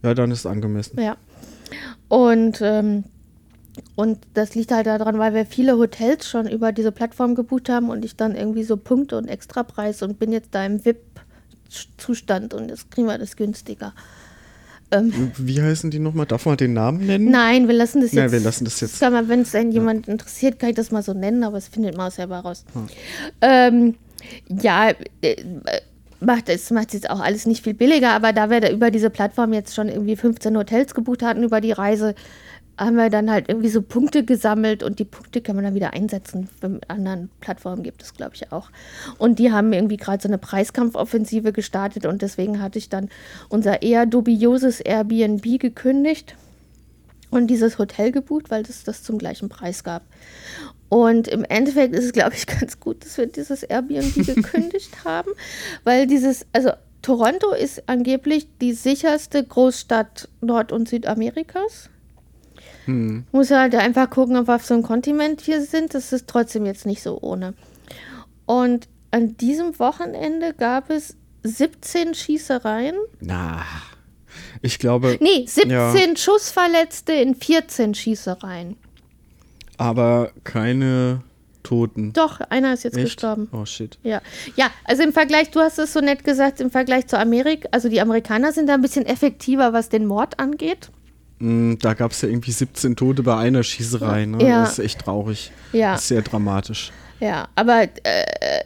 [0.04, 1.00] Ja, dann ist es angemessen.
[1.02, 1.18] Ja.
[2.08, 3.06] Und, ähm,
[3.96, 7.90] und das liegt halt daran, weil wir viele Hotels schon über diese Plattform gebucht haben
[7.90, 12.70] und ich dann irgendwie so Punkte und Extrapreis und bin jetzt da im VIP-Zustand und
[12.70, 13.94] jetzt kriegen wir das günstiger.
[14.96, 16.26] Ähm, Wie heißen die nochmal?
[16.26, 17.30] Darf man den Namen nennen?
[17.30, 18.22] nein, wir lassen das jetzt.
[18.22, 19.00] Nein, wir lassen das jetzt.
[19.00, 21.98] Kann man, wenn es jemand interessiert, kann ich das mal so nennen, aber es findet
[21.98, 22.66] man auch selber raus.
[23.42, 23.96] Ähm,
[24.48, 24.92] ja,
[25.22, 25.36] äh,
[26.20, 29.10] macht es macht jetzt auch alles nicht viel billiger, aber da wir da über diese
[29.10, 32.16] Plattform jetzt schon irgendwie 15 Hotels gebucht hatten über die Reise,
[32.78, 35.94] haben wir dann halt irgendwie so Punkte gesammelt und die Punkte kann man dann wieder
[35.94, 36.50] einsetzen.
[36.62, 38.70] Mit anderen Plattformen gibt es, glaube ich, auch.
[39.18, 43.10] Und die haben irgendwie gerade so eine Preiskampfoffensive gestartet und deswegen hatte ich dann
[43.50, 46.36] unser eher dubioses Airbnb gekündigt
[47.30, 50.04] und dieses Hotel gebucht, weil es das zum gleichen Preis gab.
[50.90, 55.32] Und im Endeffekt ist es, glaube ich, ganz gut, dass wir dieses Airbnb gekündigt haben,
[55.84, 56.72] weil dieses, also
[57.02, 61.90] Toronto ist angeblich die sicherste Großstadt Nord- und Südamerikas.
[62.86, 63.26] Hm.
[63.32, 65.94] Muss halt einfach gucken, ob wir auf so einem Kontinent hier sind.
[65.94, 67.54] Das ist trotzdem jetzt nicht so ohne.
[68.46, 72.96] Und an diesem Wochenende gab es 17 Schießereien.
[73.22, 73.64] Na,
[74.62, 75.18] ich glaube.
[75.22, 78.78] Nee, 17 Schussverletzte in 14 Schießereien.
[79.78, 81.22] Aber keine
[81.64, 82.14] Toten.
[82.14, 83.06] Doch, einer ist jetzt Echt?
[83.06, 83.50] gestorben.
[83.52, 83.98] Oh shit.
[84.04, 84.22] Ja.
[84.56, 87.90] ja, also im Vergleich, du hast es so nett gesagt, im Vergleich zu Amerika, also
[87.90, 90.90] die Amerikaner sind da ein bisschen effektiver, was den Mord angeht.
[91.40, 94.26] Mm, Da gab es ja irgendwie 17 Tote bei einer Schießerei.
[94.26, 94.44] Ne?
[94.48, 94.62] Ja.
[94.62, 95.52] Das ist echt traurig.
[95.74, 95.94] Ja.
[95.94, 96.92] Das ist sehr dramatisch.
[97.20, 98.64] Ja, aber äh,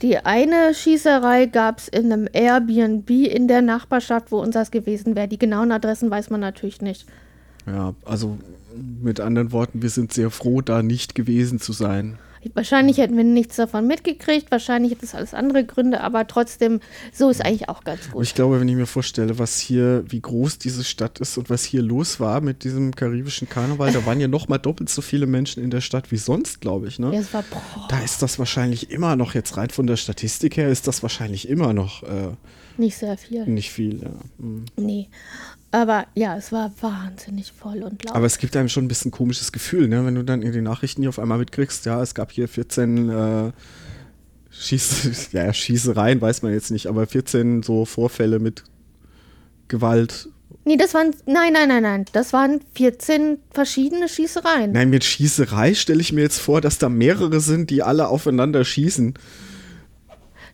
[0.00, 5.28] die eine Schießerei gab es in einem Airbnb in der Nachbarschaft, wo unseres gewesen wäre.
[5.28, 7.06] Die genauen Adressen weiß man natürlich nicht.
[7.66, 8.38] Ja, also
[9.02, 12.18] mit anderen Worten, wir sind sehr froh, da nicht gewesen zu sein.
[12.54, 16.80] Wahrscheinlich hätten wir nichts davon mitgekriegt, wahrscheinlich hätte es alles andere Gründe, aber trotzdem,
[17.12, 18.22] so ist eigentlich auch ganz Und gut.
[18.24, 21.64] ich glaube, wenn ich mir vorstelle, was hier, wie groß diese Stadt ist und was
[21.64, 25.26] hier los war mit diesem karibischen Karneval, da waren ja noch mal doppelt so viele
[25.26, 26.98] Menschen in der Stadt wie sonst, glaube ich.
[26.98, 27.12] Ne?
[27.12, 27.44] Ja, es war,
[27.88, 31.48] Da ist das wahrscheinlich immer noch, jetzt rein von der Statistik her, ist das wahrscheinlich
[31.48, 32.30] immer noch äh,
[32.78, 33.46] nicht sehr viel.
[33.46, 34.02] nicht viel.
[34.02, 34.10] Ja.
[34.38, 34.64] Mm.
[34.76, 35.08] Nee.
[35.70, 38.16] Aber ja, es war wahnsinnig voll und laut.
[38.16, 40.04] Aber es gibt einem schon ein bisschen komisches Gefühl, ne?
[40.06, 43.10] wenn du dann in den Nachrichten hier auf einmal mitkriegst, ja, es gab hier 14
[43.10, 43.52] äh,
[44.50, 48.64] Schieß ja, Schießereien, weiß man jetzt nicht, aber 14 so Vorfälle mit
[49.68, 50.28] Gewalt.
[50.64, 54.72] nee, das waren, nein, nein, nein, nein, das waren 14 verschiedene Schießereien.
[54.72, 58.64] Nein, mit Schießerei stelle ich mir jetzt vor, dass da mehrere sind, die alle aufeinander
[58.64, 59.14] schießen.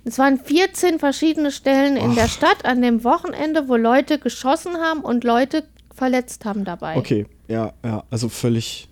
[0.05, 5.01] Es waren 14 verschiedene Stellen in der Stadt an dem Wochenende, wo Leute geschossen haben
[5.01, 6.97] und Leute verletzt haben dabei.
[6.97, 8.89] Okay, ja, ja, also völlig.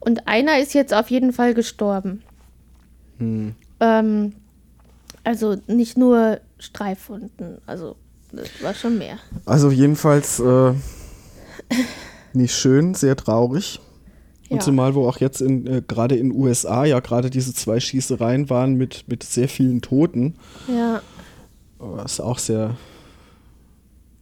[0.00, 2.22] Und einer ist jetzt auf jeden Fall gestorben.
[3.80, 4.32] Ähm,
[5.22, 7.96] also nicht nur Streifwunden, also
[8.32, 9.18] das war schon mehr.
[9.44, 10.72] Also jedenfalls äh,
[12.32, 13.80] nicht schön, sehr traurig.
[14.54, 14.64] Und Ja.
[14.64, 18.74] zumal, wo auch jetzt in, äh, gerade in USA ja gerade diese zwei Schießereien waren
[18.74, 20.34] mit, mit sehr vielen Toten.
[20.68, 21.02] Ja,
[21.78, 22.76] Was auch sehr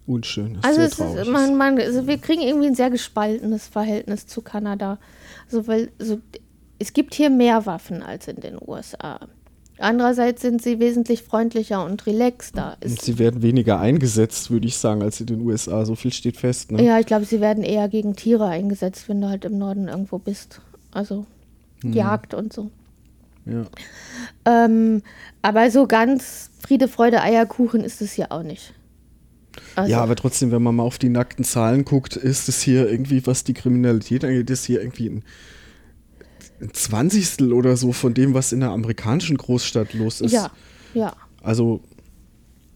[0.07, 0.65] unschön ist.
[0.65, 4.43] also, sehr traurig ist, man, man, also wir kriegen irgendwie ein sehr gespaltenes Verhältnis zu
[4.43, 4.99] Kanada.
[5.47, 6.19] Also weil so,
[6.79, 9.21] es gibt hier mehr Waffen als in den USA.
[9.79, 12.77] Andererseits sind sie wesentlich freundlicher und relaxter.
[12.85, 15.85] Und sie werden weniger eingesetzt, würde ich sagen, als in den USA.
[15.85, 16.71] So viel steht fest.
[16.71, 16.85] Ne?
[16.85, 20.19] ja, ich glaube, sie werden eher gegen Tiere eingesetzt, wenn du halt im Norden irgendwo
[20.19, 20.61] bist.
[20.93, 21.27] Also
[21.83, 22.71] Jagd und so.
[23.45, 23.65] Ja.
[24.45, 25.03] Ähm,
[25.41, 28.73] aber so ganz Friede, Freude, Eierkuchen ist es hier auch nicht.
[29.75, 32.89] Also, ja, aber trotzdem, wenn man mal auf die nackten Zahlen guckt, ist es hier
[32.89, 35.25] irgendwie, was die Kriminalität angeht, ist hier irgendwie ein,
[36.63, 40.33] ein Zwanzigstel oder so von dem, was in der amerikanischen Großstadt los ist.
[40.33, 40.51] ja,
[40.95, 41.13] ja.
[41.43, 41.81] Also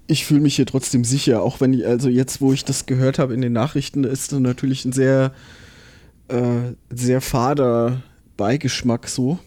[0.08, 3.18] ich fühle mich hier trotzdem sicher, auch wenn ich, also jetzt, wo ich das gehört
[3.18, 5.32] habe in den Nachrichten, ist das natürlich ein sehr,
[6.28, 8.02] äh, sehr fader
[8.36, 9.38] Beigeschmack so.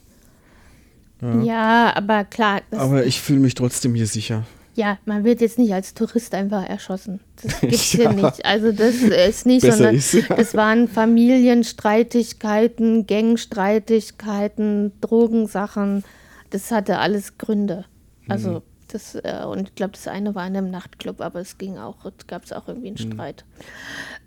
[1.44, 4.46] Ja, aber klar, Aber ich fühle mich trotzdem hier sicher.
[4.76, 7.20] Ja, man wird jetzt nicht als Tourist einfach erschossen.
[7.42, 8.12] Das gibt's Ja.
[8.12, 8.46] hier nicht.
[8.46, 10.22] Also das ist nicht, Besser sondern ist, ja.
[10.36, 16.04] das waren Familienstreitigkeiten, Gangstreitigkeiten, Drogensachen.
[16.50, 17.86] Das hatte alles Gründe.
[18.26, 18.32] Mhm.
[18.32, 21.78] Also das, äh, und ich glaube, das eine war in einem Nachtclub, aber es ging
[21.78, 23.14] auch, gab es auch irgendwie einen Mhm.
[23.14, 23.46] Streit.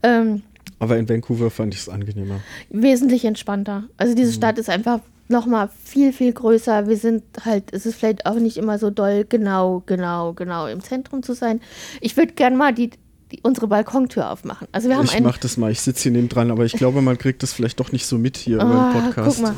[0.02, 0.42] Ähm,
[0.78, 2.40] Aber in Vancouver fand ich es angenehmer.
[2.70, 3.84] wesentlich entspannter.
[3.96, 4.16] Also Mhm.
[4.16, 6.88] diese Stadt ist einfach noch mal viel, viel größer.
[6.88, 10.80] Wir sind halt, es ist vielleicht auch nicht immer so doll, genau, genau, genau im
[10.82, 11.60] Zentrum zu sein.
[12.00, 12.90] Ich würde gern mal die,
[13.30, 14.68] die, unsere Balkontür aufmachen.
[14.72, 15.24] Also wir haben Ich einen.
[15.24, 17.92] mach das mal, ich sitze hier nebendran, aber ich glaube, man kriegt das vielleicht doch
[17.92, 19.36] nicht so mit hier über Ah, den Podcast.
[19.38, 19.54] guck mal.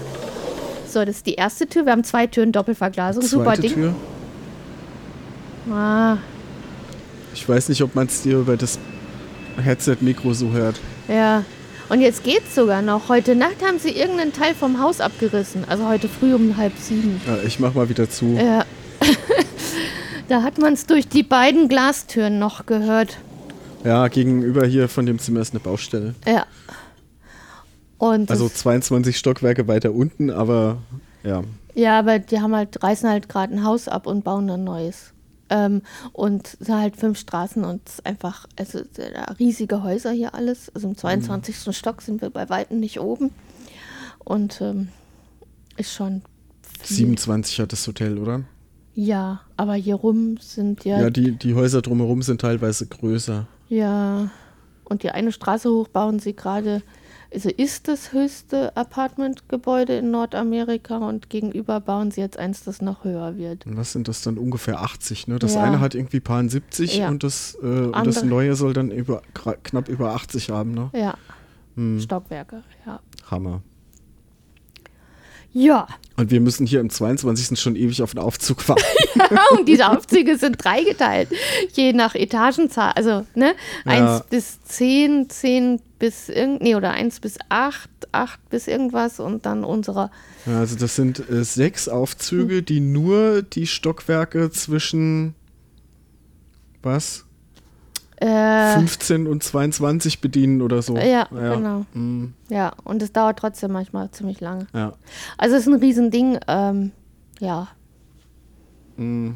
[0.88, 1.84] So, das ist die erste Tür.
[1.86, 3.22] Wir haben zwei Türen, Doppelverglasung.
[3.24, 3.72] Super Ding.
[3.74, 3.94] Tür.
[5.72, 6.18] Ah,
[7.32, 8.78] Ich weiß nicht, ob man es dir über das
[9.60, 10.78] Headset-Mikro so hört.
[11.08, 11.44] ja.
[11.94, 13.08] Und jetzt geht's sogar noch.
[13.08, 15.64] Heute Nacht haben sie irgendeinen Teil vom Haus abgerissen.
[15.68, 17.20] Also heute früh um halb sieben.
[17.24, 18.32] Ja, ich mach mal wieder zu.
[18.32, 18.64] Ja.
[20.28, 23.18] da hat man es durch die beiden Glastüren noch gehört.
[23.84, 26.16] Ja, gegenüber hier von dem Zimmer ist eine Baustelle.
[26.26, 26.46] Ja.
[27.98, 30.78] Und Also das, 22 Stockwerke weiter unten, aber
[31.22, 31.44] ja.
[31.74, 35.13] ja, aber die haben halt, reißen halt gerade ein Haus ab und bauen ein neues.
[35.50, 38.80] Ähm, und es sind halt fünf Straßen und einfach, also
[39.38, 40.70] riesige Häuser hier alles.
[40.74, 41.76] Also im 22.
[41.76, 43.30] Stock sind wir bei Weitem nicht oben.
[44.24, 44.88] Und ähm,
[45.76, 46.22] ist schon
[46.80, 46.96] viel.
[46.96, 48.42] 27 hat das Hotel, oder?
[48.94, 53.46] Ja, aber hier rum sind ja, Ja, die, die Häuser drumherum sind teilweise größer.
[53.68, 54.30] ja.
[54.86, 56.82] Und die eine Straße hoch bauen sie gerade.
[57.34, 63.02] Also ist das höchste Apartmentgebäude in Nordamerika und gegenüber bauen sie jetzt eins, das noch
[63.02, 63.66] höher wird.
[63.66, 65.40] Und was sind das dann ungefähr 80, ne?
[65.40, 65.64] Das Ja.
[65.64, 67.08] eine hat irgendwie paar 70 Ja.
[67.08, 69.22] und das, äh, und das neue soll dann über,
[69.64, 70.90] knapp über 80 haben, ne?
[70.94, 71.14] Ja,
[71.74, 73.00] Hm, Stockwerke, ja.
[73.28, 73.62] Hammer.
[75.52, 75.86] Ja,
[76.16, 77.58] Und wir müssen hier im 22.
[77.60, 78.82] schon ewig auf den Aufzug warten.
[79.58, 81.28] und diese Aufzüge sind dreigeteilt,
[81.72, 82.92] je nach Etagenzahl.
[82.94, 83.54] Also, ne,
[83.84, 84.16] Ja.
[84.18, 89.46] 1 bis 10, 10 bis irgend, nee, oder 1 bis 8, 8 bis irgendwas und
[89.46, 90.10] dann unsere.
[90.46, 95.34] Ja, also das sind äh, sechs Aufzüge, die nur die Stockwerke zwischen
[96.82, 97.24] was?
[98.16, 100.96] Äh, 15 und 22 bedienen oder so.
[100.96, 101.84] ja, genau.
[101.94, 104.66] Mm, Ja, und es dauert trotzdem manchmal ziemlich lange.
[104.74, 104.92] ja.
[105.36, 106.38] Also, es ist ein Riesending.
[106.46, 106.92] Ähm,
[107.40, 107.68] ja,
[108.96, 109.30] Mm,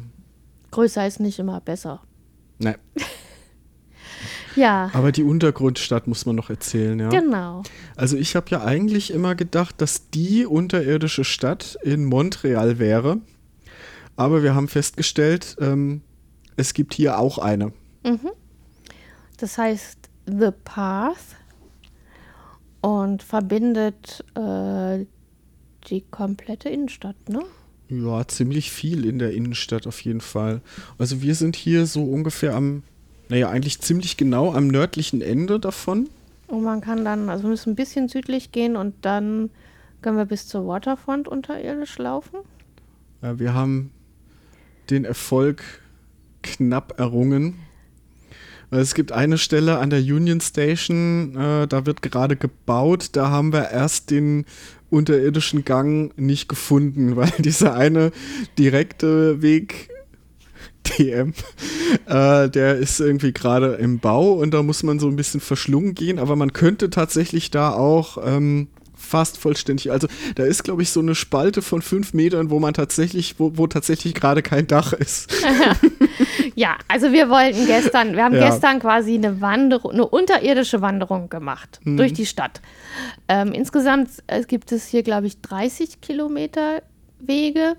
[0.71, 2.01] größer ist nicht immer besser.
[2.59, 2.75] ne.
[4.55, 7.09] Ja, Aber die Untergrundstadt muss man noch erzählen, ja.
[7.09, 7.63] genau.
[7.95, 13.19] Also ich habe ja eigentlich immer gedacht, dass die unterirdische Stadt in Montreal wäre.
[14.15, 16.01] Aber wir haben festgestellt, ähm,
[16.57, 17.71] es gibt hier auch eine.
[19.37, 21.37] Das heißt The Path
[22.81, 25.05] und verbindet äh,
[25.87, 27.43] die komplette Innenstadt, ne?
[27.89, 30.61] Ja, ziemlich viel in der Innenstadt auf jeden Fall.
[30.99, 32.83] Also wir sind hier so ungefähr am,
[33.29, 36.07] naja, eigentlich ziemlich genau am nördlichen Ende davon.
[36.47, 39.49] Und man kann dann, also wir müssen ein bisschen südlich gehen und dann
[40.01, 42.37] können wir bis zur Waterfront unterirdisch laufen.
[43.21, 43.91] Ja, wir haben
[44.89, 45.63] den Erfolg
[46.43, 47.55] knapp errungen.
[48.71, 53.09] Es gibt eine Stelle an der Union Station, äh, da wird gerade gebaut.
[53.13, 54.45] Da haben wir erst den
[54.89, 58.11] unterirdischen Gang nicht gefunden, weil dieser eine
[58.57, 59.89] direkte Weg,
[60.97, 61.33] DM,
[62.07, 65.93] äh, der ist irgendwie gerade im Bau und da muss man so ein bisschen verschlungen
[65.93, 66.19] gehen.
[66.19, 68.67] Aber man könnte tatsächlich da auch ähm,
[69.09, 72.73] fast vollständig, also da ist, glaube ich, so eine Spalte von fünf Metern, wo man
[72.73, 75.33] tatsächlich, wo, wo tatsächlich gerade kein Dach ist.
[76.55, 78.49] Ja, also wir wollten gestern, wir haben Ja.
[78.49, 81.95] gestern quasi eine Wanderung, eine unterirdische Wanderung gemacht Mhm.
[81.97, 82.61] durch die Stadt.
[83.29, 86.81] Ähm, insgesamt äh, gibt es hier, glaube ich, 30 Kilometer
[87.19, 87.75] Wege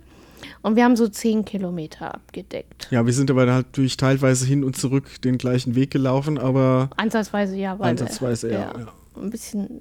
[0.62, 2.88] und wir haben so 10 Kilometer abgedeckt.
[2.90, 7.56] Ja, wir sind aber natürlich teilweise hin und zurück den gleichen Weg gelaufen, aber Ansatzweise
[7.56, 8.88] ja, weil Ansatzweise, ja, ja.
[9.20, 9.80] ein bisschen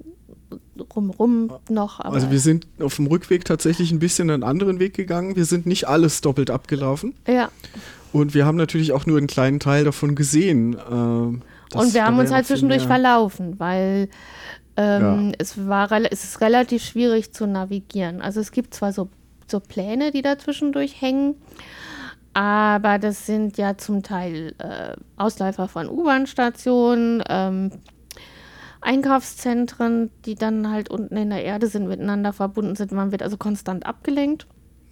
[0.96, 2.00] rumrum noch.
[2.00, 5.36] Aber also wir sind auf dem Rückweg tatsächlich ein bisschen einen anderen Weg gegangen.
[5.36, 7.50] Wir sind nicht alles doppelt abgelaufen ja.
[8.12, 10.72] und wir haben natürlich auch nur einen kleinen Teil davon gesehen.
[10.72, 14.08] das- Und wir haben uns halt zwischendurch verlaufen, weil
[14.76, 15.32] ähm, Ja.
[15.38, 18.22] es, war, es ist relativ schwierig zu navigieren.
[18.22, 19.08] Also es gibt zwar so,
[19.46, 21.34] so Pläne, die da zwischendurch hängen,
[22.32, 27.70] aber das sind ja zum Teil äh, Ausläufer von U-Bahn-Stationen, ähm,
[28.80, 32.92] Einkaufszentren, die dann halt unten in der Erde sind, miteinander verbunden sind.
[32.92, 34.46] Man wird also konstant abgelenkt.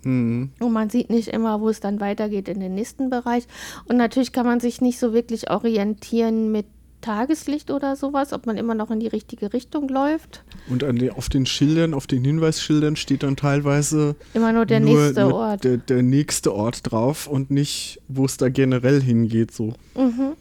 [0.04, 0.50] Mhm.
[0.60, 3.46] Und man sieht nicht immer, wo es dann weitergeht in den nächsten Bereich.
[3.86, 6.66] Und natürlich kann man sich nicht so wirklich orientieren mit
[7.00, 10.42] Tageslicht oder sowas, ob man immer noch in die richtige Richtung läuft.
[10.68, 14.80] Und an den, auf den Schildern, auf den Hinweisschildern steht dann teilweise Immer nur der
[14.80, 15.64] nur, nächste nur Ort.
[15.64, 19.52] Der, der nächste Ort drauf und nicht, wo es da generell hingeht.
[19.52, 19.74] So.
[19.96, 20.32] Mhm.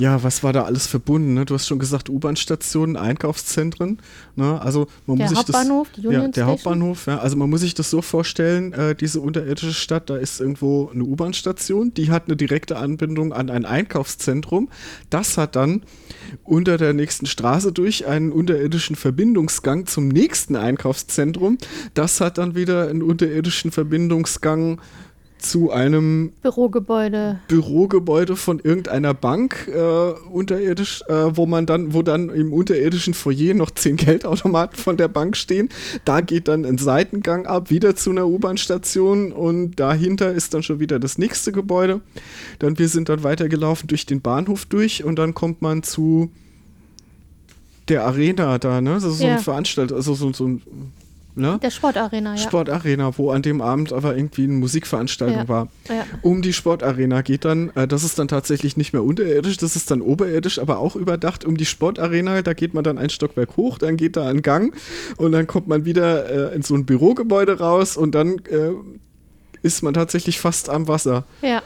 [0.00, 1.34] Ja, was war da alles verbunden?
[1.34, 1.44] Ne?
[1.44, 3.98] Du hast schon gesagt, U-Bahn-Stationen, Einkaufszentren.
[4.34, 4.58] Ne?
[4.62, 6.48] Also man Der muss sich Hauptbahnhof, das, die Union ja, der Station.
[6.48, 7.06] Hauptbahnhof.
[7.06, 10.88] Ja, also man muss sich das so vorstellen: äh, Diese unterirdische Stadt, da ist irgendwo
[10.88, 14.70] eine U-Bahn-Station, die hat eine direkte Anbindung an ein Einkaufszentrum.
[15.10, 15.82] Das hat dann
[16.44, 21.58] unter der nächsten Straße durch einen unterirdischen Verbindungsgang zum nächsten Einkaufszentrum.
[21.92, 24.80] Das hat dann wieder einen unterirdischen Verbindungsgang
[25.40, 27.40] zu einem Bürogebäude.
[27.48, 33.54] Bürogebäude von irgendeiner Bank äh, unterirdisch, äh, wo man dann, wo dann im unterirdischen Foyer
[33.54, 35.68] noch zehn Geldautomaten von der Bank stehen.
[36.04, 40.80] Da geht dann ein Seitengang ab, wieder zu einer U-Bahn-Station und dahinter ist dann schon
[40.80, 42.00] wieder das nächste Gebäude.
[42.58, 46.30] Dann wir sind dann weitergelaufen durch den Bahnhof durch und dann kommt man zu
[47.88, 48.94] der Arena da, ne?
[48.94, 49.32] Das ist so Ja.
[49.32, 50.62] ein Veranstalter, also so, so ein
[51.34, 51.58] ne?
[51.62, 52.38] Der Sportarena, ja.
[52.38, 55.48] Sportarena, wo an dem Abend aber irgendwie eine Musikveranstaltung Ja.
[55.48, 55.68] war.
[55.88, 56.04] ja.
[56.22, 59.90] Um die Sportarena geht dann, äh, das ist dann tatsächlich nicht mehr unterirdisch, das ist
[59.90, 61.44] dann oberirdisch, aber auch überdacht.
[61.44, 64.74] Um die Sportarena, da geht man dann ein Stockwerk hoch, dann geht da ein Gang
[65.16, 68.70] und dann kommt man wieder äh, in so ein Bürogebäude raus und dann äh,
[69.62, 71.24] ist man tatsächlich fast am Wasser.
[71.42, 71.62] ja.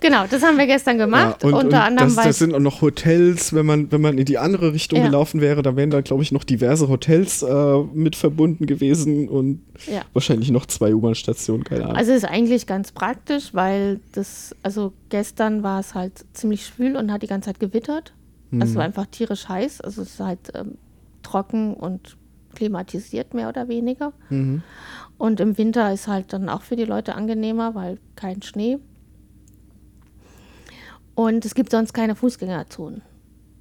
[0.00, 1.42] Genau, das haben wir gestern gemacht.
[1.42, 4.18] Ja, und, Unter und anderem, das, das sind auch noch Hotels, wenn man, wenn man
[4.18, 5.06] in die andere Richtung Ja.
[5.06, 9.62] gelaufen wäre, da wären da, glaube ich, noch diverse Hotels äh, mit verbunden gewesen und
[9.86, 10.02] ja.
[10.12, 11.96] wahrscheinlich noch zwei U-Bahn-Stationen, keine Ahnung.
[11.96, 17.12] Also ist eigentlich ganz praktisch, weil das, also gestern war es halt ziemlich schwül und
[17.12, 18.12] hat die ganze Zeit gewittert.
[18.54, 19.80] Also es war einfach tierisch heiß.
[19.80, 20.76] Also es ist halt ähm,
[21.22, 22.18] trocken und
[22.54, 24.12] klimatisiert mehr oder weniger.
[24.28, 24.62] Mhm.
[25.16, 28.78] Und im Winter ist halt dann auch für die Leute angenehmer, weil kein Schnee.
[31.14, 33.02] Und es gibt sonst keine Fußgängerzonen.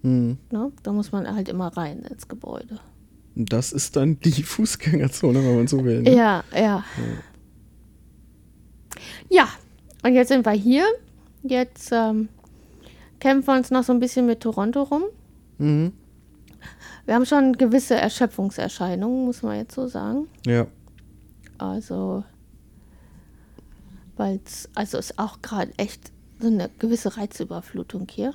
[0.03, 0.37] Mhm.
[0.51, 0.71] Ne?
[0.83, 2.79] Da muss man halt immer rein ins Gebäude.
[3.35, 6.01] Das ist dann die Fußgängerzone, wenn man so will.
[6.01, 6.15] Ne?
[6.15, 6.83] Ja, ja.
[9.29, 9.47] Ja,
[10.03, 10.85] und jetzt sind wir hier.
[11.43, 12.29] Jetzt ähm,
[13.19, 15.03] kämpfen wir uns noch so ein bisschen mit Toronto rum.
[15.57, 15.93] Mhm.
[17.05, 20.27] Wir haben schon gewisse Erschöpfungserscheinungen, muss man jetzt so sagen.
[20.45, 20.67] Ja.
[21.57, 22.23] Also,
[24.17, 26.10] weil es also ist auch gerade echt
[26.41, 28.33] so eine gewisse Reizüberflutung hier.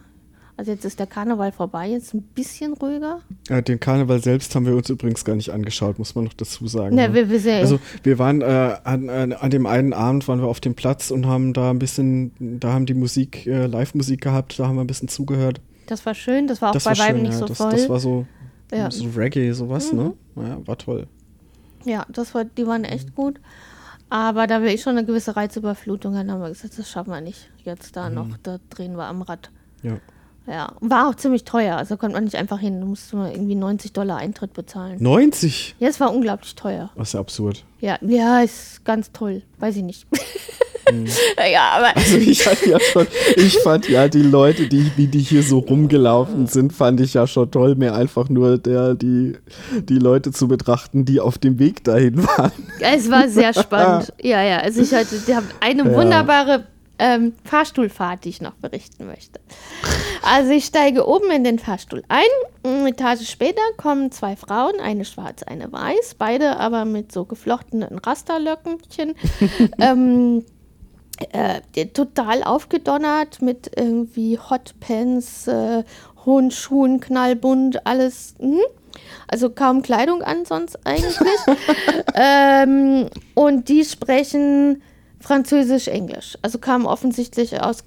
[0.58, 3.20] Also jetzt ist der Karneval vorbei, jetzt ein bisschen ruhiger.
[3.50, 6.66] Ja, Den Karneval selbst haben wir uns übrigens gar nicht angeschaut, muss man noch dazu
[6.66, 6.96] sagen.
[6.96, 7.14] Ne, ne?
[7.14, 7.60] wir, wir sehen.
[7.60, 11.26] Also wir waren äh, an, an, dem einen Abend waren wir auf dem Platz und
[11.26, 14.86] haben da ein bisschen, da haben die Musik, äh, Live-Musik gehabt, da haben wir ein
[14.86, 15.60] bisschen zugehört.
[15.88, 17.38] das war schön, das war auch das bei schön, nicht ja.
[17.38, 17.72] so das, voll.
[17.72, 18.26] das war so,
[18.72, 18.90] ja.
[18.90, 20.14] so Reggae, sowas, ne?
[20.36, 21.06] Ja, war toll.
[21.84, 23.40] ja, das war, die waren echt gut.
[24.08, 27.20] Aber da wir eh schon eine gewisse Reizüberflutung hatten, haben wir gesagt, das schaffen wir
[27.20, 27.50] nicht.
[27.64, 29.50] Jetzt da noch, da drehen wir am Rad.
[29.82, 29.98] Ja.
[30.46, 32.80] Ja, war auch ziemlich teuer, also konnte man nicht einfach hin.
[32.80, 35.02] Da musste man irgendwie 90 Dollar Eintritt bezahlen.
[35.02, 35.74] 90?
[35.80, 36.90] Ja, es war unglaublich teuer.
[36.94, 37.64] Ist ja absurd.
[37.80, 39.42] Ja, ja, ist ganz toll.
[39.58, 40.06] Weiß ich nicht.
[41.52, 45.18] ja, aber Also ich fand ja schon, ich fand ja die Leute, die, die, die
[45.18, 49.36] hier so rumgelaufen sind, fand ich ja schon toll, mir einfach nur der, die,
[49.88, 52.52] die Leute zu betrachten, die auf dem Weg dahin waren.
[52.80, 54.12] es war sehr spannend.
[54.22, 55.94] Ja, ja, also ich hatte die haben eine Ja.
[55.96, 56.64] wunderbare
[56.98, 59.40] ähm, Fahrstuhlfahrt, die ich noch berichten möchte.
[60.22, 62.24] Also ich steige oben in den Fahrstuhl ein.
[62.62, 67.98] Eine Etage später kommen zwei Frauen, eine schwarz, eine weiß, beide aber mit so geflochtenen
[67.98, 69.14] Rasterlöckchen.
[69.78, 70.44] ähm,
[71.32, 75.84] äh, total aufgedonnert mit irgendwie Hotpants, äh,
[76.24, 78.34] hohen Schuhen, knallbunt, alles.
[78.38, 78.60] mhm.
[79.28, 81.16] Also kaum Kleidung an sonst eigentlich.
[82.14, 84.82] ähm, und die sprechen
[85.20, 86.36] Französisch, Englisch.
[86.42, 87.84] Also kamen offensichtlich aus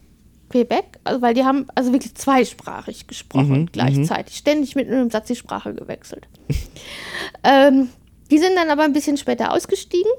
[0.50, 4.36] Quebec, also weil die haben also wirklich zweisprachig gesprochen gleichzeitig.
[4.36, 6.28] Ständig mit einem Satz die Sprache gewechselt.
[7.44, 7.90] ähm,
[8.32, 10.12] die sind dann aber ein bisschen später ausgestiegen.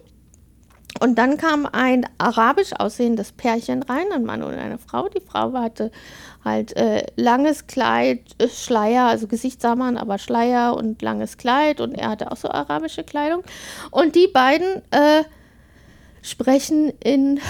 [0.99, 5.09] Und dann kam ein arabisch aussehendes Pärchen rein, ein Mann und eine Frau.
[5.09, 5.93] Die Frau hatte
[6.45, 11.81] halt äh, langes Kleid, äh, Schleier, also Gesicht sah man, aber Schleier und langes Kleid
[11.81, 13.45] und er hatte auch so arabische Kleidung.
[13.91, 15.23] Und die beiden äh,
[16.23, 17.41] sprechen in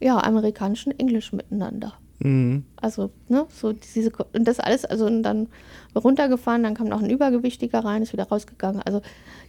[0.00, 1.94] ja, amerikanischen Englisch miteinander.
[2.20, 2.64] Mhm.
[2.76, 5.48] Also, ne, so diese, und das alles, also und dann
[5.94, 8.82] runtergefahren, dann kam noch ein Übergewichtiger rein, ist wieder rausgegangen.
[8.82, 9.02] Also,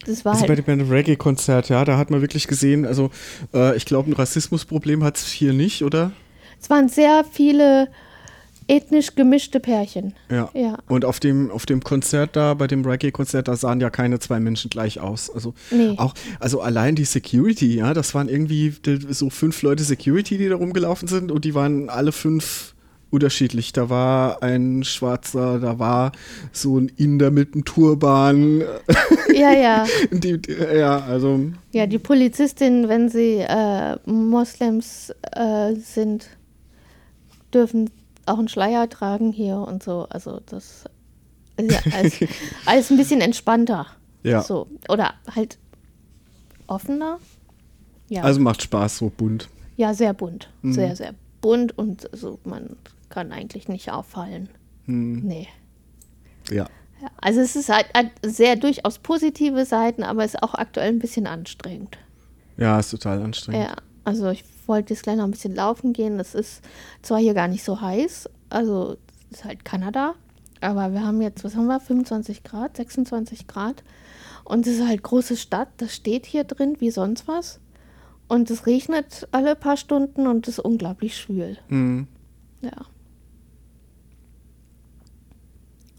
[0.06, 2.86] das war Also bei halt, dem, bei dem Reggae-Konzert, ja, da hat man wirklich gesehen,
[2.86, 3.12] also
[3.54, 6.12] äh, ich glaube, ein Rassismusproblem hat es hier nicht, oder?
[6.66, 7.90] es waren sehr viele
[8.68, 10.14] ethnisch gemischte Pärchen.
[10.30, 10.50] Ja.
[10.54, 10.78] Ja.
[10.88, 14.40] Und auf dem, auf dem Konzert da, bei dem Reggae-Konzert, da sahen ja keine zwei
[14.40, 15.30] Menschen gleich aus.
[15.30, 15.94] Also Nee.
[15.98, 18.74] auch, also allein die Security, ja, das waren irgendwie
[19.10, 22.74] so fünf Leute Security, die da rumgelaufen sind und die waren alle fünf
[23.12, 23.72] unterschiedlich.
[23.72, 26.12] Da war ein Schwarzer, da war
[26.52, 28.64] so ein Inder mit einem Turban.
[29.34, 29.86] Ja, ja.
[30.12, 31.40] Die, die, ja, also
[31.72, 36.28] Ja, die Polizistin, wenn sie äh, Moslems äh, sind,
[37.54, 37.90] dürfen
[38.26, 40.08] auch einen Schleier tragen hier und so.
[40.10, 40.86] Also das
[41.58, 42.20] ist ja alles,
[42.66, 43.88] alles ein bisschen entspannter.
[44.24, 44.42] Ja.
[44.42, 44.68] So.
[44.90, 45.58] Oder halt
[46.68, 47.20] offener.
[48.10, 49.50] Ja, also macht Spaß, so bunt.
[49.78, 50.50] ja sehr bunt.
[50.62, 50.74] Mhm.
[50.74, 52.76] Sehr, sehr bunt und so, man
[53.10, 54.50] kann eigentlich nicht auffallen.
[54.86, 55.48] Hm, Nee.
[56.50, 56.68] ja.
[57.02, 60.88] Ja, also es ist halt hat sehr durchaus positive Seiten, aber es ist auch aktuell
[60.90, 61.98] ein bisschen anstrengend.
[62.58, 63.66] Ja, ist total anstrengend.
[63.66, 63.76] Ja,
[64.06, 66.18] also ich wollte jetzt gleich noch ein bisschen laufen gehen.
[66.18, 66.62] Das ist
[67.02, 68.98] zwar hier gar nicht so heiß, also
[69.32, 70.16] es ist halt Kanada,
[70.62, 73.84] aber wir haben jetzt, was haben wir, 25 Grad, 26 Grad.
[74.44, 77.60] Und es ist halt große Stadt, das steht hier drin wie sonst was.
[78.28, 81.58] Und es regnet alle paar Stunden und es ist unglaublich schwül.
[81.68, 82.08] Hm.
[82.62, 82.86] Ja.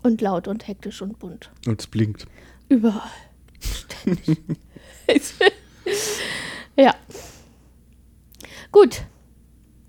[0.03, 1.51] Und laut und hektisch und bunt.
[1.67, 2.27] Und es blinkt.
[2.69, 3.03] Überall.
[3.61, 4.39] Ständig.
[6.77, 6.95] ja.
[8.73, 9.03] Gut.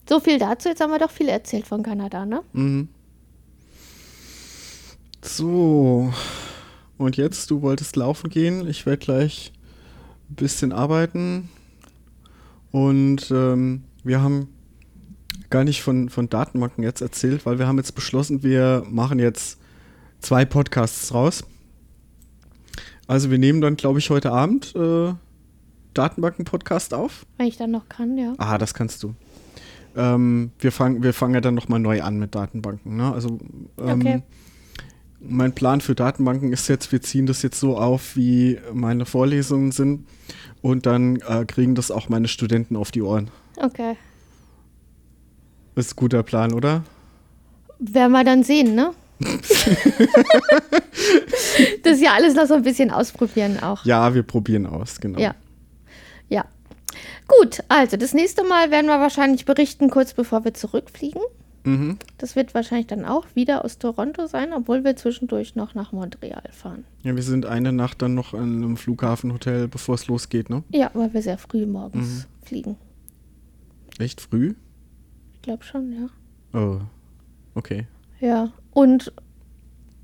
[0.07, 0.69] So viel dazu.
[0.69, 2.41] Jetzt haben wir doch viel erzählt von Kanada, ne?
[2.53, 2.89] Mhm.
[5.21, 6.13] So.
[6.97, 8.67] Und jetzt, du wolltest laufen gehen.
[8.67, 9.51] Ich werde gleich
[10.29, 11.49] ein bisschen arbeiten.
[12.71, 14.49] Und ähm, wir haben
[15.49, 19.59] gar nicht von, von Datenbanken jetzt erzählt, weil wir haben jetzt beschlossen, wir machen jetzt
[20.19, 21.43] zwei Podcasts raus.
[23.07, 25.13] Also wir nehmen dann, glaube ich, heute Abend äh,
[25.93, 27.25] Datenbanken-Podcast auf.
[27.37, 28.33] Wenn ich dann noch kann, ja.
[28.37, 29.13] Ah, das kannst du.
[29.95, 32.97] Ähm, wir fangen wir fangen ja dann nochmal neu an mit Datenbanken.
[32.97, 33.11] Ne?
[33.11, 33.39] Also
[33.79, 34.21] ähm, Okay.
[35.19, 39.71] mein Plan für Datenbanken ist jetzt, wir ziehen das jetzt so auf, wie meine Vorlesungen
[39.71, 40.05] sind
[40.61, 43.31] und dann äh, kriegen das auch meine Studenten auf die Ohren.
[43.57, 43.95] Okay.
[45.75, 46.83] Ist ein guter Plan, oder?
[47.79, 48.91] Werden wir dann sehen, ne?
[51.83, 53.83] das ist ja alles noch so ein bisschen ausprobieren auch.
[53.85, 55.19] Ja, wir probieren aus, genau.
[55.19, 55.33] Ja.
[57.27, 61.21] Gut, also das nächste Mal werden wir wahrscheinlich berichten, kurz bevor wir zurückfliegen.
[61.63, 61.97] Mhm.
[62.17, 66.43] Das wird wahrscheinlich dann auch wieder aus Toronto sein, obwohl wir zwischendurch noch nach Montreal
[66.51, 66.85] fahren.
[67.03, 70.63] Ja, wir sind eine Nacht dann noch an einem Flughafenhotel, bevor es losgeht, ne?
[70.71, 72.77] Ja, weil wir sehr früh morgens fliegen.
[73.99, 74.53] Echt früh?
[75.33, 76.09] Ich glaube schon, ja.
[76.59, 76.79] Oh,
[77.55, 77.85] okay.
[78.21, 79.11] Ja, und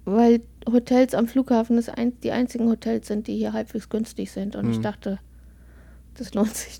[0.05, 4.55] weil Hotels am Flughafen das ein, die einzigen Hotels sind, die hier halbwegs günstig sind.
[4.57, 4.83] Und ich Mhm.
[4.83, 5.19] dachte,
[6.17, 6.79] das lohnt sich.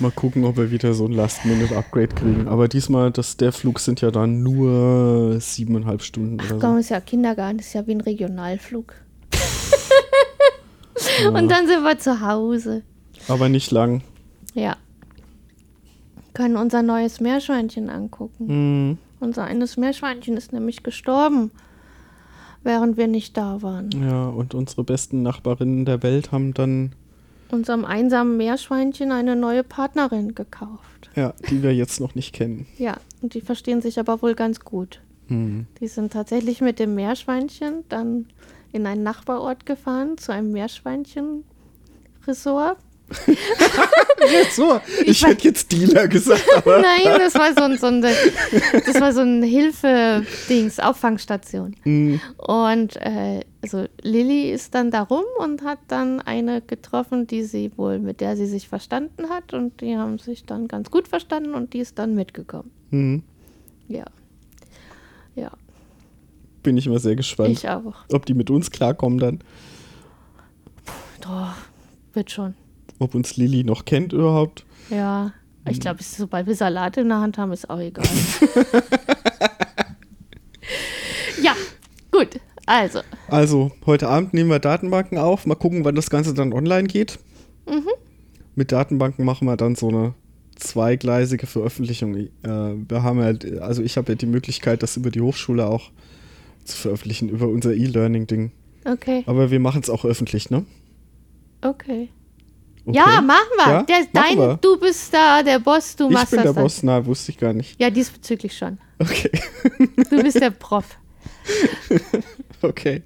[0.00, 2.48] Mal gucken, ob wir wieder so ein Last-Minute-Upgrade kriegen.
[2.48, 6.78] Aber diesmal, das, der Flug sind ja dann nur siebeneinhalb Stunden Ach oder komm, so.
[6.80, 8.94] ist ja Kindergarten, ist ja wie ein Regionalflug.
[11.22, 11.28] Ja.
[11.30, 12.82] Und dann sind wir zu Hause.
[13.28, 14.02] Aber nicht lang.
[14.54, 14.76] Ja.
[16.32, 18.48] Können unser neues Meerschweinchen angucken.
[18.48, 21.50] Hm, Unser eines Meerschweinchen ist nämlich gestorben,
[22.62, 23.90] während wir nicht da waren.
[23.92, 26.92] ja, und unsere besten Nachbarinnen der Welt haben dann,
[27.54, 31.08] Unserem einsamen Meerschweinchen eine neue Partnerin gekauft.
[31.14, 32.66] ja, die wir jetzt noch nicht kennen.
[32.78, 35.00] Ja, und die verstehen sich aber wohl ganz gut.
[35.28, 35.66] Hm.
[35.80, 38.26] Die sind tatsächlich mit dem Meerschweinchen dann
[38.72, 42.76] in einen Nachbarort gefahren, zu einem Meerschweinchen-Ressort.
[44.52, 46.44] So, ich weiß- hätte jetzt Dealer gesagt.
[46.64, 51.76] Nein, das war so ein, so ein, das war so ein Hilfe-Dings, Auffangstation.
[51.82, 57.42] Hm, Und äh, also Lilly ist dann da rum und hat dann eine getroffen, die
[57.44, 59.52] sie wohl, mit der sie sich verstanden hat.
[59.52, 62.70] Und die haben sich dann ganz gut verstanden und die ist dann mitgekommen.
[62.90, 63.22] hm.
[63.88, 64.04] Ja.
[65.36, 65.50] Ja,
[66.62, 67.94] Bin ich mal sehr gespannt, ich auch.
[68.12, 69.40] ob die mit uns klarkommen dann.
[71.20, 71.54] Doch,
[72.14, 72.54] wird schon.
[72.98, 74.64] Ob uns Lilly noch kennt überhaupt.
[74.90, 75.32] Ja.
[75.68, 78.04] Ich glaube, sobald wir Salat in der Hand haben, ist auch egal.
[81.42, 81.54] ja,
[82.10, 82.40] gut.
[82.66, 85.46] Also, Also, heute Abend nehmen wir Datenbanken auf.
[85.46, 87.18] Mal gucken, wann das Ganze dann online geht.
[87.66, 87.88] Mhm.
[88.54, 90.14] Mit Datenbanken machen wir dann so eine
[90.56, 92.14] zweigleisige Veröffentlichung.
[92.14, 95.90] Äh, wir haben ja, also ich habe ja die Möglichkeit, das über die Hochschule auch
[96.64, 98.52] zu veröffentlichen, über unser E-Learning-Ding.
[98.86, 100.64] okay, Aber wir machen es auch öffentlich, ne?
[101.62, 102.08] okay.
[102.86, 102.98] Okay.
[102.98, 103.66] Ja, machen wir.
[103.66, 104.58] Ja, der, machen dein, wir.
[104.60, 106.62] Du bist da der Boss, du Ich machst bin das der dann.
[106.62, 107.80] Boss, na, wusste ich gar nicht.
[107.80, 108.78] Ja, diesbezüglich schon.
[108.98, 109.30] Okay,
[110.10, 110.84] Du bist der Prof.
[112.62, 113.02] okay.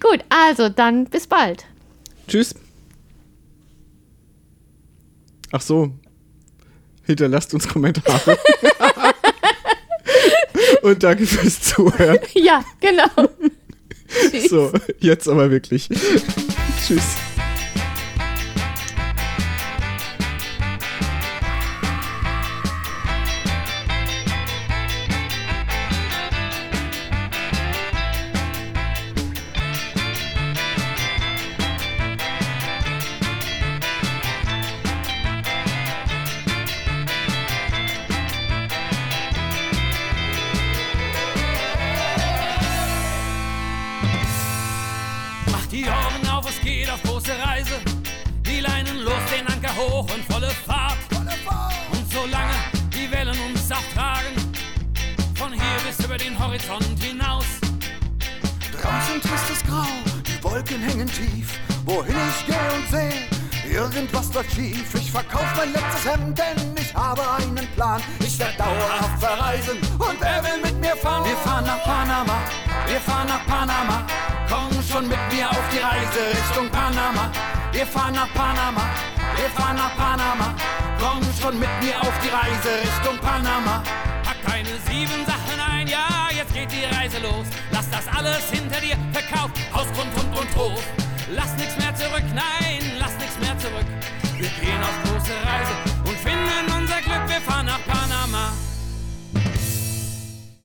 [0.00, 1.64] Gut, also dann bis bald.
[2.28, 2.54] Tschüss.
[5.52, 5.92] Ach so.
[7.04, 8.38] Hinterlasst uns Kommentare.
[10.82, 12.18] Und danke fürs Zuhören.
[12.34, 13.28] Ja, genau.
[14.48, 15.88] So, jetzt aber wirklich.
[16.86, 17.16] Tschüss.